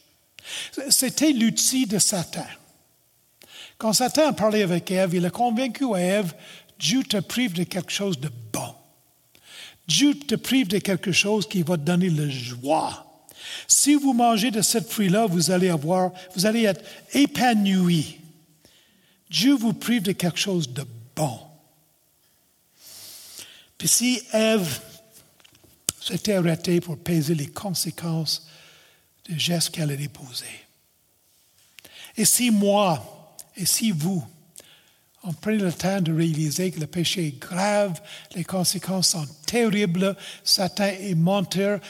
C'était 0.91 1.33
l'outil 1.33 1.87
de 1.87 1.99
Satan. 1.99 2.47
Quand 3.77 3.93
Satan 3.93 4.29
a 4.29 4.33
parlé 4.33 4.63
avec 4.63 4.91
Ève, 4.91 5.15
il 5.15 5.25
a 5.25 5.31
convaincu 5.31 5.85
Ève, 5.97 6.35
Dieu 6.79 7.03
te 7.03 7.19
prive 7.19 7.55
de 7.55 7.65
quelque 7.65 7.93
chose 7.93 8.19
de 8.19 8.31
bon. 8.53 8.75
Dieu 9.87 10.15
te 10.19 10.35
prive 10.35 10.69
de 10.69 10.79
quelque 10.79 11.13
chose 11.13 11.49
qui 11.49 11.63
va 11.63 11.77
te 11.77 11.83
donner 11.83 12.11
la 12.11 12.29
joie. 12.29 13.07
Si 13.67 13.95
vous 13.95 14.13
mangez 14.13 14.51
de 14.51 14.61
cette 14.61 14.91
fruit-là, 14.91 15.27
vous 15.27 15.51
allez 15.51 15.71
avoir, 15.71 16.13
vous 16.35 16.45
allez 16.45 16.65
être 16.65 16.85
épanoui. 17.15 18.18
Dieu 19.31 19.55
vous 19.55 19.75
prive 19.75 20.03
de 20.03 20.13
quelque 20.13 20.39
chose 20.39 20.69
de 20.69 20.85
bon. 21.15 21.39
Puis 23.77 23.89
si 23.89 24.23
Ève 24.33 24.81
s'était 26.01 26.35
arrêtée 26.35 26.81
pour 26.81 26.99
peser 26.99 27.35
les 27.35 27.47
conséquences 27.47 28.47
du 29.25 29.39
geste 29.39 29.71
qu'elle 29.71 29.91
a 29.91 29.97
déposé, 29.97 30.47
et 32.17 32.25
si 32.25 32.51
moi, 32.51 33.37
et 33.57 33.67
si 33.67 33.93
vous, 33.93 34.25
on 35.25 35.33
prenait 35.33 35.59
le 35.59 35.73
temps 35.73 36.01
de 36.01 36.13
réaliser 36.13 36.71
que 36.71 36.81
le 36.81 36.87
péché 36.87 37.27
est 37.27 37.39
grave, 37.39 38.01
les 38.35 38.45
conséquences 38.45 39.11
sont 39.11 39.27
terribles, 39.47 40.17
Satan 40.43 40.85
est 40.85 41.15
menteur, 41.15 41.81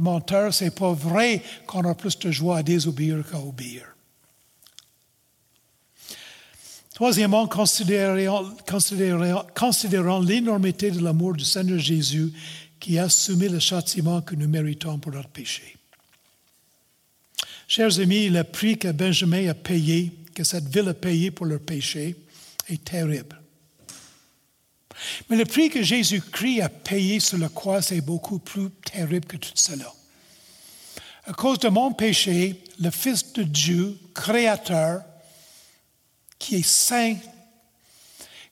menteur, 0.00 0.52
c'est 0.52 0.74
pas 0.74 0.92
vrai 0.92 1.42
qu'on 1.66 1.88
a 1.88 1.94
plus 1.94 2.18
de 2.18 2.30
joie 2.30 2.58
à 2.58 2.62
désobéir 2.62 3.22
qu'à 3.30 3.38
obéir. 3.38 3.84
Troisièmement, 6.98 7.46
considérons, 7.46 8.50
l'énormité 10.20 10.90
de 10.90 10.98
l'amour 10.98 11.34
du 11.34 11.44
Seigneur 11.44 11.78
Jésus 11.78 12.32
qui 12.80 12.98
a 12.98 13.04
assumé 13.04 13.48
le 13.48 13.60
châtiment 13.60 14.20
que 14.20 14.34
nous 14.34 14.48
méritons 14.48 14.98
pour 14.98 15.12
notre 15.12 15.28
péché. 15.28 15.76
Chers 17.68 18.00
amis, 18.00 18.28
le 18.30 18.42
prix 18.42 18.78
que 18.78 18.90
Benjamin 18.90 19.48
a 19.48 19.54
payé, 19.54 20.12
que 20.34 20.42
cette 20.42 20.68
ville 20.74 20.88
a 20.88 20.94
payé 20.94 21.30
pour 21.30 21.46
leur 21.46 21.60
péché, 21.60 22.16
est 22.68 22.84
terrible. 22.84 23.40
Mais 25.30 25.36
le 25.36 25.44
prix 25.44 25.70
que 25.70 25.84
Jésus-Christ 25.84 26.62
a 26.62 26.68
payé 26.68 27.20
sur 27.20 27.38
la 27.38 27.48
croix, 27.48 27.80
c'est 27.80 28.00
beaucoup 28.00 28.40
plus 28.40 28.70
terrible 28.92 29.26
que 29.26 29.36
tout 29.36 29.52
cela. 29.54 29.94
À 31.26 31.32
cause 31.32 31.60
de 31.60 31.68
mon 31.68 31.92
péché, 31.92 32.60
le 32.80 32.90
Fils 32.90 33.32
de 33.34 33.44
Dieu, 33.44 33.96
Créateur, 34.14 35.02
qui 36.38 36.56
est 36.56 36.66
saint, 36.66 37.16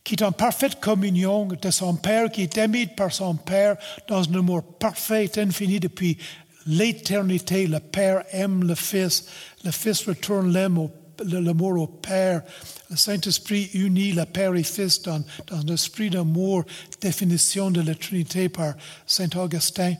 qui 0.04 0.14
est 0.14 0.22
en 0.22 0.32
parfaite 0.32 0.80
communion 0.80 1.46
de 1.46 1.70
son 1.70 1.94
Père, 1.96 2.30
qui 2.30 2.42
est 2.42 2.58
aimé 2.58 2.86
par 2.86 3.12
son 3.12 3.34
Père 3.34 3.76
dans 4.08 4.28
un 4.28 4.34
amour 4.34 4.62
parfait 4.78 5.30
infini 5.38 5.80
depuis 5.80 6.18
l'éternité. 6.66 7.66
Le 7.66 7.80
Père 7.80 8.24
aime 8.30 8.64
le 8.64 8.74
Fils, 8.74 9.26
le 9.64 9.70
Fils 9.70 10.06
retourne 10.06 10.52
l'amour 10.52 11.80
au 11.80 11.86
Père. 11.86 12.42
Le 12.88 12.96
Saint-Esprit 12.96 13.70
unit 13.74 14.12
le 14.12 14.24
Père 14.24 14.54
et 14.54 14.62
Fils 14.62 15.02
dans, 15.02 15.24
dans 15.48 15.58
un 15.58 15.74
esprit 15.74 16.10
d'amour, 16.10 16.64
définition 17.00 17.70
de 17.70 17.80
la 17.80 17.94
Trinité 17.94 18.48
par 18.48 18.74
Saint 19.06 19.30
Augustin. 19.36 19.94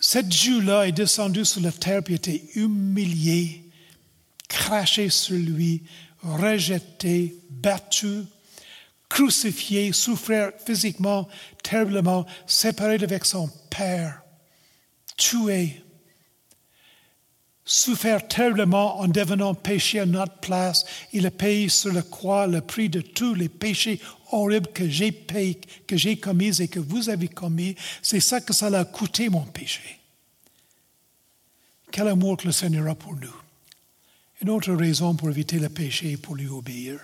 Cet 0.00 0.28
Dieu-là 0.28 0.88
est 0.88 0.92
descendu 0.92 1.44
sur 1.44 1.60
la 1.60 1.70
terre 1.70 2.02
et 2.08 2.14
été 2.14 2.44
humilié 2.56 3.62
craché 4.52 5.08
sur 5.08 5.36
lui, 5.36 5.82
rejeté, 6.22 7.36
battu, 7.50 8.24
crucifié, 9.08 9.92
souffrir 9.92 10.52
physiquement, 10.64 11.28
terriblement, 11.62 12.26
séparé 12.46 12.94
avec 12.94 13.24
son 13.24 13.50
Père, 13.70 14.22
tué, 15.16 15.82
souffert 17.64 18.26
terriblement 18.26 19.00
en 19.00 19.08
devenant 19.08 19.54
péché 19.54 20.00
à 20.00 20.06
notre 20.06 20.38
place. 20.40 20.84
Il 21.12 21.26
a 21.26 21.30
payé 21.30 21.68
sur 21.68 21.92
la 21.92 22.02
croix 22.02 22.46
le 22.46 22.60
prix 22.60 22.88
de 22.88 23.00
tous 23.00 23.34
les 23.34 23.48
péchés 23.48 24.00
horribles 24.30 24.72
que 24.72 24.88
j'ai 24.88 25.12
payé, 25.12 25.60
que 25.86 25.96
j'ai 25.96 26.16
commis 26.18 26.60
et 26.60 26.68
que 26.68 26.80
vous 26.80 27.08
avez 27.08 27.28
commis. 27.28 27.76
C'est 28.02 28.20
ça 28.20 28.40
que 28.40 28.52
ça 28.52 28.66
a 28.66 28.84
coûté 28.84 29.28
mon 29.28 29.42
péché. 29.42 30.00
Quel 31.90 32.08
amour 32.08 32.38
que 32.38 32.46
le 32.46 32.52
Seigneur 32.52 32.88
a 32.88 32.94
pour 32.94 33.14
nous. 33.14 33.41
Une 34.42 34.50
autre 34.50 34.72
raison 34.72 35.14
pour 35.14 35.30
éviter 35.30 35.60
le 35.60 35.68
péché 35.68 36.12
et 36.12 36.16
pour 36.16 36.34
lui 36.34 36.48
obéir. 36.48 36.98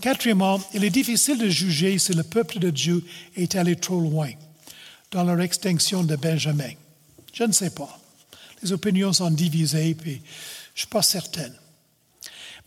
Quatrièmement, 0.00 0.60
il 0.72 0.84
est 0.84 0.90
difficile 0.90 1.38
de 1.38 1.48
juger 1.48 1.98
si 1.98 2.12
le 2.12 2.22
peuple 2.22 2.60
de 2.60 2.70
Dieu 2.70 3.04
est 3.36 3.56
allé 3.56 3.74
trop 3.74 4.00
loin 4.00 4.30
dans 5.10 5.24
leur 5.24 5.40
extinction 5.40 6.04
de 6.04 6.14
Benjamin. 6.14 6.72
Je 7.32 7.42
ne 7.42 7.52
sais 7.52 7.70
pas. 7.70 8.00
Les 8.62 8.72
opinions 8.72 9.12
sont 9.12 9.30
divisées, 9.30 9.96
puis 9.96 10.12
je 10.12 10.18
ne 10.18 10.76
suis 10.76 10.86
pas 10.86 11.02
certaine. 11.02 11.54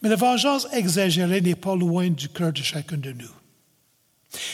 Mais 0.02 0.10
la 0.10 0.16
vengeance 0.16 0.68
exagérée 0.74 1.42
n'est 1.42 1.56
pas 1.56 1.76
loin 1.76 2.10
du 2.10 2.28
cœur 2.28 2.52
de 2.52 2.62
chacun 2.62 2.98
de 2.98 3.14
nous. 3.14 3.32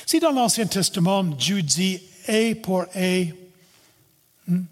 Si 0.05 0.19
dans 0.19 0.31
l'Ancien 0.31 0.67
Testament, 0.67 1.23
Dieu 1.23 1.63
dit 1.63 1.99
A 2.27 2.55
pour 2.61 2.85
A, 2.93 3.25
hmm, 4.47 4.63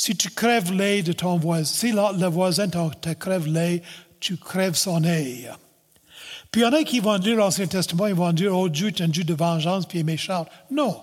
si 0.00 0.16
tu 0.16 0.30
crèves 0.30 0.72
l'œil 0.72 1.02
de 1.02 1.12
ton 1.12 1.36
voisin, 1.36 1.62
si 1.62 1.92
le 1.92 2.26
voisin 2.28 2.68
te 2.68 3.12
crève 3.12 3.46
l'œil, 3.46 3.82
tu 4.18 4.38
crèves 4.38 4.74
son 4.74 5.04
œil. 5.04 5.50
Puis 6.50 6.62
il 6.62 6.64
y 6.64 6.66
en 6.66 6.72
a 6.72 6.82
qui 6.84 7.00
vont 7.00 7.18
dire 7.18 7.36
l'Ancien 7.36 7.66
Testament, 7.66 8.06
ils 8.06 8.14
vont 8.14 8.32
dire, 8.32 8.56
oh 8.56 8.70
Dieu 8.70 8.86
est 8.86 9.02
un 9.02 9.08
Dieu 9.08 9.24
de 9.24 9.34
vengeance, 9.34 9.84
puis 9.84 9.98
il 9.98 10.00
est 10.00 10.04
méchant. 10.04 10.46
Non. 10.70 11.02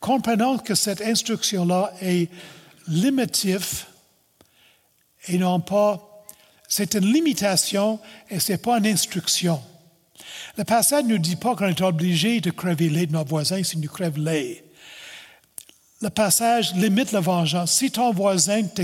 Comprenons 0.00 0.56
que 0.56 0.74
cette 0.74 1.02
instruction-là 1.02 1.92
est 2.00 2.30
limitive 2.88 3.84
et 5.28 5.36
non 5.36 5.60
pas, 5.60 6.24
c'est 6.68 6.94
une 6.94 7.12
limitation 7.12 8.00
et 8.30 8.40
ce 8.40 8.52
n'est 8.52 8.58
pas 8.58 8.78
une 8.78 8.86
instruction. 8.86 9.60
Le 10.56 10.64
passage 10.64 11.04
ne 11.04 11.10
nous 11.10 11.18
dit 11.18 11.36
pas 11.36 11.54
qu'on 11.54 11.68
est 11.68 11.82
obligé 11.82 12.40
de 12.40 12.50
crever 12.50 12.88
l'œil 12.88 13.08
de 13.08 13.12
notre 13.12 13.28
voisin 13.28 13.62
si 13.62 13.76
nous 13.76 13.90
crève 13.90 14.16
l'œil 14.16 14.62
le 16.02 16.10
passage 16.10 16.74
limite 16.74 17.12
la 17.12 17.20
vengeance. 17.20 17.72
Si 17.72 17.90
ton 17.90 18.12
voisin 18.12 18.62
te, 18.64 18.82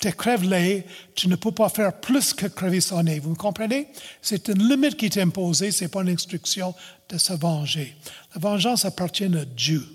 te 0.00 0.08
crève 0.08 0.48
l'œil, 0.48 0.84
tu 1.14 1.28
ne 1.28 1.36
peux 1.36 1.52
pas 1.52 1.68
faire 1.68 2.00
plus 2.00 2.32
que 2.32 2.46
crever 2.46 2.80
son 2.80 3.02
nez. 3.02 3.18
Vous 3.18 3.34
comprenez? 3.34 3.88
C'est 4.22 4.48
une 4.48 4.66
limite 4.68 4.96
qui 4.96 5.06
est 5.06 5.18
imposée, 5.18 5.70
ce 5.70 5.84
n'est 5.84 5.88
pas 5.88 6.02
une 6.02 6.08
instruction 6.10 6.74
de 7.08 7.18
se 7.18 7.32
venger. 7.34 7.94
La 8.34 8.40
vengeance 8.40 8.84
appartient 8.84 9.24
à 9.24 9.44
Dieu. 9.44 9.86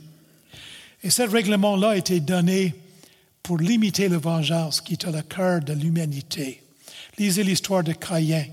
Et 1.04 1.10
ce 1.10 1.24
règlement-là 1.24 1.90
a 1.90 1.98
été 1.98 2.20
donné 2.20 2.76
pour 3.42 3.58
limiter 3.58 4.10
la 4.10 4.18
vengeance 4.18 4.82
qui 4.82 4.94
est 4.94 5.06
à 5.06 5.12
le 5.12 5.22
cœur 5.22 5.62
de 5.62 5.74
l'humanité. 5.74 6.64
Lisez 7.18 7.44
l'histoire 7.44 7.84
de 7.84 7.94
Caïn. 7.94 8.46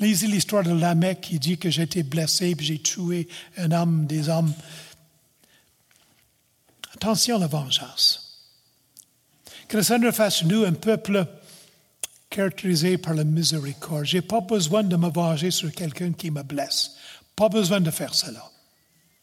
Lisez 0.00 0.26
l'histoire 0.28 0.62
de 0.62 0.72
Lamech 0.72 1.20
qui 1.20 1.38
dit 1.38 1.58
que 1.58 1.70
j'ai 1.70 1.82
été 1.82 2.02
blessé 2.04 2.50
et 2.50 2.56
j'ai 2.62 2.78
tué 2.78 3.26
un 3.56 3.72
homme, 3.72 4.06
des 4.06 4.28
hommes 4.28 4.52
Attention 7.00 7.36
à 7.36 7.38
la 7.38 7.46
vengeance. 7.46 8.42
Que 9.68 9.76
le 9.76 9.84
Seigneur 9.84 10.12
fasse 10.12 10.42
nous 10.42 10.64
un 10.64 10.72
peuple 10.72 11.24
caractérisé 12.28 12.98
par 12.98 13.14
la 13.14 13.22
miséricorde. 13.22 14.04
Je 14.04 14.16
n'ai 14.16 14.22
pas 14.22 14.40
besoin 14.40 14.82
de 14.82 14.96
me 14.96 15.08
venger 15.08 15.52
sur 15.52 15.70
quelqu'un 15.70 16.10
qui 16.10 16.32
me 16.32 16.42
blesse. 16.42 16.96
Pas 17.36 17.48
besoin 17.48 17.80
de 17.80 17.92
faire 17.92 18.12
cela. 18.14 18.42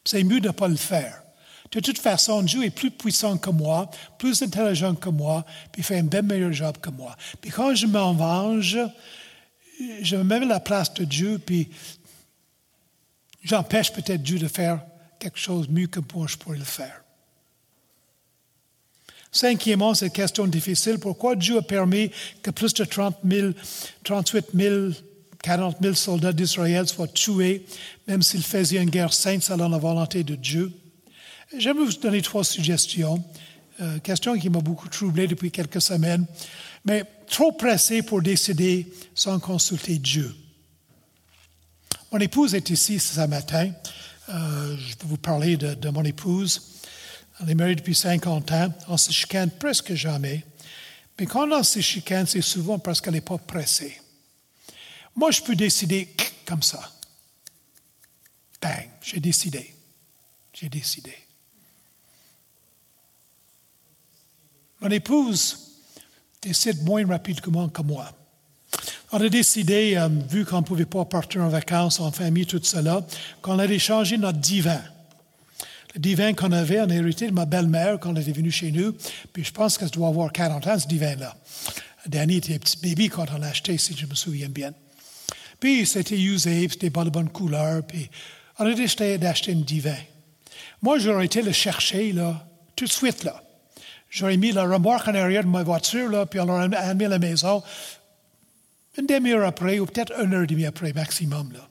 C'est 0.06 0.24
mieux 0.24 0.40
de 0.40 0.48
ne 0.48 0.54
pas 0.54 0.70
le 0.70 0.78
faire. 0.78 1.22
De 1.70 1.82
toute 1.82 2.00
façon, 2.00 2.44
Dieu 2.44 2.64
est 2.64 2.70
plus 2.70 2.92
puissant 2.92 3.38
que 3.38 3.50
moi, 3.50 3.90
plus 4.18 4.42
intelligent 4.42 4.96
que 4.96 5.10
moi, 5.10 5.46
puis 5.74 5.84
fait 5.84 6.00
un 6.00 6.04
bien 6.04 6.22
meilleur 6.22 6.54
job 6.54 6.78
que 6.78 6.90
moi. 6.90 7.18
Puis 7.42 7.52
quand 7.52 7.76
je 7.76 7.88
m'en 7.88 8.14
venge, 8.14 8.78
je 10.02 10.16
me 10.16 10.24
mets 10.24 10.36
à 10.36 10.46
la 10.46 10.60
place 10.62 10.94
de 10.94 11.04
Dieu, 11.04 11.40
puis 11.46 11.70
j'empêche 13.44 13.92
peut-être 13.92 14.24
Dieu 14.24 14.40
de 14.40 14.48
faire 14.48 14.80
quelque 15.20 15.40
chose 15.40 15.68
mieux 15.68 15.88
que 15.88 16.00
moi 16.14 16.26
je 16.28 16.38
pourrais 16.38 16.58
le 16.58 16.64
faire. 16.64 17.02
Cinquièmement, 19.36 19.94
cette 19.94 20.14
question 20.14 20.48
difficile, 20.48 20.98
pourquoi 20.98 21.36
Dieu 21.36 21.58
a 21.58 21.62
permis 21.62 22.10
que 22.42 22.52
plus 22.52 22.74
de 22.74 22.86
30 22.86 23.18
000, 23.30 23.52
38 24.06 24.46
000, 24.56 24.92
40 25.44 25.76
000 25.82 25.94
soldats 25.94 26.32
d'Israël 26.32 26.88
soient 26.88 27.10
tués, 27.10 27.66
même 28.08 28.22
s'ils 28.22 28.44
faisaient 28.44 28.82
une 28.82 28.90
guerre 28.90 29.12
sainte 29.12 29.44
selon 29.44 29.68
la 29.68 29.78
volonté 29.78 30.24
de 30.24 30.36
Dieu? 30.36 30.72
J'aimerais 31.58 31.84
vous 31.84 31.98
donner 31.98 32.22
trois 32.22 32.46
suggestions. 32.46 33.22
Euh, 33.82 34.00
question 34.00 34.40
qui 34.40 34.50
m'a 34.50 34.62
beaucoup 34.62 34.88
troublé 34.88 35.28
depuis 35.28 35.52
quelques 35.52 35.82
semaines, 35.82 36.26
mais 36.86 37.04
trop 37.28 37.52
pressé 37.52 38.04
pour 38.04 38.22
décider 38.22 38.88
sans 39.16 39.38
consulter 39.40 39.98
Dieu. 39.98 40.34
Mon 42.10 42.20
épouse 42.20 42.56
est 42.56 42.70
ici 42.70 43.00
ce 43.00 43.20
matin. 43.28 43.70
Euh, 44.30 44.78
je 44.78 44.94
vais 44.94 45.10
vous 45.10 45.18
parler 45.18 45.58
de 45.58 45.90
mon 45.90 46.06
épouse. 46.06 46.75
Elle 47.40 47.50
est 47.50 47.56
mariée 47.56 47.76
depuis 47.76 47.96
50 47.96 48.52
ans. 48.52 48.74
On 48.88 48.98
se 48.98 49.12
chicane 49.12 49.52
presque 49.52 49.94
jamais. 49.94 50.46
Mais 51.20 51.26
quand 51.26 51.50
on 51.50 51.64
se 51.64 51.80
chicane, 51.80 52.26
c'est 52.28 52.42
souvent 52.42 52.80
parce 52.80 53.02
qu'elle 53.02 53.14
n'est 53.14 53.22
pas 53.22 53.38
pressée. 53.38 54.00
Moi, 55.16 55.32
je 55.32 55.42
peux 55.42 55.56
décider 55.56 56.14
comme 56.46 56.64
ça. 56.64 56.92
Bang, 58.62 58.90
j'ai 59.02 59.20
décidé. 59.20 59.74
J'ai 60.54 60.70
décidé. 60.70 61.14
Mon 64.82 64.90
épouse 64.90 65.80
décide 66.42 66.84
moins 66.84 67.06
rapidement 67.08 67.70
que 67.70 67.82
moi. 67.82 68.12
On 69.12 69.22
a 69.22 69.30
décidé, 69.30 69.96
euh, 69.96 70.10
vu 70.30 70.46
qu'on 70.46 70.58
ne 70.58 70.66
pouvait 70.66 70.86
pas 70.86 71.06
partir 71.06 71.42
en 71.42 71.50
vacances 71.50 72.00
en 72.00 72.12
famille, 72.12 72.46
tout 72.46 72.62
cela, 72.64 73.06
qu'on 73.42 73.60
allait 73.60 73.80
changer 73.80 74.18
notre 74.18 74.40
divan 74.40 74.82
divin 75.98 76.34
qu'on 76.34 76.52
avait, 76.52 76.82
on 76.82 76.90
a 76.90 76.96
hérité 76.96 77.28
de 77.28 77.34
ma 77.34 77.46
belle-mère 77.46 78.00
quand 78.00 78.14
elle 78.16 78.22
était 78.22 78.32
venue 78.32 78.52
chez 78.52 78.72
nous. 78.72 78.94
Puis 79.34 79.44
je 79.44 79.52
pense 79.52 79.78
que 79.78 79.86
ça 79.86 79.92
doit 79.92 80.08
avoir 80.08 80.32
40 80.32 80.68
ans, 80.68 80.80
ce 80.80 80.88
divin-là. 80.88 81.36
Danny 82.08 82.38
était 82.38 82.60
petit 82.60 82.78
bébé 82.78 83.10
quand 83.10 83.26
on 83.34 83.40
l'a 83.40 83.48
acheté, 83.48 83.78
si 83.78 83.96
je 83.96 84.06
me 84.06 84.16
souviens 84.16 84.50
bien. 84.50 84.74
Puis 85.60 85.86
c'était 85.86 86.20
usé, 86.20 86.68
c'était 86.70 86.90
pas 86.90 87.04
de 87.04 87.10
bonne 87.10 87.30
couleur. 87.30 87.84
Puis 87.84 88.10
on 88.60 88.66
a 88.66 88.74
décidé 88.74 89.18
d'acheter 89.18 89.54
un 89.54 89.62
divin. 89.62 89.98
Moi, 90.82 91.00
j'aurais 91.00 91.26
été 91.26 91.42
le 91.42 91.52
chercher, 91.52 92.12
là, 92.12 92.48
tout 92.76 92.86
de 92.86 92.92
suite, 92.92 93.24
là. 93.24 93.42
J'aurais 94.10 94.38
mis 94.38 94.52
la 94.52 94.64
remorque 94.64 95.08
en 95.08 95.16
arrière 95.16 95.44
de 95.44 95.50
ma 95.50 95.64
voiture, 95.64 96.10
là, 96.10 96.26
puis 96.26 96.40
on 96.40 96.46
l'aurait 96.46 96.74
amené 96.76 97.06
à 97.06 97.10
la 97.10 97.20
maison 97.20 97.64
une 98.98 99.08
demi-heure 99.08 99.46
après, 99.46 99.80
ou 99.80 99.86
peut-être 99.86 100.14
une 100.22 100.34
heure 100.34 100.44
et 100.44 100.48
demie 100.48 100.66
après, 100.66 100.94
maximum, 100.94 101.52
là. 101.54 101.68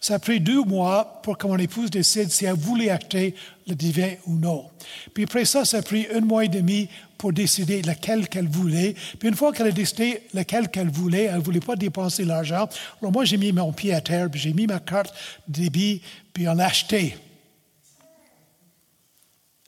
Ça 0.00 0.14
a 0.14 0.18
pris 0.18 0.40
deux 0.40 0.62
mois 0.62 1.20
pour 1.22 1.38
que 1.38 1.46
mon 1.46 1.56
épouse 1.56 1.90
décide 1.90 2.30
si 2.30 2.44
elle 2.44 2.54
voulait 2.54 2.90
acheter 2.90 3.34
le 3.66 3.74
divin 3.74 4.14
ou 4.26 4.34
non. 4.36 4.70
Puis 5.14 5.24
après 5.24 5.44
ça, 5.44 5.64
ça 5.64 5.78
a 5.78 5.82
pris 5.82 6.06
un 6.14 6.20
mois 6.20 6.44
et 6.44 6.48
demi 6.48 6.88
pour 7.18 7.32
décider 7.32 7.82
lequel 7.82 8.28
qu'elle 8.28 8.48
voulait. 8.48 8.94
Puis 9.18 9.28
une 9.28 9.34
fois 9.34 9.52
qu'elle 9.52 9.68
a 9.68 9.72
décidé 9.72 10.22
lequel 10.34 10.70
qu'elle 10.70 10.90
voulait, 10.90 11.24
elle 11.24 11.36
ne 11.36 11.42
voulait 11.42 11.60
pas 11.60 11.76
dépenser 11.76 12.24
l'argent. 12.24 12.68
Alors 13.00 13.12
moi, 13.12 13.24
j'ai 13.24 13.38
mis 13.38 13.52
mon 13.52 13.72
pied 13.72 13.94
à 13.94 14.00
terre, 14.00 14.30
puis 14.30 14.40
j'ai 14.40 14.52
mis 14.52 14.66
ma 14.66 14.80
carte 14.80 15.14
de 15.48 15.62
débit, 15.62 16.02
puis 16.32 16.48
on 16.48 16.54
l'a 16.54 16.66
acheté. 16.66 17.16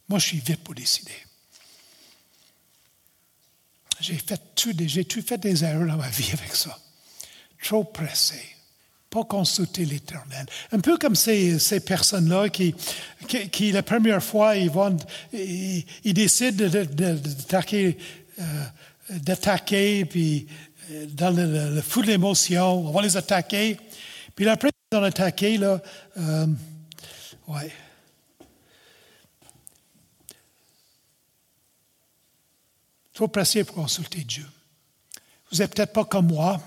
Moi, 0.08 0.18
je 0.18 0.26
suis 0.26 0.40
vite 0.40 0.62
pour 0.62 0.74
décider. 0.74 1.12
J'ai 4.00 4.14
fait 4.14 4.40
tout, 4.54 4.72
j'ai 4.78 5.04
tout 5.04 5.22
fait 5.22 5.38
des 5.38 5.64
erreurs 5.64 5.86
dans 5.86 5.96
ma 5.96 6.08
vie 6.08 6.30
avec 6.32 6.54
ça. 6.54 6.78
Trop 7.62 7.82
pressé 7.82 8.57
pas 9.10 9.24
consulter 9.24 9.84
l'Éternel. 9.84 10.46
Un 10.72 10.80
peu 10.80 10.98
comme 10.98 11.14
ces, 11.14 11.58
ces 11.58 11.80
personnes-là 11.80 12.48
qui, 12.50 12.74
qui, 13.26 13.72
la 13.72 13.82
première 13.82 14.22
fois, 14.22 14.56
ils, 14.56 14.70
vont, 14.70 14.96
ils, 15.32 16.14
décident 16.14 16.68
d'attaquer, 16.68 17.96
euh, 18.38 18.44
d'attaquer, 19.10 20.04
puis 20.04 20.46
euh, 20.90 21.06
dans 21.06 21.34
le, 21.34 21.80
fou 21.80 22.02
de 22.02 22.08
l'émotion, 22.08 22.86
on 22.86 22.92
va 22.92 23.02
les 23.02 23.16
attaquer. 23.16 23.78
Puis 24.34 24.48
après, 24.48 24.70
ils 24.92 24.96
ont 24.96 25.02
attaqué, 25.02 25.56
là, 25.56 25.80
euh, 26.18 26.46
ouais. 27.48 27.72
Trop 33.14 33.28
pressé 33.28 33.64
pour 33.64 33.74
consulter 33.74 34.20
Dieu. 34.20 34.46
Vous 35.50 35.58
n'êtes 35.58 35.74
peut-être 35.74 35.92
pas 35.92 36.04
comme 36.04 36.26
moi, 36.26 36.60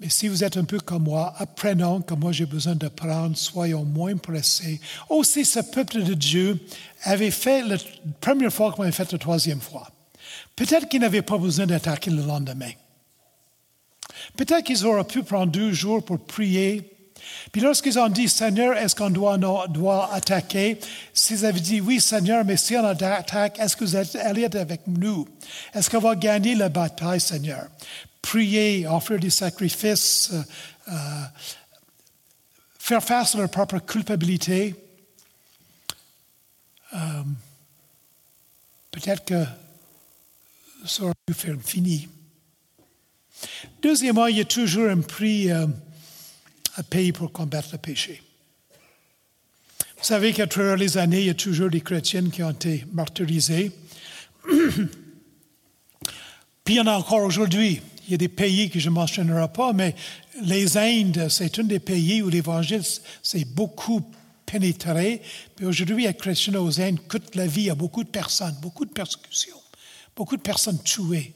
mais 0.00 0.08
si 0.08 0.28
vous 0.28 0.44
êtes 0.44 0.56
un 0.56 0.64
peu 0.64 0.78
comme 0.78 1.04
moi, 1.04 1.34
apprenons 1.38 2.00
que 2.02 2.14
moi 2.14 2.30
j'ai 2.30 2.46
besoin 2.46 2.76
d'apprendre, 2.76 3.36
soyons 3.36 3.84
moins 3.84 4.16
pressés. 4.16 4.80
Aussi, 5.08 5.44
ce 5.44 5.58
peuple 5.58 6.04
de 6.04 6.14
Dieu 6.14 6.60
avait 7.02 7.32
fait 7.32 7.62
la 7.62 7.76
première 8.20 8.52
fois 8.52 8.72
qu'on 8.72 8.84
avait 8.84 8.92
fait 8.92 9.10
la 9.10 9.18
troisième 9.18 9.60
fois. 9.60 9.88
Peut-être 10.54 10.88
qu'ils 10.88 11.00
n'avaient 11.00 11.22
pas 11.22 11.38
besoin 11.38 11.66
d'attaquer 11.66 12.10
le 12.10 12.22
lendemain. 12.22 12.70
Peut-être 14.36 14.64
qu'ils 14.64 14.86
auraient 14.86 15.04
pu 15.04 15.24
prendre 15.24 15.50
deux 15.50 15.72
jours 15.72 16.04
pour 16.04 16.18
prier. 16.20 16.94
Puis 17.50 17.60
lorsqu'ils 17.60 17.98
ont 17.98 18.08
dit, 18.08 18.28
Seigneur, 18.28 18.76
est-ce 18.76 18.94
qu'on 18.94 19.10
doit, 19.10 19.36
doit 19.68 20.14
attaquer? 20.14 20.78
S'ils 21.12 21.44
avaient 21.44 21.60
dit, 21.60 21.80
oui, 21.80 22.00
Seigneur, 22.00 22.44
mais 22.44 22.56
si 22.56 22.76
on 22.76 22.84
attaque, 22.84 23.58
est-ce 23.58 23.76
que 23.76 23.84
vous 23.84 23.96
allez 23.96 24.42
être 24.42 24.56
avec 24.56 24.82
nous? 24.86 25.26
Est-ce 25.74 25.90
qu'on 25.90 25.98
va 25.98 26.14
gagner 26.14 26.54
la 26.54 26.68
bataille, 26.68 27.20
Seigneur? 27.20 27.66
Prier, 28.22 28.86
offrir 28.86 29.18
des 29.18 29.30
sacrifices, 29.30 30.30
euh, 30.32 30.42
euh, 30.88 31.24
faire 32.78 33.02
face 33.02 33.34
à 33.34 33.38
leur 33.38 33.50
propre 33.50 33.78
culpabilité. 33.78 34.74
Euh, 36.94 37.22
peut-être 38.90 39.24
que 39.24 39.44
ça 40.86 41.04
aurait 41.04 41.14
pu 41.26 41.34
faire 41.34 41.56
fini. 41.62 42.08
Deuxièmement, 43.82 44.26
il 44.26 44.38
y 44.38 44.40
a 44.40 44.44
toujours 44.44 44.88
un 44.88 45.00
prix 45.00 45.50
à 45.50 45.66
payer 46.90 47.12
pour 47.12 47.30
combattre 47.32 47.68
le 47.72 47.78
péché. 47.78 48.22
Vous 49.98 50.04
savez 50.04 50.32
qu'à 50.32 50.46
travers 50.46 50.76
les 50.76 50.96
années, 50.96 51.20
il 51.20 51.26
y 51.26 51.30
a 51.30 51.34
toujours 51.34 51.70
des 51.70 51.80
chrétiens 51.80 52.30
qui 52.30 52.42
ont 52.42 52.50
été 52.50 52.84
martyrisés. 52.92 53.72
Puis 56.64 56.74
il 56.74 56.76
y 56.76 56.80
en 56.80 56.86
a 56.86 56.92
encore 56.92 57.22
aujourd'hui. 57.22 57.82
Il 58.08 58.12
y 58.12 58.14
a 58.14 58.18
des 58.18 58.28
pays 58.28 58.70
que 58.70 58.80
je 58.80 58.88
ne 58.88 58.94
mentionnerai 58.94 59.48
pas, 59.52 59.74
mais 59.74 59.94
les 60.40 60.78
Indes, 60.78 61.28
c'est 61.28 61.58
un 61.58 61.64
des 61.64 61.78
pays 61.78 62.22
où 62.22 62.30
l'évangile 62.30 62.82
s'est 63.22 63.44
beaucoup 63.44 64.02
pénétré. 64.46 65.20
Puis 65.54 65.66
aujourd'hui, 65.66 66.06
être 66.06 66.16
chrétien 66.16 66.54
aux 66.54 66.80
Indes 66.80 67.06
coûte 67.06 67.34
la 67.34 67.46
vie 67.46 67.68
à 67.68 67.74
beaucoup 67.74 68.02
de 68.02 68.08
personnes, 68.08 68.56
beaucoup 68.62 68.86
de 68.86 68.92
persécutions, 68.92 69.60
beaucoup 70.16 70.38
de 70.38 70.42
personnes 70.42 70.82
tuées. 70.82 71.34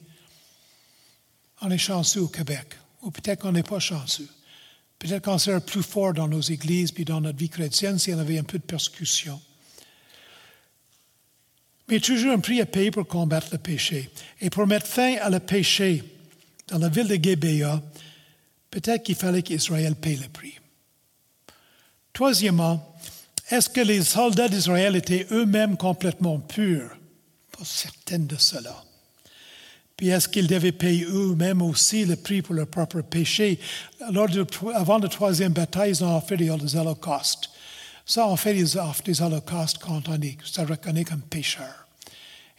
On 1.61 1.71
est 1.71 1.77
chanceux 1.77 2.23
au 2.23 2.29
Québec, 2.29 2.69
ou 3.03 3.11
peut-être 3.11 3.43
qu'on 3.43 3.53
n'est 3.53 3.63
pas 3.63 3.79
chanceux. 3.79 4.29
Peut-être 4.99 5.27
qu'on 5.27 5.37
serait 5.37 5.61
plus 5.61 5.83
fort 5.83 6.15
dans 6.15 6.27
nos 6.27 6.41
églises 6.41 6.91
puis 6.91 7.05
dans 7.05 7.21
notre 7.21 7.39
vie 7.39 7.51
chrétienne 7.51 7.99
s'il 7.99 8.17
y 8.17 8.19
avait 8.19 8.39
un 8.39 8.45
peu 8.45 8.59
de 8.59 8.65
persécution. 8.65 9.39
Mais 11.89 12.01
toujours 12.01 12.33
un 12.33 12.39
prix 12.39 12.63
à 12.63 12.67
payer 12.67 12.91
pour 12.91 13.07
combattre 13.07 13.49
le 13.53 13.59
péché. 13.59 14.09
Et 14.41 14.49
pour 14.49 14.67
mettre 14.67 14.87
fin 14.87 15.17
à 15.17 15.29
le 15.29 15.39
péché 15.39 16.03
dans 16.69 16.79
la 16.79 16.89
ville 16.89 17.09
de 17.09 17.23
Gébéa, 17.23 17.83
peut-être 18.71 19.03
qu'il 19.03 19.15
fallait 19.15 19.43
qu'Israël 19.43 19.95
paye 19.95 20.17
le 20.17 20.29
prix. 20.29 20.55
Troisièmement, 22.13 22.97
est-ce 23.51 23.69
que 23.69 23.81
les 23.81 24.03
soldats 24.03 24.49
d'Israël 24.49 24.97
étaient 24.97 25.27
eux-mêmes 25.31 25.77
complètement 25.77 26.39
purs? 26.39 26.97
Pas 27.57 27.65
certaine 27.65 28.27
de 28.27 28.37
cela. 28.37 28.85
Puis 29.97 30.09
est-ce 30.09 30.29
qu'ils 30.29 30.47
devaient 30.47 30.73
payer 30.73 31.05
eux-mêmes 31.05 31.63
aussi 31.63 32.05
le 32.05 32.17
prix 32.17 32.43
pour 32.43 32.55
leur 32.55 32.67
propre 32.67 33.03
péché? 33.03 33.61
Lors 34.11 34.29
avant 34.75 34.99
la 34.99 35.09
troisième 35.09 35.53
bataille, 35.53 35.91
ils 35.91 36.05
ont 36.05 36.17
offert 36.17 36.39
des 36.39 36.77
holocaustes. 36.77 37.51
Ça, 38.05 38.27
on 38.27 38.37
fait 38.37 38.55
des, 38.55 38.73
des 39.05 39.23
holocaustes 39.23 39.79
quand 39.79 40.09
on 40.09 40.21
est, 40.21 40.37
ça 40.45 40.65
reconnaît 40.65 41.05
comme 41.05 41.21
pécheur. 41.21 41.87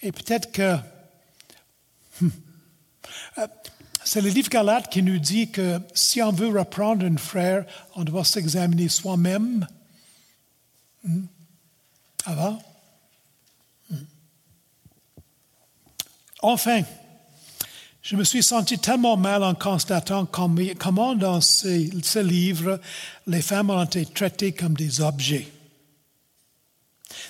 Et 0.01 0.12
peut-être 0.12 0.51
que... 0.51 0.78
Euh, 3.38 3.47
c'est 4.06 4.22
le 4.22 4.30
livre 4.30 4.49
Galate 4.49 4.91
qui 4.91 5.01
nous 5.01 5.20
dit 5.20 5.49
que 5.49 5.80
si 5.93 6.22
on 6.22 6.32
veut 6.32 6.47
reprendre 6.47 7.06
un 7.06 7.18
frère, 7.18 7.66
on 7.95 8.04
doit 8.04 8.26
s'examiner 8.26 8.89
soi-même 8.89 9.68
hmm, 11.04 11.26
avant. 12.26 12.62
Hmm. 13.89 13.95
Enfin, 16.41 16.84
je 18.04 18.18
me 18.18 18.26
suis 18.26 18.43
senti 18.43 18.78
tellement 18.78 19.16
mal 19.16 19.43
en 19.43 19.56
constatant 19.56 20.26
comment 20.26 21.16
dans 21.16 21.39
ce, 21.39 22.20
livre, 22.20 22.82
les 23.26 23.41
femmes 23.41 23.70
ont 23.70 23.84
été 23.86 24.06
traitées 24.06 24.51
comme 24.51 24.74
des 24.74 24.99
objets. 24.99 25.47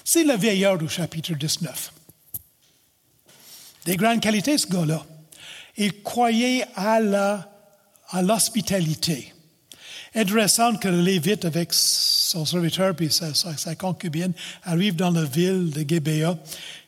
C'est 0.03 0.23
le 0.23 0.35
vieillard 0.35 0.79
du 0.79 0.89
chapitre 0.89 1.33
19. 1.33 1.93
Des 3.85 3.95
grandes 3.97 4.21
qualités, 4.21 4.57
ce 4.57 4.65
gars-là. 4.67 5.05
Il 5.77 6.01
croyait 6.01 6.65
à 6.75 6.99
la, 6.99 7.49
à 8.09 8.21
l'hospitalité. 8.21 9.33
Intéressant 10.15 10.75
que 10.75 10.87
le 10.87 11.01
Lévite, 11.01 11.45
avec 11.45 11.73
son 11.73 12.45
serviteur 12.45 12.93
et 12.99 13.09
sa, 13.09 13.75
concubine, 13.75 14.33
arrive 14.63 14.95
dans 14.95 15.09
la 15.09 15.23
ville 15.23 15.71
de 15.71 15.87
Gébéa. 15.87 16.37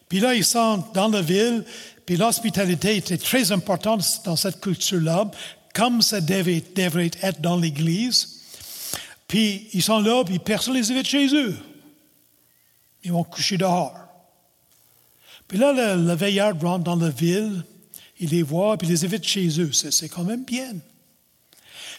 Puis 0.08 0.20
là, 0.20 0.36
ils 0.36 0.46
sont 0.46 0.84
dans 0.94 1.08
la 1.08 1.22
ville, 1.22 1.66
puis 2.06 2.18
l'hospitalité 2.18 2.98
était 2.98 3.18
très 3.18 3.52
importante 3.52 4.04
dans 4.26 4.36
cette 4.36 4.62
culture-là, 4.62 5.32
comme 5.74 6.04
ça 6.04 6.22
devait, 6.22 6.64
devrait 6.76 7.12
être 7.22 7.42
dans 7.42 7.58
l'Église. 7.58 8.44
Puis 9.28 9.68
ils 9.74 9.82
sont 9.82 10.00
là, 10.00 10.24
puis 10.24 10.38
personne 10.38 10.76
ne 10.76 10.80
les 10.80 10.92
invite 10.92 11.08
chez 11.08 11.36
eux. 11.36 11.58
Ils 13.04 13.12
vont 13.12 13.24
coucher 13.24 13.58
dehors. 13.58 13.96
Puis 15.48 15.58
là, 15.58 15.96
le, 15.96 16.14
veilleur 16.14 16.60
rentre 16.60 16.84
dans 16.84 16.96
la 16.96 17.10
ville, 17.10 17.64
il 18.20 18.30
les 18.30 18.44
voit, 18.44 18.78
puis 18.78 18.88
les 18.88 19.06
invite 19.06 19.24
chez 19.24 19.60
eux. 19.60 19.72
C'est 19.74 20.10
quand 20.10 20.24
même 20.24 20.44
bien. 20.44 20.74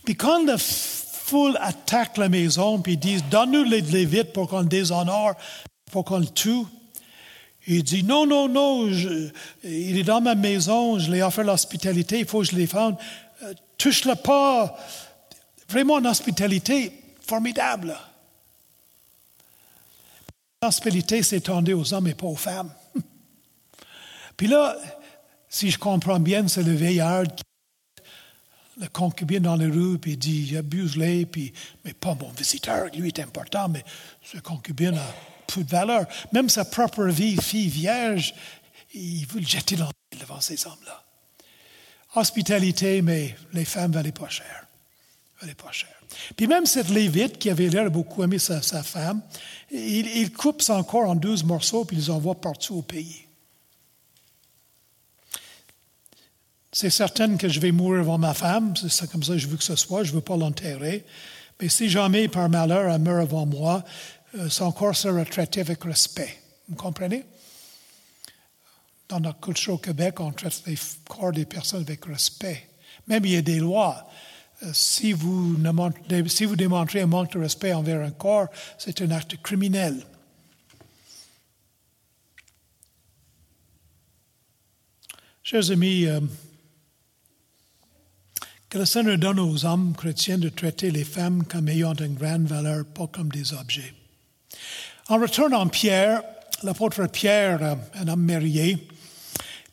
Puis 0.05 0.15
quand 0.17 0.45
la 0.45 0.57
foule 0.59 1.59
attaque 1.61 2.17
la 2.17 2.29
maison, 2.29 2.81
puis 2.81 2.95
ils 2.95 2.99
disent 2.99 3.25
Donne-nous 3.31 3.65
les 3.65 3.81
Lévites 3.81 4.33
pour 4.33 4.49
qu'on 4.49 4.61
le 4.61 4.67
déshonore, 4.67 5.35
pour 5.91 6.05
qu'on 6.05 6.19
le 6.19 6.29
tue, 6.29 6.65
il 7.69 7.83
dit, 7.83 8.05
non, 8.05 8.27
non, 8.27 8.49
non, 8.49 8.89
il 9.65 9.99
est 9.99 10.05
dans 10.05 10.21
ma 10.21 10.37
maison, 10.37 10.99
je 11.01 11.11
lui 11.11 11.19
ai 11.19 11.23
offert 11.23 11.45
l'hospitalité, 11.45 12.21
il 12.21 12.27
faut 12.27 12.41
que 12.41 12.47
je 12.47 12.57
les 12.57 12.67
fasse. 12.69 12.95
Euh, 13.43 13.53
touche-le 13.77 14.15
pas. 14.15 14.79
Vraiment 15.69 15.99
une 15.99 16.07
hospitalité 16.07 16.93
formidable. 17.21 17.97
L'hospitalité 20.63 21.25
s'étendait 21.25 21.73
aux 21.73 21.93
hommes 21.93 22.07
et 22.07 22.15
pas 22.15 22.27
aux 22.27 22.37
femmes. 22.37 22.73
Puis 24.37 24.47
là, 24.47 24.77
si 25.49 25.71
je 25.71 25.79
comprends 25.79 26.21
bien, 26.21 26.47
c'est 26.49 26.63
le 26.63 26.75
veillard 26.75 27.25
qui 27.25 27.43
le 28.79 28.89
concubine 28.89 29.43
dans 29.43 29.57
les 29.57 29.67
rues, 29.67 29.99
puis 29.99 30.17
dit, 30.17 30.57
abuse-les, 30.57 31.25
puis, 31.27 31.53
mais 31.85 31.95
pas 31.95 32.15
mon 32.15 32.31
visiteur, 32.33 32.87
lui 32.95 33.09
est 33.09 33.21
important, 33.21 33.69
mais 33.69 33.83
ce 34.23 34.39
concubine 34.39 34.99
a 34.99 35.15
peu 35.47 35.65
de 35.65 35.71
valeur. 35.71 36.07
Même 36.33 36.49
sa 36.49 36.65
propre 36.65 37.07
vie, 37.07 37.37
fille 37.37 37.69
vierge, 37.69 38.35
il 38.93 39.27
veut 39.27 39.41
le 39.41 39.47
jeter 39.47 39.77
dans 39.77 39.89
devant 40.19 40.41
ces 40.41 40.67
hommes-là. 40.67 41.03
Hospitalité, 42.15 43.03
mais 43.03 43.35
les 43.53 43.65
femmes 43.65 43.93
valaient 43.93 44.13
pas 44.13 44.29
cher. 44.29 44.67
Valaient 45.41 45.55
pas 45.55 45.73
cher. 45.73 45.91
Puis 46.37 46.47
même 46.47 46.67
cette 46.67 46.89
Lévite, 46.89 47.39
qui 47.39 47.51
avait 47.51 47.69
l'air 47.69 47.91
beaucoup 47.91 48.23
aimer 48.23 48.39
sa, 48.39 48.61
femme, 48.61 49.21
il, 49.71 50.33
coupe 50.33 50.63
son 50.63 50.83
corps 50.85 51.11
en 51.11 51.15
douze 51.15 51.45
morceaux, 51.45 51.85
puis 51.85 51.97
les 51.97 52.11
envoie 52.11 52.35
partout 52.35 52.77
au 52.77 52.83
pays. 52.83 53.26
C'est 56.79 56.91
certain 56.91 57.39
que 57.39 57.49
je 57.49 57.59
vais 57.59 57.73
mourir 57.73 58.03
avant 58.03 58.19
ma 58.19 58.35
femme, 58.35 58.75
c'est 58.77 59.11
comme 59.11 59.23
ça 59.23 59.33
que 59.33 59.39
je 59.39 59.49
veux 59.49 59.57
que 59.57 59.65
ce 59.65 59.77
soit, 59.77 60.05
je 60.05 60.11
ne 60.11 60.17
veux 60.17 60.21
pas 60.21 60.37
l'enterrer. 60.37 61.07
Mais 61.59 61.71
si 61.71 61.89
jamais, 61.89 62.29
par 62.29 62.51
malheur, 62.51 62.93
elle 62.93 63.01
meurt 63.01 63.23
avant 63.23 63.47
moi, 63.47 63.83
euh, 64.35 64.51
son 64.51 64.71
corps 64.73 64.95
sera 64.95 65.25
traité 65.25 65.63
avec 65.63 65.83
respect. 65.85 66.39
Vous 66.69 66.77
comprenez? 66.77 67.25
Dans 69.09 69.21
notre 69.21 69.41
culture 69.41 69.73
au 69.73 69.79
Québec, 69.79 70.21
on 70.21 70.33
traite 70.33 70.65
les 70.67 70.77
corps 71.09 71.33
des 71.33 71.47
personnes 71.47 71.81
avec 71.81 72.05
respect. 72.05 72.69
Même 73.07 73.25
il 73.25 73.33
y 73.33 73.37
a 73.37 73.41
des 73.41 73.59
lois. 73.59 74.07
Euh, 74.63 74.71
si 74.75 75.15
vous, 75.15 75.57
si 76.27 76.45
vous 76.45 76.57
démontrez 76.57 77.01
un 77.01 77.07
manque 77.07 77.33
de 77.33 77.39
respect 77.39 77.73
envers 77.73 78.03
un 78.03 78.11
corps, 78.11 78.49
c'est 78.77 79.01
un 79.01 79.13
acte 79.13 79.39
criminel. 79.43 80.05
Chers 85.43 85.71
amis, 85.71 86.05
euh, 86.05 86.21
que 88.77 88.81
le 88.81 88.85
Seigneur 88.85 89.17
donne 89.17 89.41
aux 89.41 89.65
hommes 89.65 89.95
chrétiens 89.97 90.37
de 90.37 90.51
traiter 90.51 90.91
les 90.91 91.05
femmes 91.05 91.45
comme 91.45 91.67
ayant 91.71 91.95
une 91.95 92.13
grande 92.13 92.47
valeur, 92.47 92.85
pas 92.85 93.07
comme 93.07 93.31
des 93.31 93.55
objets. 93.55 93.95
En 95.09 95.17
retournant 95.17 95.67
Pierre, 95.67 96.23
l'apôtre 96.63 97.07
Pierre, 97.07 97.63
euh, 97.63 97.75
un 97.95 98.09
homme 98.09 98.21
marié, 98.21 98.87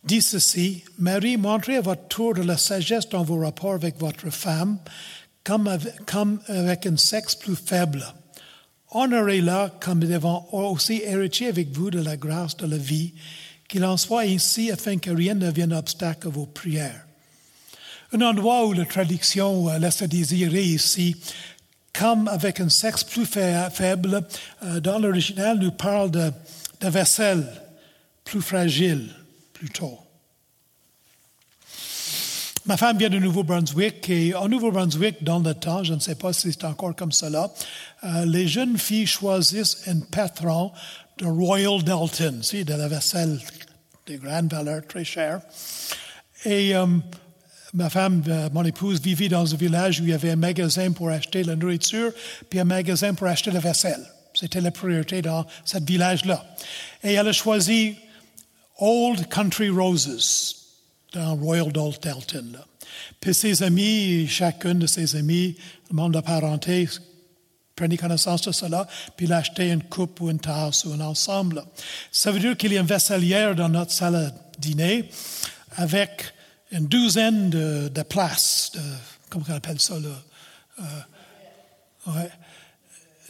dit 0.05 0.21
ceci, 0.21 0.85
Marie, 0.99 1.35
montrez 1.35 1.75
à 1.75 1.81
votre 1.81 2.07
tour 2.07 2.33
de 2.33 2.43
la 2.43 2.55
sagesse 2.55 3.09
dans 3.09 3.25
vos 3.25 3.39
rapports 3.39 3.73
avec 3.73 3.99
votre 3.99 4.29
femme, 4.29 4.77
comme 5.43 5.67
avec, 5.67 6.85
un 6.85 6.95
sexe 6.95 7.35
plus 7.35 7.57
faible. 7.57 8.05
Honorez-la 8.91 9.73
comme 9.81 9.99
devant 9.99 10.47
aussi 10.53 11.01
héritier 11.03 11.49
avec 11.49 11.73
vous 11.73 11.91
de 11.91 11.99
la 11.99 12.15
grâce 12.15 12.55
de 12.55 12.67
la 12.67 12.77
vie, 12.77 13.13
qu'il 13.67 13.83
en 13.83 13.97
soit 13.97 14.21
ainsi 14.21 14.71
afin 14.71 14.97
que 14.97 15.11
rien 15.11 15.33
ne 15.33 15.51
vienne 15.51 15.73
obstacle 15.73 16.29
à 16.29 16.31
vos 16.31 16.45
prières. 16.45 17.02
Un 18.15 18.21
endroit 18.21 18.67
où 18.67 18.73
la 18.73 18.85
traduction 18.85 19.69
euh, 19.69 19.79
laisse 19.79 20.03
à 20.03 20.07
désirer 20.07 20.61
ici, 20.61 21.15
comme 21.97 22.27
avec 22.27 22.59
un 22.59 22.69
sexe 22.69 23.03
plus 23.03 23.25
faible, 23.25 24.23
euh, 24.63 24.79
dans 24.79 24.99
l'original, 24.99 25.57
nous 25.57 25.71
parle 25.71 26.11
de, 26.11 26.31
de 26.81 26.87
vaisselle 26.89 27.43
plus 28.23 28.43
fragile, 28.43 29.09
plutôt. 29.53 29.97
Ma 32.67 32.77
femme 32.77 32.99
vient 32.99 33.09
de 33.09 33.17
Nouveau-Brunswick 33.17 34.07
et 34.11 34.35
en 34.35 34.47
Nouveau-Brunswick, 34.47 35.23
dans 35.23 35.39
le 35.39 35.55
temps, 35.55 35.83
je 35.83 35.95
ne 35.95 35.99
sais 35.99 36.15
pas 36.15 36.33
si 36.33 36.53
c'est 36.53 36.65
encore 36.65 36.95
comme 36.95 37.11
cela, 37.11 37.51
euh, 38.03 38.25
les 38.25 38.47
jeunes 38.47 38.77
filles 38.77 39.07
choisissent 39.07 39.87
un 39.87 40.01
patron 40.01 40.71
de 41.17 41.25
Royal 41.25 41.81
Dalton, 41.83 42.41
de 42.41 42.73
la 42.75 42.87
vaisselle 42.87 43.39
de 44.05 44.17
grande 44.17 44.51
valeur, 44.51 44.85
très 44.87 45.03
chère. 45.03 45.41
Et 46.45 46.75
ma 47.73 47.89
femme, 47.89 48.23
euh, 48.27 48.49
mon 48.53 48.63
épouse, 48.63 49.01
vivait 49.01 49.29
dans 49.29 49.53
un 49.53 49.57
village 49.57 49.99
où 49.99 50.03
il 50.03 50.09
y 50.09 50.13
avait 50.13 50.31
un 50.31 50.35
magasin 50.35 50.91
pour 50.91 51.09
acheter 51.09 51.43
la 51.43 51.55
nourriture, 51.55 52.11
puis 52.49 52.59
un 52.59 52.65
magasin 52.65 53.13
pour 53.13 53.27
acheter 53.27 53.51
la 53.51 53.59
vaisselle. 53.59 54.05
C'était 54.33 54.61
la 54.61 54.71
priorité 54.71 55.21
dans 55.21 55.45
ce 55.65 55.77
village-là. 55.79 56.45
Et 57.03 57.13
elle 57.13 57.27
a 57.27 57.33
choisi 57.33 57.95
Old 58.79 59.27
Country 59.29 59.69
Roses 59.69 60.55
dans 61.13 61.35
Royal 61.35 61.71
Dalton. 61.71 62.51
Là. 62.53 62.65
Puis 63.19 63.33
ses 63.33 63.63
amis, 63.63 64.27
chacune 64.27 64.79
de 64.79 64.87
ses 64.87 65.15
amis, 65.15 65.55
le 65.89 65.95
monde 65.95 66.13
de 66.13 66.19
parenté, 66.19 66.89
prenait 67.75 67.97
connaissance 67.97 68.41
de 68.43 68.51
cela, 68.51 68.87
puis 69.15 69.27
il 69.27 69.63
une 69.63 69.83
coupe 69.83 70.21
ou 70.21 70.29
une 70.29 70.39
tasse 70.39 70.85
ou 70.85 70.93
un 70.93 70.99
ensemble. 71.01 71.63
Ça 72.11 72.31
veut 72.31 72.39
dire 72.39 72.55
qu'il 72.55 72.73
y 72.73 72.77
a 72.77 72.81
une 72.81 72.87
vaisselière 72.87 73.55
dans 73.55 73.69
notre 73.69 73.91
salle 73.91 74.15
à 74.15 74.31
dîner 74.59 75.09
avec 75.75 76.32
une 76.73 76.87
douzaine 76.87 77.49
de, 77.49 78.01
places, 78.03 78.71
de, 78.73 78.81
comment 79.29 79.45
on 79.47 79.53
appelle 79.53 79.79
ça, 79.79 79.95
là? 79.99 80.09
Euh, 80.79 80.83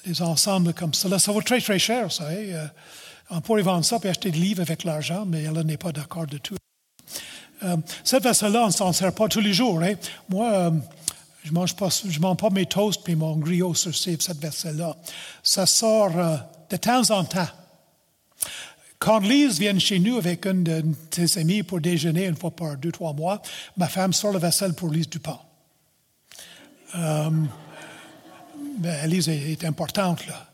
des 0.06 0.22
ensembles 0.22 0.74
comme 0.74 0.94
ça. 0.94 1.08
Là, 1.08 1.20
ça 1.20 1.32
vaut 1.32 1.42
très, 1.42 1.62
très 1.62 1.80
cher, 1.80 2.12
ça. 2.12 2.26
Hein? 2.28 2.36
Euh, 2.36 2.68
on 3.30 3.42
pourrait 3.42 3.62
vendre 3.62 3.86
ça 3.86 3.98
et 4.04 4.10
acheter 4.10 4.32
des 4.32 4.40
livres 4.40 4.62
avec 4.62 4.84
l'argent, 4.84 5.26
mais 5.26 5.44
elle 5.44 5.60
n'est 5.62 5.78
pas 5.78 5.92
d'accord 5.92 6.28
de 6.28 6.38
tout. 6.38 6.56
Euh, 7.64 7.78
cette 8.04 8.24
vaisselle-là, 8.24 8.64
on 8.64 8.68
ne 8.68 8.72
s'en 8.72 8.92
sert 8.92 9.14
pas 9.14 9.28
tous 9.28 9.40
les 9.40 9.54
jours. 9.54 9.82
Hein? 9.82 9.94
Moi, 10.30 10.52
euh, 10.52 10.72
je 11.44 11.50
ne 11.50 11.56
mange, 11.56 11.76
pas, 11.76 11.90
mange 12.20 12.38
pas 12.38 12.50
mes 12.50 12.66
toasts 12.66 13.04
puis 13.04 13.16
mon 13.16 13.38
griot 13.38 13.74
sur 13.74 13.96
cette 13.96 14.40
vaisselle-là. 14.40 14.96
Ça 15.42 15.66
sort 15.66 16.12
de 16.70 16.78
temps 16.78 17.10
en 17.12 17.24
temps. 17.24 17.48
Quand 19.04 19.20
Lise 19.20 19.60
vient 19.60 19.78
chez 19.80 20.00
nous 20.00 20.16
avec 20.16 20.46
une 20.46 20.64
de 20.64 20.96
ses 21.12 21.38
amies 21.38 21.62
pour 21.62 21.82
déjeuner 21.82 22.24
une 22.24 22.38
fois 22.38 22.52
par 22.52 22.78
deux, 22.78 22.94
trois 22.94 23.12
mois, 23.12 23.42
ma 23.76 23.90
femme 23.90 24.14
sort 24.14 24.32
la 24.32 24.40
vaisselle 24.40 24.74
pour 24.76 24.90
Lise 24.90 25.10
Dupont. 25.10 25.40
Euh, 26.96 27.30
ben, 28.78 29.10
Lise 29.10 29.28
est, 29.28 29.66
importante, 29.66 30.26
là. 30.26 30.48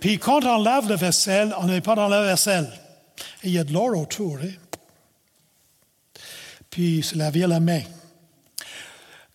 Puis 0.00 0.18
quand 0.18 0.42
on 0.42 0.62
lave 0.62 0.88
la 0.88 0.96
vaisselle, 0.96 1.54
on 1.58 1.66
n'est 1.66 1.82
pas 1.82 1.94
dans 1.94 2.08
la 2.08 2.22
vaisselle. 2.22 2.72
il 3.44 3.50
y 3.50 3.58
a 3.58 3.64
de 3.64 3.74
l'or 3.74 3.94
autour. 3.94 4.38
Hein? 4.42 4.52
puis 6.70 7.02
se 7.02 7.18
laver 7.18 7.46
la 7.46 7.60
main. 7.60 7.82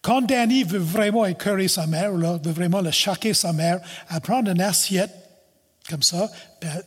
Quand 0.01 0.23
Danny 0.23 0.63
veut 0.63 0.79
vraiment 0.79 1.27
écœurer 1.27 1.67
sa 1.67 1.85
mère, 1.85 2.13
là, 2.13 2.39
veut 2.43 2.53
vraiment 2.53 2.81
le 2.81 2.89
choquer 2.89 3.35
sa 3.35 3.53
mère, 3.53 3.81
elle 4.09 4.21
prend 4.21 4.43
une 4.43 4.61
assiette 4.61 5.26
comme 5.89 6.03
ça, 6.03 6.29
ben, 6.61 6.83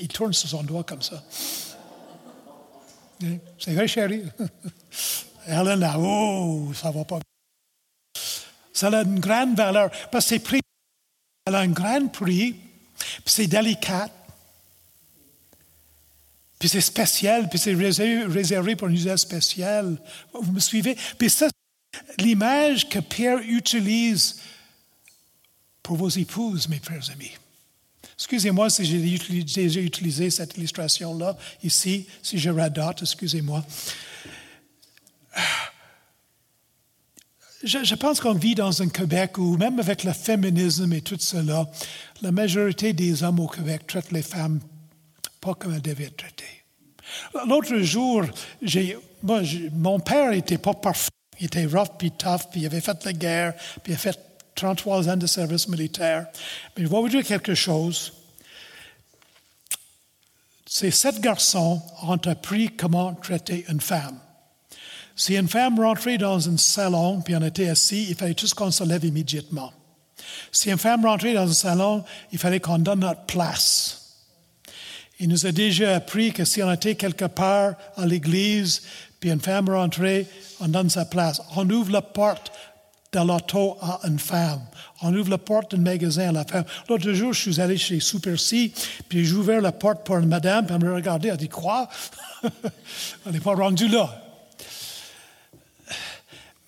il, 0.00 0.08
tourne 0.08 0.32
sur 0.32 0.48
son 0.48 0.62
doigt 0.62 0.84
comme 0.84 1.02
ça. 1.02 1.22
C'est 3.58 3.74
vrai, 3.74 3.86
chérie? 3.86 4.24
Elle 5.46 5.78
là, 5.78 5.98
oh, 5.98 6.72
ça 6.74 6.90
va 6.90 7.04
pas. 7.04 7.20
Ça 8.72 8.88
a 8.88 9.02
une 9.02 9.20
grande 9.20 9.56
valeur 9.56 9.90
parce 10.10 10.24
que 10.24 10.28
c'est 10.30 10.38
prix. 10.38 10.60
Elle 11.46 11.54
a 11.54 11.60
un 11.60 11.68
grand 11.68 12.08
prix, 12.08 12.56
c'est 13.24 13.46
délicat. 13.46 14.08
Puis 16.58 16.68
c'est 16.68 16.80
spécial, 16.80 17.48
puis 17.48 17.58
c'est 17.58 17.74
réservé 17.74 18.76
pour 18.76 18.88
un 18.88 18.92
usage 18.92 19.20
spécial. 19.20 20.00
Vous 20.32 20.52
me 20.52 20.60
suivez? 20.60 20.96
Puis 21.18 21.30
ça, 21.30 21.48
l'image 22.18 22.88
que 22.88 22.98
Pierre 22.98 23.38
utilise 23.38 24.40
pour 25.82 25.96
vos 25.96 26.08
épouses, 26.08 26.68
mes 26.68 26.80
frères 26.80 27.10
amis. 27.10 27.32
Excusez-moi 28.18 28.70
si 28.70 28.84
j'ai 28.84 28.98
déjà 28.98 29.80
utilisé 29.80 30.30
cette 30.30 30.56
illustration-là 30.56 31.36
ici, 31.62 32.06
si 32.22 32.38
je 32.38 32.50
radote, 32.50 33.02
excusez-moi. 33.02 33.64
Je, 37.62 37.94
pense 37.94 38.20
qu'on 38.20 38.34
vit 38.34 38.54
dans 38.54 38.80
un 38.80 38.88
Québec 38.88 39.38
où, 39.38 39.56
même 39.56 39.80
avec 39.80 40.04
le 40.04 40.12
féminisme 40.12 40.92
et 40.92 41.00
tout 41.00 41.18
cela, 41.18 41.68
la 42.22 42.30
majorité 42.30 42.92
des 42.92 43.22
hommes 43.22 43.40
au 43.40 43.48
Québec 43.48 43.86
traitent 43.86 44.12
les 44.12 44.22
femmes 44.22 44.60
pas 45.40 45.54
comme 45.54 45.74
elle 45.74 45.82
devait 45.82 46.04
être 46.04 46.16
traitée. 46.16 46.64
L'autre 47.46 47.78
jour, 47.78 48.24
mon 49.72 50.00
père 50.00 50.30
n'était 50.30 50.58
pas 50.58 50.74
parfait. 50.74 51.10
Il 51.38 51.46
était 51.46 51.66
rough 51.66 51.90
puis 51.98 52.10
tough, 52.10 52.50
puis 52.50 52.62
il 52.62 52.66
avait 52.66 52.80
fait 52.80 53.04
la 53.04 53.12
guerre, 53.12 53.54
puis 53.82 53.92
il 53.92 53.94
a 53.94 53.98
fait 53.98 54.18
33 54.56 55.08
ans 55.08 55.16
de 55.16 55.26
service 55.26 55.68
militaire. 55.68 56.26
Mais 56.76 56.84
je 56.84 56.88
vais 56.88 56.96
vous 56.96 57.08
dire 57.08 57.24
quelque 57.24 57.54
chose. 57.54 58.12
Ces 60.66 60.90
sept 60.90 61.20
garçons 61.20 61.80
ont 62.02 62.16
appris 62.16 62.74
comment 62.74 63.14
traiter 63.14 63.64
une 63.68 63.80
femme. 63.80 64.18
Si 65.14 65.34
une 65.34 65.48
femme 65.48 65.80
rentrait 65.80 66.18
dans 66.18 66.48
un 66.48 66.58
salon, 66.58 67.22
puis 67.22 67.34
on 67.36 67.42
était 67.42 67.68
assis, 67.68 68.06
il 68.08 68.16
fallait 68.16 68.34
tous 68.34 68.52
qu'on 68.52 68.70
se 68.70 68.84
lève 68.84 69.04
immédiatement. 69.04 69.72
Si 70.52 70.70
une 70.70 70.78
femme 70.78 71.06
rentrait 71.06 71.34
dans 71.34 71.48
un 71.48 71.54
salon, 71.54 72.04
il 72.32 72.38
fallait 72.38 72.60
qu'on 72.60 72.78
donne 72.78 73.00
notre 73.00 73.24
place. 73.24 74.02
Il 75.18 75.30
nous 75.30 75.46
a 75.46 75.52
déjà 75.52 75.94
appris 75.94 76.32
que 76.32 76.44
si 76.44 76.62
on 76.62 76.70
était 76.70 76.96
quelque 76.96 77.24
part 77.24 77.74
à 77.96 78.04
l'église, 78.04 78.82
puis 79.18 79.30
une 79.30 79.40
femme 79.40 79.70
rentrait, 79.70 80.26
on 80.60 80.68
donne 80.68 80.90
sa 80.90 81.06
place. 81.06 81.40
On 81.56 81.68
ouvre 81.70 81.92
la 81.92 82.02
porte 82.02 82.52
de 83.12 83.18
l'auto 83.20 83.76
à 83.80 84.00
une 84.04 84.18
femme. 84.18 84.60
On 85.02 85.14
ouvre 85.14 85.30
la 85.30 85.38
porte 85.38 85.74
d'un 85.74 85.82
magasin 85.82 86.28
à 86.28 86.32
la 86.32 86.44
femme. 86.44 86.64
L'autre 86.88 87.12
jour, 87.12 87.32
je 87.32 87.50
suis 87.50 87.60
allé 87.60 87.76
chez 87.76 88.00
Super 88.00 88.38
C, 88.38 88.72
puis 89.08 89.24
j'ai 89.24 89.34
ouvert 89.34 89.60
la 89.60 89.72
porte 89.72 90.04
pour 90.04 90.16
une 90.18 90.28
madame, 90.28 90.66
puis 90.66 90.74
elle 90.74 90.84
me 90.84 90.94
regardait, 90.94 91.28
elle 91.28 91.36
dit 91.36 91.48
Quoi? 91.48 91.88
On 93.26 93.30
n'est 93.30 93.40
pas 93.40 93.54
rendu 93.54 93.88
là. 93.88 94.22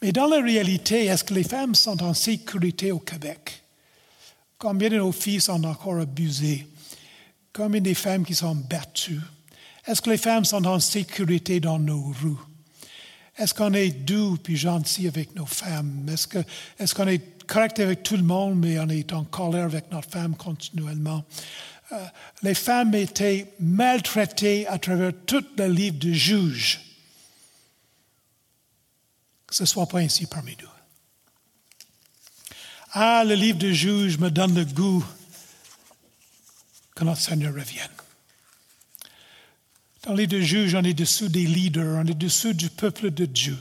Mais 0.00 0.12
dans 0.12 0.26
la 0.26 0.40
réalité, 0.40 1.06
est-ce 1.06 1.24
que 1.24 1.34
les 1.34 1.44
femmes 1.44 1.74
sont 1.74 2.02
en 2.02 2.14
sécurité 2.14 2.92
au 2.92 3.00
Québec? 3.00 3.62
Combien 4.56 4.88
de 4.88 4.96
nos 4.96 5.12
filles 5.12 5.40
sont 5.40 5.62
encore 5.64 5.98
abusées? 5.98 6.66
Combien 7.52 7.80
des 7.80 7.94
femmes 7.94 8.24
qui 8.24 8.34
sont 8.34 8.54
battues? 8.54 9.20
Est-ce 9.86 10.02
que 10.02 10.10
les 10.10 10.18
femmes 10.18 10.44
sont 10.44 10.64
en 10.66 10.78
sécurité 10.78 11.60
dans 11.60 11.78
nos 11.78 12.12
rues? 12.22 12.36
Est-ce 13.38 13.54
qu'on 13.54 13.72
est 13.72 13.90
doux 13.90 14.36
puis 14.36 14.56
gentil 14.56 15.06
avec 15.06 15.34
nos 15.36 15.46
femmes? 15.46 16.08
Est-ce, 16.08 16.94
qu'on 16.94 17.06
est 17.06 17.46
correct 17.46 17.78
avec 17.78 18.02
tout 18.02 18.16
le 18.16 18.24
monde, 18.24 18.58
mais 18.58 18.78
on 18.80 18.88
est 18.88 19.12
en 19.12 19.24
colère 19.24 19.64
avec 19.64 19.90
notre 19.92 20.10
femme 20.10 20.36
continuellement? 20.36 21.24
Euh, 21.92 22.04
les 22.42 22.54
femmes 22.54 22.94
étaient 22.94 23.54
maltraitées 23.60 24.66
à 24.66 24.78
travers 24.78 25.12
tout 25.24 25.44
le 25.56 25.68
livre 25.68 25.98
de 25.98 26.12
juges. 26.12 26.80
Que 29.46 29.54
ce 29.54 29.62
ne 29.62 29.68
soit 29.68 29.86
pas 29.86 30.00
ainsi 30.00 30.26
parmi 30.26 30.56
nous. 30.60 30.68
Ah, 32.92 33.22
le 33.24 33.34
livre 33.34 33.58
de 33.58 33.70
juges 33.70 34.18
me 34.18 34.30
donne 34.30 34.54
le 34.54 34.64
goût 34.64 35.04
que 36.94 37.04
notre 37.04 37.20
Seigneur 37.20 37.54
revienne. 37.54 37.88
Dans 40.02 40.14
les 40.14 40.26
deux 40.26 40.40
juges, 40.40 40.74
on 40.74 40.84
est 40.84 40.94
dessous 40.94 41.28
des 41.28 41.44
leaders, 41.44 42.02
on 42.02 42.06
est 42.06 42.14
dessous 42.14 42.52
du 42.52 42.70
peuple 42.70 43.10
de 43.10 43.26
Dieu. 43.26 43.58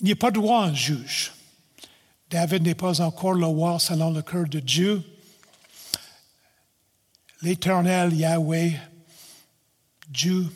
Il 0.00 0.06
n'y 0.06 0.12
a 0.12 0.16
pas 0.16 0.30
de 0.30 0.38
roi 0.38 0.66
en 0.66 0.74
juge. 0.74 1.32
David 2.30 2.62
n'est 2.62 2.74
pas 2.74 3.00
encore 3.00 3.32
le 3.32 3.46
roi 3.46 3.78
selon 3.78 4.12
le 4.12 4.22
cœur 4.22 4.46
de 4.46 4.60
Dieu. 4.60 5.02
L'Éternel 7.40 8.12
Yahweh, 8.14 8.78
Dieu, 10.08 10.46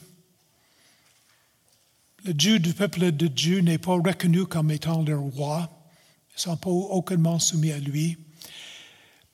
le 2.25 2.35
Dieu 2.35 2.59
du 2.59 2.73
peuple 2.73 3.11
de 3.11 3.27
Dieu 3.27 3.61
n'est 3.61 3.79
pas 3.79 3.95
reconnu 3.95 4.47
comme 4.47 4.71
étant 4.71 5.03
le 5.03 5.17
roi. 5.17 5.69
Ils 6.31 6.37
ne 6.37 6.41
sont 6.41 6.57
pas 6.57 6.71
aucunement 6.71 7.39
soumis 7.39 7.73
à 7.73 7.79
lui. 7.79 8.17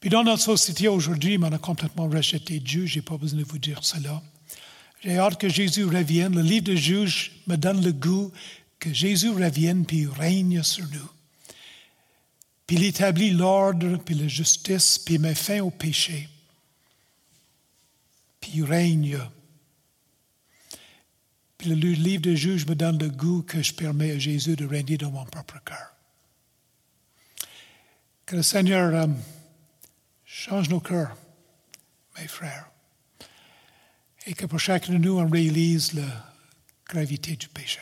Puis 0.00 0.10
dans 0.10 0.22
notre 0.22 0.42
société 0.42 0.88
aujourd'hui, 0.88 1.38
on 1.40 1.52
a 1.52 1.58
complètement 1.58 2.08
rejeté 2.08 2.60
Dieu. 2.60 2.86
Je 2.86 2.96
n'ai 2.96 3.02
pas 3.02 3.16
besoin 3.16 3.40
de 3.40 3.44
vous 3.44 3.58
dire 3.58 3.82
cela. 3.82 4.22
J'ai 5.02 5.18
hâte 5.18 5.40
que 5.40 5.48
Jésus 5.48 5.84
revienne. 5.84 6.34
Le 6.34 6.42
livre 6.42 6.66
de 6.66 6.76
juges 6.76 7.32
me 7.46 7.56
donne 7.56 7.82
le 7.82 7.92
goût 7.92 8.32
que 8.78 8.92
Jésus 8.92 9.30
revienne 9.30 9.84
puis 9.84 10.06
règne 10.06 10.62
sur 10.62 10.84
nous. 10.88 11.10
Puis 12.66 12.76
il 12.76 12.84
établit 12.84 13.30
l'ordre, 13.30 13.96
puis 13.96 14.14
la 14.14 14.28
justice, 14.28 14.98
puis 14.98 15.18
met 15.18 15.34
fin 15.34 15.60
au 15.60 15.70
péché. 15.70 16.28
Puis 18.40 18.52
il 18.54 18.64
règne. 18.64 19.18
Puis 21.56 21.70
le 21.70 21.74
livre 21.74 22.22
de 22.22 22.34
juges 22.36 22.66
me 22.66 22.74
donne 22.74 22.98
le 22.98 23.08
goût 23.08 23.42
que 23.42 23.62
je 23.62 23.72
permets 23.72 24.12
à 24.12 24.18
Jésus 24.18 24.54
de 24.54 24.66
régner 24.66 24.96
dans 24.96 25.10
mon 25.10 25.24
propre 25.24 25.60
cœur. 25.64 25.92
Que 28.26 28.36
le 28.36 28.42
Seigneur... 28.42 28.94
Euh, 28.94 29.06
Change 30.40 30.68
nos 30.68 30.78
cœurs, 30.78 31.16
mes 32.16 32.28
frères. 32.28 32.70
Et 34.24 34.34
que 34.34 34.46
pour 34.46 34.60
chacun 34.60 34.92
de 34.92 34.98
nous, 34.98 35.18
on 35.18 35.28
réalise 35.28 35.94
le 35.94 36.04
gravité 36.88 37.34
du 37.34 37.48
péché. 37.48 37.80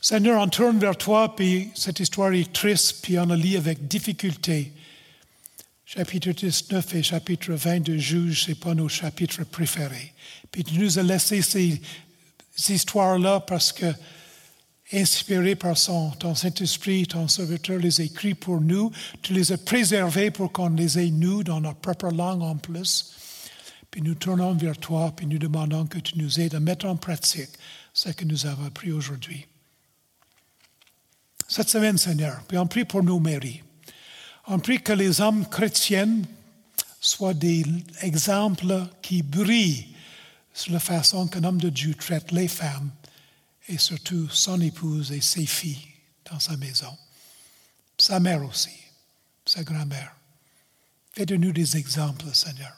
Seigneur, 0.00 0.40
on 0.40 0.48
tourne 0.48 0.78
vers 0.78 0.96
toi, 0.96 1.36
puis 1.36 1.70
cette 1.74 2.00
histoire 2.00 2.32
est 2.32 2.50
triste, 2.54 3.02
puis 3.02 3.18
on 3.18 3.26
la 3.26 3.36
lit 3.36 3.58
avec 3.58 3.86
difficulté. 3.86 4.72
Chapitre 5.84 6.30
19 6.30 6.94
et 6.94 7.02
chapitre 7.02 7.52
20 7.52 7.80
de 7.80 7.98
Juge, 7.98 8.44
ce 8.44 8.48
n'est 8.48 8.54
pas 8.54 8.74
nos 8.74 8.88
chapitres 8.88 9.44
préférés. 9.44 10.14
Puis 10.50 10.64
tu 10.64 10.78
nous 10.78 10.98
as 10.98 11.02
laissé 11.02 11.42
ces, 11.42 11.82
histoires-là 12.56 13.40
parce 13.40 13.72
que, 13.72 13.92
inspirées 14.92 15.56
par 15.56 15.76
son, 15.76 16.10
ton 16.10 16.34
Saint-Esprit, 16.34 17.06
ton 17.06 17.28
serviteur 17.28 17.78
les 17.78 18.00
écrit 18.00 18.34
pour 18.34 18.60
nous. 18.60 18.90
Tu 19.22 19.32
les 19.32 19.52
as 19.52 19.58
préservés 19.58 20.30
pour 20.30 20.52
qu'on 20.52 20.70
les 20.70 20.98
ait 20.98 21.10
nous 21.10 21.44
dans 21.44 21.60
notre 21.60 21.78
propre 21.78 22.10
langue 22.10 22.42
en 22.42 22.56
plus. 22.56 23.14
Puis 23.90 24.02
nous 24.02 24.14
tournons 24.14 24.54
vers 24.54 24.78
toi, 24.78 25.12
puis 25.14 25.26
nous 25.26 25.38
demandons 25.38 25.86
que 25.86 25.98
tu 25.98 26.18
nous 26.18 26.40
aides 26.40 26.54
à 26.54 26.60
mettre 26.60 26.86
en 26.86 26.96
pratique 26.96 27.50
ce 27.92 28.10
que 28.10 28.24
nous 28.24 28.46
avons 28.46 28.66
appris 28.66 28.92
aujourd'hui 28.92 29.46
cette 31.50 31.68
semaine, 31.68 31.98
Seigneur. 31.98 32.42
Puis 32.46 32.56
on 32.56 32.66
prie 32.68 32.84
pour 32.84 33.02
nos 33.02 33.18
mairies. 33.18 33.62
On 34.46 34.60
prie 34.60 34.80
que 34.80 34.92
les 34.92 35.20
hommes 35.20 35.46
chrétiens 35.48 36.22
soient 37.00 37.34
des 37.34 37.64
exemples 38.02 38.86
qui 39.02 39.22
brillent 39.22 39.88
sur 40.54 40.72
la 40.72 40.78
façon 40.78 41.26
qu'un 41.26 41.42
homme 41.42 41.60
de 41.60 41.68
Dieu 41.68 41.94
traite 41.94 42.30
les 42.30 42.46
femmes 42.46 42.90
et 43.70 43.78
surtout 43.78 44.28
son 44.28 44.60
épouse 44.60 45.12
et 45.12 45.20
ses 45.20 45.46
filles 45.46 45.86
dans 46.30 46.40
sa 46.40 46.56
maison. 46.56 46.96
Sa 47.98 48.18
mère 48.18 48.44
aussi, 48.44 48.76
sa 49.46 49.62
grand-mère. 49.62 50.16
Fais 51.12 51.26
de 51.26 51.36
nous 51.36 51.52
des 51.52 51.76
exemples, 51.76 52.34
Seigneur, 52.34 52.76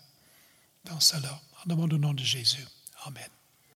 dans 0.84 1.01
cela. 1.01 1.40
En 1.64 1.68
demandant 1.68 1.97
au 1.97 1.99
nom 1.99 2.14
de 2.14 2.22
Jésus. 2.22 2.66
Amen. 3.05 3.28